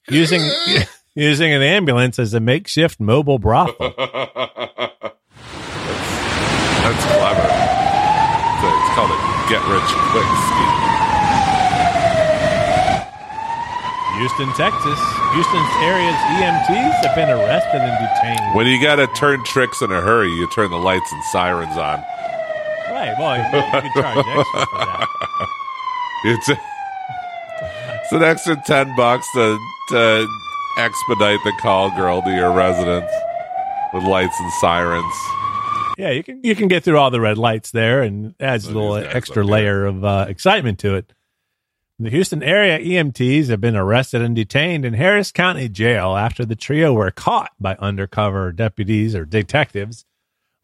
using 0.09 0.40
using 1.14 1.53
an 1.53 1.62
ambulance 1.62 2.18
as 2.18 2.34
a 2.34 2.40
makeshift 2.40 3.01
mobile 3.01 3.38
brothel. 3.38 3.74
that's, 3.96 3.98
that's 6.82 7.05
clever. 7.05 7.48
It's, 8.57 8.64
a- 8.64 8.78
it's 8.78 8.94
called 8.94 9.11
a 9.11 9.39
get 9.51 9.66
rich 9.66 9.90
quick 10.14 10.30
scheme. 10.46 10.80
Houston, 14.20 14.48
Texas. 14.55 15.01
Houston's 15.34 15.72
area's 15.82 16.14
EMTs 16.38 16.94
have 17.03 17.14
been 17.16 17.30
arrested 17.30 17.80
and 17.82 17.98
detained. 17.98 18.55
When 18.55 18.66
you 18.68 18.80
got 18.80 18.96
to 18.96 19.09
turn 19.09 19.42
tricks 19.44 19.82
in 19.82 19.90
a 19.90 20.01
hurry, 20.01 20.30
you 20.30 20.46
turn 20.51 20.70
the 20.70 20.76
lights 20.76 21.11
and 21.11 21.24
sirens 21.32 21.76
on. 21.76 21.98
Right. 22.92 23.14
Well, 23.18 23.38
you, 23.38 23.42
you 23.59 23.80
can 23.80 24.03
charge 24.03 24.18
extra 24.18 24.66
for 24.66 24.78
that. 24.78 25.09
It's 26.22 26.48
a, 26.51 26.61
it's 27.94 28.12
an 28.12 28.22
extra 28.22 28.55
ten 28.66 28.94
bucks 28.94 29.26
to 29.32 29.59
to 29.88 30.28
expedite 30.76 31.38
the 31.44 31.53
call 31.62 31.90
girl 31.96 32.20
to 32.20 32.30
your 32.30 32.53
residence 32.53 33.11
with 33.94 34.05
lights 34.05 34.38
and 34.38 34.53
sirens. 34.61 35.14
Yeah, 36.01 36.12
you 36.12 36.22
can 36.22 36.40
you 36.42 36.55
can 36.55 36.68
get 36.68 36.82
through 36.82 36.96
all 36.96 37.11
the 37.11 37.20
red 37.20 37.36
lights 37.36 37.72
there, 37.72 38.01
and 38.01 38.34
adds 38.40 38.66
a 38.66 38.72
little 38.72 38.96
extra 38.96 39.44
layer 39.44 39.84
of 39.84 40.03
uh, 40.03 40.24
excitement 40.28 40.78
to 40.78 40.94
it. 40.94 41.12
The 41.98 42.09
Houston 42.09 42.42
area 42.42 42.78
EMTs 42.78 43.48
have 43.48 43.61
been 43.61 43.76
arrested 43.76 44.22
and 44.22 44.34
detained 44.34 44.86
in 44.86 44.94
Harris 44.94 45.30
County 45.30 45.68
Jail 45.68 46.16
after 46.16 46.46
the 46.46 46.57
trio 46.57 46.94
were 46.94 47.11
caught 47.11 47.53
by 47.61 47.76
undercover 47.78 48.51
deputies 48.51 49.14
or 49.14 49.26
detectives 49.26 50.07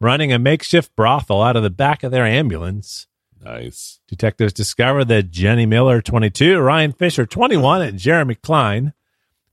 running 0.00 0.32
a 0.32 0.38
makeshift 0.38 0.96
brothel 0.96 1.42
out 1.42 1.56
of 1.56 1.62
the 1.62 1.68
back 1.68 2.02
of 2.02 2.10
their 2.10 2.24
ambulance. 2.24 3.06
Nice. 3.44 4.00
Detectives 4.08 4.54
discovered 4.54 5.08
that 5.08 5.30
Jenny 5.30 5.66
Miller, 5.66 6.00
22, 6.00 6.58
Ryan 6.58 6.92
Fisher, 6.92 7.26
21, 7.26 7.82
and 7.82 7.98
Jeremy 7.98 8.36
Klein 8.36 8.94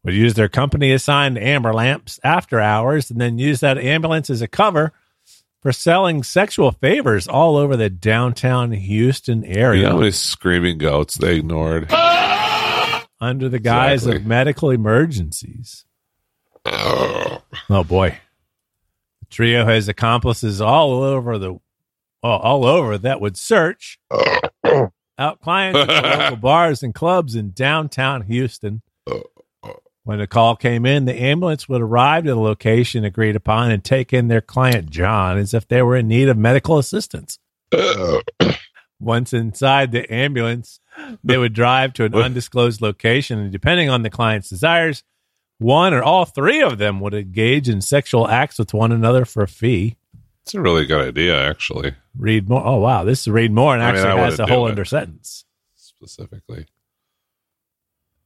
would 0.05 0.13
use 0.13 0.36
their 0.36 0.47
company 0.47 0.93
assigned 0.93 1.38
amber 1.38 1.73
lamps 1.73 2.21
after 2.23 2.61
hours 2.61 3.11
and 3.11 3.19
then 3.19 3.38
use 3.38 3.59
that 3.59 3.77
ambulance 3.77 4.29
as 4.29 4.41
a 4.41 4.47
cover 4.47 4.93
for 5.64 5.72
selling 5.72 6.22
sexual 6.22 6.72
favors 6.74 7.28
all 7.28 7.55
over 7.57 7.76
the 7.76 7.89
downtown 7.89 8.72
Houston 8.74 9.43
area. 9.45 9.80
You 9.82 9.86
know 9.88 9.93
how 9.93 9.99
many 9.99 10.11
screaming 10.11 10.78
goats 10.78 11.16
they 11.16 11.38
ignored? 11.38 11.91
under 13.20 13.47
the 13.49 13.59
guise 13.59 14.01
Exactly. 14.03 14.22
of 14.22 14.28
medical 14.28 14.70
emergencies. 14.70 15.86
Oh 16.66 17.84
boy. 17.88 18.18
The 19.22 19.26
trio 19.30 19.66
has 19.66 19.88
accomplices 19.88 20.59
all 20.61 21.01
over 21.01 21.38
the 21.38 21.53
well, 22.22 22.38
all 22.38 22.66
over 22.66 22.97
that 22.97 23.20
would 23.22 23.38
search 23.38 23.99
out 25.18 25.41
clients 25.41 25.80
at 25.80 26.03
local 26.20 26.38
bars 26.38 26.84
and 26.84 26.93
clubs 26.93 27.36
in 27.36 27.51
downtown 27.51 28.22
Houston. 28.24 28.82
Oh. 29.07 29.24
When 30.06 30.20
the 30.20 30.28
call 30.28 30.58
came 30.58 30.86
in, 30.86 31.06
the 31.06 31.16
ambulance 31.16 31.70
would 31.70 31.82
arrive 31.82 32.26
to 32.26 32.32
the 32.32 32.39
location 32.39 33.06
agreed 33.06 33.38
upon 33.38 33.72
and 33.72 33.84
take 33.84 34.12
in 34.12 34.28
their 34.28 34.41
client 34.41 34.89
John 34.89 35.38
as 35.38 35.54
if 35.54 35.68
they 35.68 35.82
were 35.82 35.95
in 35.95 36.10
need 36.10 36.28
of 36.28 36.38
medical 36.38 36.78
assistance. 36.78 37.39
Once 38.99 39.34
inside 39.34 39.91
the 39.91 40.12
ambulance, 40.14 40.80
they 41.24 41.38
would 41.38 41.54
drive 41.54 41.93
to 41.93 42.06
an 42.06 42.14
undisclosed 42.14 42.82
location, 42.82 43.39
and 43.39 43.51
depending 43.51 43.89
on 43.89 44.04
the 44.04 44.10
client's 44.10 44.49
desires, 44.49 45.04
one 45.58 45.93
or 45.93 46.04
all 46.04 46.26
three 46.26 46.62
of 46.62 46.78
them 46.78 46.99
would 46.99 47.14
engage 47.14 47.70
in 47.70 47.82
sexual 47.82 48.28
acts 48.28 48.60
with 48.60 48.74
one 48.74 48.91
another 48.91 49.26
for 49.26 49.43
a 49.43 49.47
fee. 49.47 49.97
It's 50.43 50.54
a 50.54 50.62
really 50.62 50.86
good 50.86 51.08
idea, 51.08 51.41
actually. 51.49 51.95
Read 52.18 52.49
more. 52.49 52.66
Oh 52.66 52.80
wow, 52.80 53.06
this 53.06 53.22
is 53.22 53.28
read 53.30 53.51
more 53.51 53.74
and 53.74 53.82
I 53.82 53.88
mean, 53.88 53.95
actually 53.95 54.22
I 54.22 54.26
has 54.26 54.39
a 54.39 54.45
whole 54.45 54.68
under 54.68 54.86
sentence. 54.86 55.45
Specifically, 55.76 56.68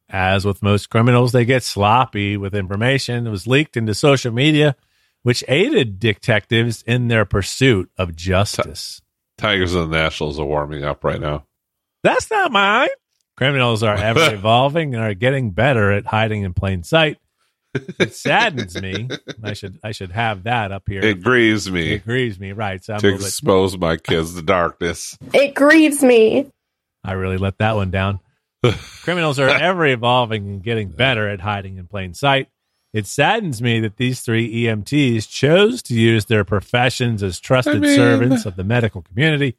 As 0.10 0.46
with 0.46 0.64
most 0.64 0.90
criminals, 0.90 1.32
they 1.34 1.44
get 1.46 1.64
sloppy 1.64 2.38
with 2.38 2.56
information. 2.56 3.28
It 3.28 3.30
was 3.30 3.46
leaked 3.48 3.76
into 3.76 3.94
social 3.94 4.32
media, 4.32 4.76
which 5.24 5.44
aided 5.48 6.00
detectives 6.00 6.82
in 6.84 7.10
their 7.10 7.26
pursuit 7.26 7.92
of 7.98 8.16
justice. 8.16 9.02
Tigers 9.38 9.76
and 9.76 9.92
the 9.92 9.98
Nationals 9.98 10.40
are 10.40 10.46
warming 10.46 10.84
up 10.86 11.04
right 11.04 11.20
now. 11.20 11.46
That's 12.04 12.32
not 12.32 12.52
mine. 12.52 12.88
Criminals 13.36 13.84
are 13.84 13.96
ever 13.98 14.34
evolving 14.34 14.96
and 14.96 15.04
are 15.04 15.14
getting 15.14 15.52
better 15.52 15.92
at 15.92 16.06
hiding 16.06 16.44
in 16.44 16.54
plain 16.54 16.84
sight. 16.84 17.18
It 18.00 18.16
saddens 18.16 18.82
me. 18.82 19.08
I 19.44 19.54
should 19.54 19.78
I 19.84 19.92
should 19.92 20.12
have 20.12 20.44
that 20.44 20.72
up 20.72 20.84
here. 20.88 21.02
It 21.02 21.22
grieves 21.22 21.70
me 21.70 21.92
It 21.92 22.06
grieves 22.06 22.40
me, 22.40 22.54
right? 22.54 22.84
So 22.84 22.94
I'm 22.94 23.00
to 23.02 23.08
a 23.08 23.10
little 23.10 23.20
bit- 23.20 23.28
expose 23.28 23.78
my 23.78 23.98
kids 23.98 24.34
to 24.36 24.42
darkness. 24.42 25.16
It 25.34 25.54
grieves 25.54 26.02
me. 26.02 26.48
I 27.04 27.12
really 27.12 27.38
let 27.38 27.60
that 27.60 27.76
one 27.76 27.92
down. 27.92 28.20
Criminals 29.04 29.40
are 29.40 29.50
ever 29.50 29.86
evolving 29.86 30.48
and 30.48 30.64
getting 30.64 30.90
better 30.90 31.28
at 31.30 31.42
hiding 31.42 31.78
in 31.78 31.88
plain 31.88 32.14
sight. 32.14 32.50
It 32.94 33.06
saddens 33.06 33.62
me 33.62 33.80
that 33.82 33.98
these 33.98 34.22
three 34.22 34.64
EMTs 34.64 35.30
chose 35.30 35.84
to 35.84 35.94
use 35.94 36.26
their 36.26 36.44
professions 36.44 37.22
as 37.22 37.40
trusted 37.40 37.76
I 37.78 37.80
mean- 37.80 37.96
servants 37.96 38.46
of 38.46 38.56
the 38.56 38.64
medical 38.64 39.02
community 39.02 39.58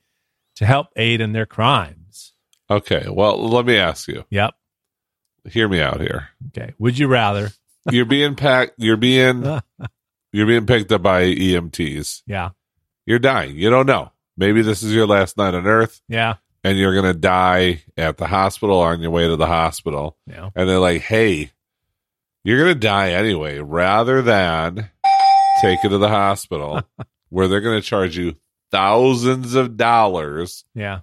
to 0.57 0.67
help 0.67 0.89
aid 0.97 1.21
in 1.21 1.33
their 1.33 1.47
crimes. 1.47 2.33
Okay, 2.71 3.07
well, 3.09 3.39
let 3.49 3.65
me 3.65 3.77
ask 3.77 4.09
you. 4.09 4.25
Yep. 4.31 4.55
Hear 5.49 5.69
me 5.69 5.81
out 5.81 6.01
here. 6.01 6.29
Okay. 6.49 6.75
Would 6.79 6.99
you 6.99 7.07
rather? 7.07 7.51
You're 7.91 8.05
being 8.05 8.35
packed. 8.35 8.73
You're 8.79 8.97
being 8.99 9.43
you're 10.33 10.47
being 10.47 10.67
picked 10.67 10.93
up 10.93 11.03
by 11.03 11.23
EMTs. 11.23 12.23
Yeah. 12.27 12.51
You're 13.07 13.19
dying. 13.21 13.57
You 13.57 13.71
don't 13.71 13.87
know. 13.87 14.13
Maybe 14.37 14.61
this 14.63 14.83
is 14.83 14.93
your 14.95 15.07
last 15.07 15.39
night 15.39 15.55
on 15.55 15.67
Earth, 15.67 16.03
Yeah. 16.09 16.35
And 16.65 16.79
you're 16.79 16.95
gonna 16.95 17.15
die 17.15 17.83
at 17.97 18.17
the 18.17 18.27
hospital 18.27 18.81
on 18.81 19.01
your 19.01 19.11
way 19.11 19.27
to 19.29 19.37
the 19.37 19.47
hospital. 19.47 20.17
Yeah. 20.27 20.51
And 20.55 20.69
they're 20.69 20.79
like, 20.79 21.03
"Hey, 21.03 21.51
you're 22.45 22.59
gonna 22.59 22.75
die 22.75 23.13
anyway. 23.13 23.59
Rather 23.59 24.23
than 24.23 24.91
take 25.63 25.83
you 25.83 25.89
to 25.91 25.99
the 25.99 26.09
hospital, 26.09 26.83
where 27.31 27.49
they're 27.49 27.61
gonna 27.61 27.81
charge 27.81 28.17
you 28.17 28.37
thousands 28.71 29.55
of 29.55 29.77
dollars, 29.77 30.65
Yeah. 30.75 31.01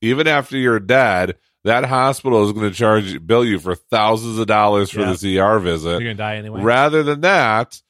even 0.00 0.26
after 0.26 0.56
you're 0.56 0.80
dead." 0.80 1.36
That 1.64 1.84
hospital 1.84 2.44
is 2.46 2.52
going 2.52 2.70
to 2.70 2.74
charge 2.74 3.26
bill 3.26 3.44
you 3.44 3.58
for 3.58 3.74
thousands 3.74 4.38
of 4.38 4.46
dollars 4.46 4.90
for 4.90 5.00
Yeah. 5.00 5.10
this 5.12 5.24
ER 5.24 5.58
visit. 5.58 5.90
You're 5.90 6.00
gonna 6.00 6.14
die 6.14 6.36
anyway. 6.36 6.62
Rather 6.62 7.02
than 7.02 7.20
that, 7.22 7.82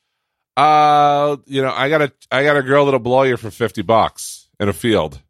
uh, 0.57 1.37
you 1.47 1.63
know, 1.63 1.73
I 1.73 1.89
got 1.89 2.03
a 2.03 2.13
I 2.33 2.43
got 2.45 2.57
a 2.57 2.63
girl 2.63 2.87
that'll 2.87 2.99
blow 2.99 3.23
you 3.23 3.37
for 3.37 3.51
fifty 3.51 3.83
bucks 3.83 4.49
in 4.59 4.69
a 4.69 4.73
field, 4.73 5.21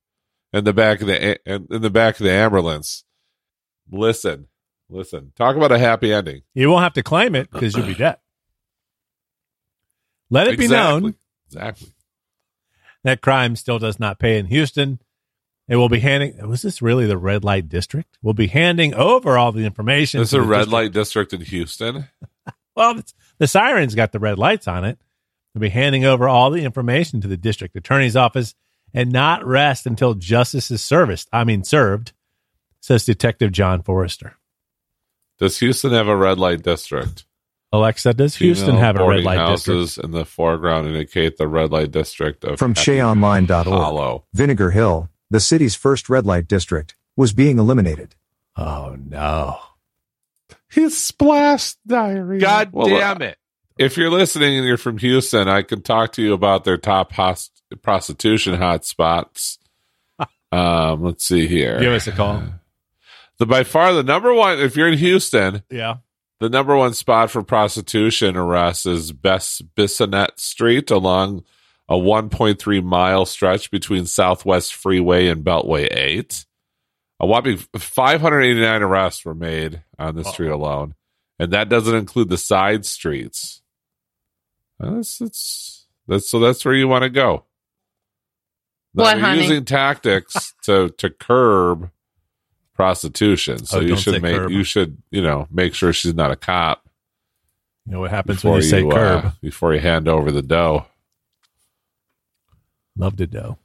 in 0.52 0.64
the 0.64 0.72
back 0.72 1.00
of 1.00 1.06
the 1.06 1.38
in 1.50 1.66
in 1.70 1.82
the 1.82 1.90
back 1.90 2.18
of 2.18 2.24
the 2.24 2.32
ambulance. 2.32 3.04
Listen, 3.90 4.48
listen. 4.88 5.32
Talk 5.36 5.56
about 5.56 5.72
a 5.72 5.78
happy 5.78 6.12
ending. 6.12 6.42
You 6.54 6.70
won't 6.70 6.82
have 6.82 6.92
to 6.94 7.02
claim 7.02 7.34
it 7.34 7.50
because 7.50 7.74
you'll 7.76 7.86
be 7.86 7.94
dead. 7.96 8.16
Let 10.30 10.46
it 10.48 10.58
be 10.58 10.68
known 10.68 11.14
Exactly. 11.48 11.88
that 13.04 13.20
crime 13.22 13.56
still 13.56 13.78
does 13.78 13.98
not 13.98 14.18
pay 14.18 14.38
in 14.38 14.46
Houston. 14.46 15.00
It 15.68 15.76
will 15.76 15.88
be 15.88 16.00
handing. 16.00 16.46
Was 16.48 16.62
this 16.62 16.80
really 16.82 17.06
the 17.06 17.16
red 17.18 17.44
light 17.44 17.68
district? 17.68 18.18
We'll 18.22 18.34
be 18.34 18.46
handing 18.46 18.94
over 18.94 19.36
all 19.38 19.52
the 19.52 19.64
information. 19.64 20.18
There's 20.18 20.30
to 20.30 20.38
a 20.38 20.42
red 20.42 20.58
district- 20.58 20.72
light 20.72 20.92
district 20.92 21.32
in 21.32 21.40
Houston. 21.42 22.08
Well, 22.76 23.00
the 23.38 23.48
sirens 23.48 23.96
got 23.96 24.12
the 24.12 24.20
red 24.20 24.38
lights 24.38 24.68
on 24.68 24.84
it. 24.84 25.00
We'll 25.52 25.62
be 25.62 25.68
handing 25.68 26.04
over 26.04 26.28
all 26.28 26.50
the 26.52 26.62
information 26.62 27.20
to 27.22 27.26
the 27.26 27.36
district 27.36 27.74
attorney's 27.74 28.14
office 28.14 28.54
and 28.94 29.12
not 29.12 29.44
rest 29.46 29.86
until 29.86 30.14
justice 30.14 30.70
is 30.70 30.82
serviced. 30.82 31.28
I 31.32 31.44
mean, 31.44 31.64
served, 31.64 32.12
says 32.80 33.04
Detective 33.04 33.52
John 33.52 33.82
Forrester. 33.82 34.36
Does 35.38 35.58
Houston 35.60 35.92
have 35.92 36.08
a 36.08 36.16
red 36.16 36.38
light 36.38 36.62
district? 36.62 37.24
Alexa, 37.70 38.14
does 38.14 38.36
Houston 38.36 38.76
have 38.76 38.96
a 38.96 39.00
red 39.00 39.04
boarding 39.04 39.24
light 39.24 39.38
houses 39.38 39.94
district? 39.94 40.04
in 40.06 40.10
the 40.12 40.24
foreground 40.24 40.86
indicate 40.88 41.36
the 41.36 41.46
red 41.46 41.70
light 41.70 41.90
district 41.90 42.42
of 42.44 42.58
From 42.58 42.74
Happy 42.74 42.92
SheaOnline.org. 42.92 43.66
Hollow. 43.66 44.24
Vinegar 44.32 44.70
Hill, 44.70 45.10
the 45.30 45.38
city's 45.40 45.74
first 45.74 46.08
red 46.08 46.24
light 46.24 46.48
district, 46.48 46.96
was 47.14 47.32
being 47.32 47.58
eliminated. 47.58 48.14
Oh 48.56 48.96
no! 48.98 49.58
His 50.70 50.96
splash 50.96 51.74
diary. 51.86 52.38
God 52.38 52.70
Well, 52.72 52.88
damn 52.88 53.22
it! 53.22 53.36
If 53.78 53.96
you're 53.96 54.10
listening 54.10 54.56
and 54.56 54.66
you're 54.66 54.76
from 54.78 54.98
Houston, 54.98 55.46
I 55.46 55.62
can 55.62 55.82
talk 55.82 56.12
to 56.14 56.22
you 56.22 56.32
about 56.32 56.64
their 56.64 56.78
top 56.78 57.12
host- 57.12 57.57
prostitution 57.76 58.54
hotspots. 58.56 59.58
um, 60.52 61.02
let's 61.02 61.26
see 61.26 61.46
here. 61.46 61.78
Give 61.80 61.92
us 61.92 62.06
a 62.06 62.12
call. 62.12 62.42
The 63.38 63.46
by 63.46 63.64
far 63.64 63.92
the 63.92 64.02
number 64.02 64.32
one. 64.34 64.58
If 64.58 64.76
you're 64.76 64.88
in 64.88 64.98
Houston, 64.98 65.62
Yeah. 65.70 65.98
the 66.40 66.48
number 66.48 66.76
one 66.76 66.94
spot 66.94 67.30
for 67.30 67.42
prostitution 67.42 68.36
arrests 68.36 68.86
is 68.86 69.12
Best 69.12 69.74
Bissonnet 69.74 70.40
Street 70.40 70.90
along 70.90 71.44
a 71.88 71.94
1.3 71.94 72.82
mile 72.84 73.24
stretch 73.24 73.70
between 73.70 74.06
Southwest 74.06 74.74
Freeway 74.74 75.28
and 75.28 75.44
Beltway 75.44 75.88
8. 75.90 76.44
A 77.20 77.26
whopping 77.26 77.56
589 77.76 78.82
arrests 78.82 79.24
were 79.24 79.34
made 79.34 79.82
on 79.98 80.14
this 80.14 80.28
street 80.28 80.50
alone, 80.50 80.94
and 81.38 81.52
that 81.52 81.68
doesn't 81.68 81.94
include 81.94 82.28
the 82.28 82.36
side 82.38 82.84
streets. 82.86 83.62
That's, 84.78 85.18
that's, 85.18 85.86
that's 86.06 86.30
so 86.30 86.38
that's 86.38 86.64
where 86.64 86.74
you 86.74 86.86
want 86.86 87.02
to 87.02 87.10
go. 87.10 87.44
Now, 88.98 89.04
What, 89.04 89.14
they're 89.14 89.24
honey? 89.24 89.42
using 89.42 89.64
tactics 89.64 90.52
to 90.64 90.88
to 90.98 91.08
curb 91.10 91.90
prostitution. 92.74 93.64
So 93.64 93.78
Oh, 93.78 93.80
you 93.80 93.96
should 93.96 94.20
make 94.22 94.36
curb. 94.36 94.50
you 94.50 94.64
should 94.64 94.98
you 95.10 95.22
know 95.22 95.46
make 95.50 95.74
sure 95.74 95.92
she's 95.92 96.14
not 96.14 96.30
a 96.30 96.36
cop 96.36 96.82
You 97.86 97.92
know 97.92 98.00
what 98.00 98.10
happens 98.10 98.44
when 98.44 98.54
you 98.56 98.62
say 98.62 98.84
uh, 98.86 98.90
curb? 98.90 99.32
before 99.40 99.72
you 99.74 99.80
hand 99.80 100.06
over 100.08 100.30
the 100.30 100.42
dough. 100.42 100.86
Love 102.96 103.16
to 103.16 103.26
dough. 103.26 103.58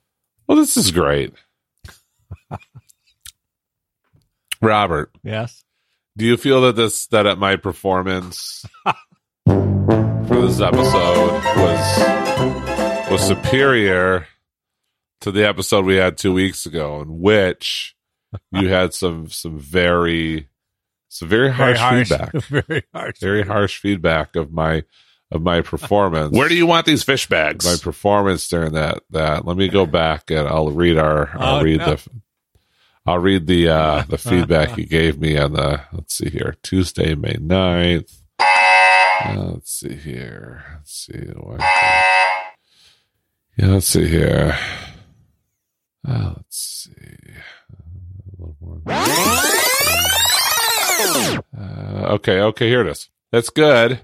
Well, 0.48 0.58
this 0.58 0.78
is 0.78 0.92
great. 0.92 1.34
Robert, 4.62 5.12
Yes. 5.24 5.64
do 6.16 6.26
you 6.26 6.38
feel 6.38 6.62
that 6.62 6.76
this 6.76 7.08
that 7.08 7.26
at 7.28 7.38
my 7.38 7.56
performance 7.58 8.66
for 9.46 10.42
this 10.42 10.62
episode 10.62 11.32
was 11.58 13.12
was 13.12 13.22
superior 13.28 14.28
to 15.24 15.32
the 15.32 15.46
episode 15.48 15.86
we 15.86 15.96
had 15.96 16.18
two 16.18 16.32
weeks 16.34 16.66
ago, 16.66 17.02
in 17.02 17.20
which 17.20 17.96
you 18.52 18.68
had 18.70 18.94
some 18.94 19.30
some 19.30 19.60
very 19.60 20.48
some 21.10 21.28
very 21.28 21.50
harsh, 21.52 21.80
feedback, 22.10 22.32
Very 22.50 22.84
harsh. 22.94 23.20
very 23.20 23.44
harsh 23.44 23.80
feedback 23.80 24.36
of 24.36 24.52
my 24.52 24.84
of 25.32 25.42
my 25.42 25.62
performance. 25.62 26.36
Where 26.38 26.48
do 26.50 26.56
you 26.56 26.66
want 26.68 26.86
these 26.86 27.04
fish 27.04 27.28
bags? 27.28 27.66
my 27.66 27.76
performance 27.82 28.48
during 28.48 28.74
that 28.74 29.00
that 29.10 29.46
let 29.46 29.58
me 29.58 29.68
go 29.68 29.86
back 29.86 30.30
and 30.32 30.48
I'll 30.48 30.72
read 30.72 30.98
our 30.98 31.30
I'll 31.38 31.60
Oh, 31.60 31.64
read 31.64 31.80
no. 31.80 31.96
the 31.96 32.10
I'll 33.06 33.20
read 33.20 33.48
the 33.48 33.70
uh 33.70 34.04
the 34.10 34.18
feedback 34.18 34.78
you 34.78 34.86
gave 34.86 35.20
me 35.20 35.38
on 35.38 35.54
the 35.54 35.82
let's 35.92 36.16
see 36.16 36.30
here 36.30 36.56
Tuesday 36.64 37.16
May 37.16 37.34
9th. 37.34 38.22
Uh, 38.40 39.52
let's 39.54 39.72
see 39.72 39.94
here. 39.96 40.64
Let's 40.78 40.94
see. 40.94 41.18
what- 41.36 41.60
Yeah, 43.58 43.68
let's 43.68 43.88
see 43.88 44.08
here. 44.08 44.58
Uh, 46.08 46.34
let's 46.36 46.58
see. 46.58 46.92
A 47.72 48.32
little 48.38 48.58
more. 48.60 48.82
Uh, 51.58 52.14
okay, 52.14 52.40
okay, 52.42 52.68
here 52.68 52.82
it 52.82 52.88
is. 52.88 53.10
That's 53.32 53.50
good. 53.50 54.02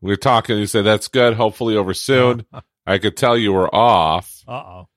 We 0.00 0.12
are 0.12 0.16
talking. 0.16 0.58
You 0.58 0.66
said 0.66 0.84
that's 0.84 1.08
good. 1.08 1.34
Hopefully 1.34 1.76
over 1.76 1.94
soon. 1.94 2.44
I 2.86 2.98
could 2.98 3.16
tell 3.16 3.36
you 3.36 3.52
were 3.52 3.72
off. 3.74 4.42
Uh 4.46 4.52
oh. 4.52 4.88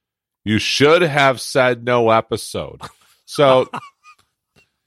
You 0.44 0.60
should 0.60 1.02
have 1.02 1.40
said 1.40 1.84
no 1.84 2.10
episode. 2.10 2.82
So, 3.26 3.70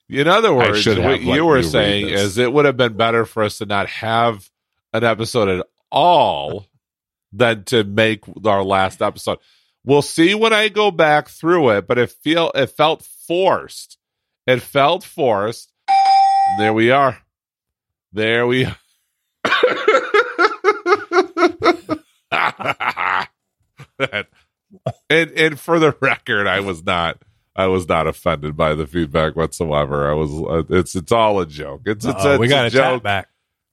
in 0.08 0.28
other 0.28 0.54
words, 0.54 0.86
what 0.86 1.22
you 1.22 1.44
were 1.44 1.56
you 1.58 1.62
saying 1.62 2.08
is 2.08 2.36
it 2.38 2.52
would 2.52 2.66
have 2.66 2.76
been 2.76 2.96
better 2.96 3.24
for 3.24 3.42
us 3.42 3.58
to 3.58 3.66
not 3.66 3.88
have 3.88 4.48
an 4.92 5.02
episode 5.04 5.48
at 5.48 5.66
all 5.90 6.66
than 7.32 7.64
to 7.64 7.84
make 7.84 8.24
our 8.44 8.62
last 8.62 9.00
episode. 9.02 9.38
We'll 9.86 10.02
see 10.02 10.34
when 10.34 10.52
I 10.52 10.68
go 10.68 10.90
back 10.90 11.28
through 11.28 11.70
it, 11.70 11.86
but 11.86 11.96
it 11.96 12.10
feel 12.10 12.50
it 12.56 12.66
felt 12.66 13.02
forced. 13.02 13.98
It 14.44 14.60
felt 14.60 15.04
forced. 15.04 15.72
There 16.58 16.74
we 16.74 16.90
are. 16.90 17.18
There 18.12 18.46
we 18.46 18.64
and 25.08 25.30
and 25.30 25.60
for 25.60 25.78
the 25.78 25.96
record, 26.00 26.46
I 26.48 26.60
was 26.60 26.84
not 26.84 27.22
I 27.54 27.66
was 27.66 27.88
not 27.88 28.06
offended 28.06 28.56
by 28.56 28.74
the 28.74 28.86
feedback 28.86 29.36
whatsoever. 29.36 30.10
I 30.10 30.14
was 30.14 30.32
uh, 30.32 30.64
it's 30.74 30.96
it's 30.96 31.12
all 31.12 31.40
a 31.40 31.46
joke. 31.46 31.82
It's 31.86 32.04
it's, 32.04 32.24
it's 32.24 32.38
we 32.40 32.48
got 32.48 32.66
a 32.66 32.70
joke. 32.70 33.02
back. 33.02 33.28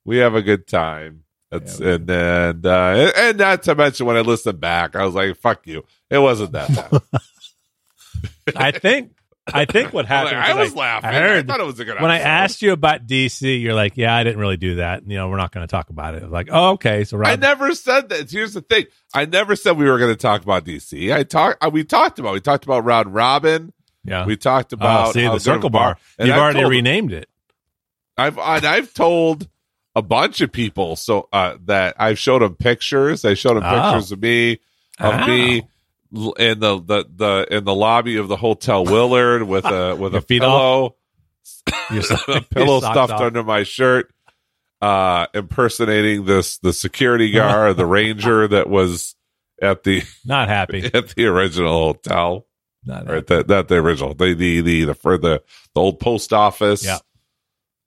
We 0.06 0.18
have 0.18 0.36
a 0.36 0.42
good 0.42 0.68
time. 0.68 1.24
It's 1.56 1.80
and 1.80 2.10
and 2.10 2.66
uh, 2.66 3.12
and 3.16 3.38
not 3.38 3.64
to 3.64 3.76
mention 3.76 4.06
when 4.06 4.18
I 4.18 4.22
listened 4.22 4.60
back, 4.60 4.96
I 4.96 5.06
was 5.06 5.16
like, 5.16 5.38
"Fuck 5.38 5.66
you!" 5.68 5.84
It 6.10 6.18
wasn't 6.20 6.52
that 6.54 6.74
bad. 6.74 7.02
I 8.56 8.72
think. 8.72 9.12
I 9.46 9.66
think 9.66 9.92
what 9.92 10.06
happened. 10.08 10.38
I 10.38 10.52
is 10.52 10.70
was 10.70 10.76
laughing. 10.76 11.10
I 11.10 11.14
heard 11.16 11.50
I 11.50 11.54
thought 11.54 11.60
it 11.60 11.66
was 11.66 11.78
a 11.78 11.84
good 11.84 12.00
when 12.02 12.12
I 12.12 12.20
asked 12.20 12.62
you 12.62 12.72
about 12.72 13.08
DC. 13.08 13.62
You're 13.62 13.74
like, 13.74 13.98
"Yeah, 13.98 14.16
I 14.16 14.24
didn't 14.24 14.40
really 14.40 14.56
do 14.56 14.76
that. 14.76 15.06
You 15.06 15.18
know, 15.18 15.28
we're 15.28 15.36
not 15.38 15.52
going 15.52 15.68
to 15.68 15.70
talk 15.72 15.90
about 15.90 16.16
it." 16.16 16.22
I 16.22 16.26
was 16.26 16.32
like, 16.32 16.48
"Oh, 16.50 16.72
okay." 16.72 17.04
So 17.04 17.22
I 17.22 17.36
never 17.36 17.76
said 17.76 18.08
that. 18.10 18.32
Here's 18.32 18.54
the 18.54 18.62
thing: 18.62 18.86
I 19.14 19.26
never 19.26 19.58
said 19.58 19.78
we 19.78 19.84
were 19.90 19.98
going 19.98 20.14
to 20.14 20.18
talk 20.20 20.44
about 20.44 20.64
DC. 20.64 21.14
I 21.14 21.24
talked. 21.24 21.62
We 21.74 21.84
talked 21.84 22.20
about. 22.20 22.34
We 22.34 22.40
talked 22.40 22.64
about 22.64 22.86
Rod 22.86 23.08
robin. 23.14 23.74
yeah, 24.06 24.26
We 24.26 24.38
talked 24.38 24.72
about 24.72 25.10
oh, 25.10 25.12
see 25.12 25.24
the 25.28 25.40
circle 25.40 25.68
a 25.68 25.72
bar. 25.72 25.98
You've 26.20 26.30
I've 26.30 26.40
already 26.40 26.62
told- 26.62 26.72
renamed 26.72 27.12
it. 27.12 27.28
I've 28.18 28.38
and 28.38 28.66
I've 28.66 28.94
told 28.94 29.50
a 29.96 30.02
bunch 30.02 30.42
of 30.42 30.52
people 30.52 30.96
so 30.96 31.28
uh, 31.34 31.56
that 31.66 31.96
I've 32.00 32.18
showed 32.20 32.42
them 32.42 32.56
pictures. 32.56 33.26
I 33.26 33.34
showed 33.36 33.56
them 33.56 33.64
Oh. 33.66 33.92
pictures 33.92 34.12
of 34.12 34.22
me 34.22 34.54
of 35.00 35.14
Oh. 35.22 35.28
me 35.28 35.58
in 36.38 36.60
the, 36.60 36.80
the 36.80 37.06
the 37.16 37.48
in 37.50 37.64
the 37.64 37.74
lobby 37.76 38.18
of 38.18 38.28
the 38.28 38.38
hotel 38.38 38.86
Willard 38.86 39.44
with 39.44 39.66
a 39.66 39.96
with 40.00 40.14
Your 40.14 40.20
a 40.22 40.26
pillow 40.26 40.96
a 41.68 42.42
pillow 42.42 42.80
stuffed 42.80 43.14
off. 43.14 43.22
under 43.22 43.44
my 43.44 43.64
shirt, 43.64 44.12
uh, 44.82 45.28
impersonating 45.34 46.26
this 46.26 46.58
the 46.60 46.74
security 46.74 47.32
guard, 47.34 47.78
the 47.78 47.86
ranger 47.86 48.48
that 48.48 48.70
was 48.70 49.16
at 49.62 49.84
the 49.84 50.04
Not 50.26 50.50
happy. 50.50 50.90
at 50.94 51.10
the 51.10 51.26
original 51.26 51.94
hotel. 51.94 52.46
Not 52.86 53.08
Right, 53.08 53.26
that 53.28 53.48
not 53.48 53.70
the 53.70 53.76
original, 53.76 54.14
the 54.14 54.34
the 54.34 54.60
the 54.62 54.84
the 54.86 54.94
for 54.94 55.18
the 55.18 55.42
the 55.74 55.82
old 55.82 56.00
post 56.00 56.34
office. 56.34 56.84
Yeah. 56.86 56.98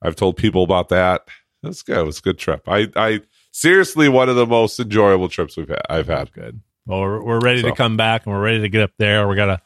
I've 0.03 0.17
told 0.17 0.37
people 0.37 0.63
about 0.65 0.89
that. 0.91 1.23
That's 1.67 1.83
good. 1.83 1.99
It 1.99 2.07
was 2.07 2.19
a 2.19 2.23
good 2.23 2.39
trip. 2.39 2.69
I 2.69 2.89
I 2.97 3.21
seriously 3.53 4.09
one 4.09 4.29
of 4.29 4.37
the 4.37 4.47
most 4.47 4.79
enjoyable 4.81 5.29
trips 5.29 5.57
we've 5.57 5.69
had. 5.69 5.83
I've 5.89 6.09
had. 6.09 6.33
Good. 6.33 6.61
Well, 6.87 7.01
we're, 7.01 7.23
we're 7.23 7.41
ready 7.41 7.63
So. 7.63 7.69
to 7.69 7.75
come 7.75 7.97
back 7.97 8.27
and 8.27 8.35
we're 8.35 8.43
ready 8.43 8.61
to 8.61 8.69
get 8.69 8.83
up 8.83 8.93
there. 8.99 9.27
We 9.27 9.35
got 9.37 9.47
to 9.47 9.61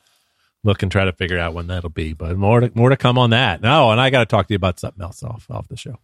look 0.64 0.82
and 0.82 0.90
try 0.90 1.04
to 1.04 1.12
figure 1.12 1.38
out 1.38 1.52
when 1.54 1.66
that'll 1.66 1.90
be. 1.90 2.12
But 2.14 2.36
more 2.36 2.60
to 2.60 2.70
more 2.74 2.90
to 2.90 2.96
come 2.96 3.18
on 3.18 3.30
that. 3.30 3.60
No, 3.60 3.90
and 3.90 4.00
I 4.00 4.10
got 4.10 4.20
to 4.20 4.26
talk 4.26 4.48
to 4.48 4.54
you 4.54 4.56
about 4.56 4.80
something 4.80 5.02
else 5.02 5.22
off 5.22 5.46
off 5.50 5.68
the 5.68 5.76
show. 5.76 5.96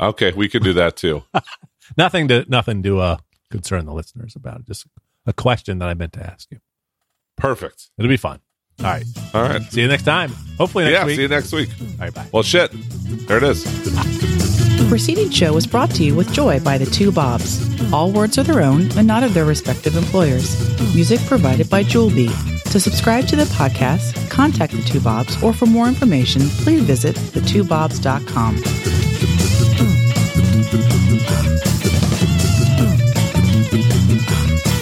Okay, 0.00 0.32
we 0.32 0.48
can 0.48 0.62
do 0.62 0.72
that 0.74 0.96
too. 0.96 1.22
Nothing 1.96 2.28
to 2.28 2.44
nothing 2.48 2.82
to 2.82 2.98
uh, 3.00 3.16
concern 3.50 3.86
the 3.86 3.92
listeners 3.92 4.34
about. 4.34 4.64
Just 4.64 4.86
a 5.26 5.32
question 5.32 5.78
that 5.78 5.88
I 5.88 5.94
meant 5.94 6.12
to 6.14 6.26
ask 6.26 6.50
you. 6.50 6.58
Perfect. 7.36 7.90
It'll 7.96 8.08
be 8.08 8.16
fun. 8.16 8.40
All 8.80 8.86
right. 8.86 9.04
All 9.32 9.42
right. 9.42 9.62
See 9.70 9.82
you 9.82 9.88
next 9.88 10.02
time. 10.02 10.30
Hopefully 10.58 10.84
next 10.84 10.94
yeah. 10.94 11.06
week. 11.06 11.16
See 11.16 11.22
you 11.22 11.28
next 11.28 11.52
week. 11.52 11.68
All 11.80 11.86
right. 11.98 12.14
Bye. 12.14 12.28
Well, 12.32 12.42
shit. 12.42 12.70
There 13.26 13.38
it 13.38 13.44
is. 13.44 14.35
The 14.76 14.86
preceding 14.88 15.30
show 15.30 15.54
was 15.54 15.66
brought 15.66 15.90
to 15.92 16.04
you 16.04 16.14
with 16.14 16.32
joy 16.32 16.60
by 16.60 16.76
the 16.76 16.84
two 16.86 17.10
Bobs. 17.10 17.62
All 17.92 18.12
words 18.12 18.38
are 18.38 18.42
their 18.42 18.62
own 18.62 18.90
and 18.98 19.06
not 19.06 19.22
of 19.22 19.32
their 19.32 19.44
respective 19.46 19.96
employers. 19.96 20.54
Music 20.94 21.18
provided 21.20 21.70
by 21.70 21.82
Jewelbeat. 21.82 22.62
To 22.72 22.78
subscribe 22.78 23.26
to 23.28 23.36
the 23.36 23.44
podcast, 23.44 24.28
contact 24.30 24.74
the 24.74 24.82
two 24.82 25.00
Bobs, 25.00 25.42
or 25.42 25.52
for 25.54 25.66
more 25.66 25.88
information, 25.88 26.42
please 26.42 26.82
visit 26.82 27.16
thetwobobs.com. 27.16 28.56
Bye. 34.46 34.72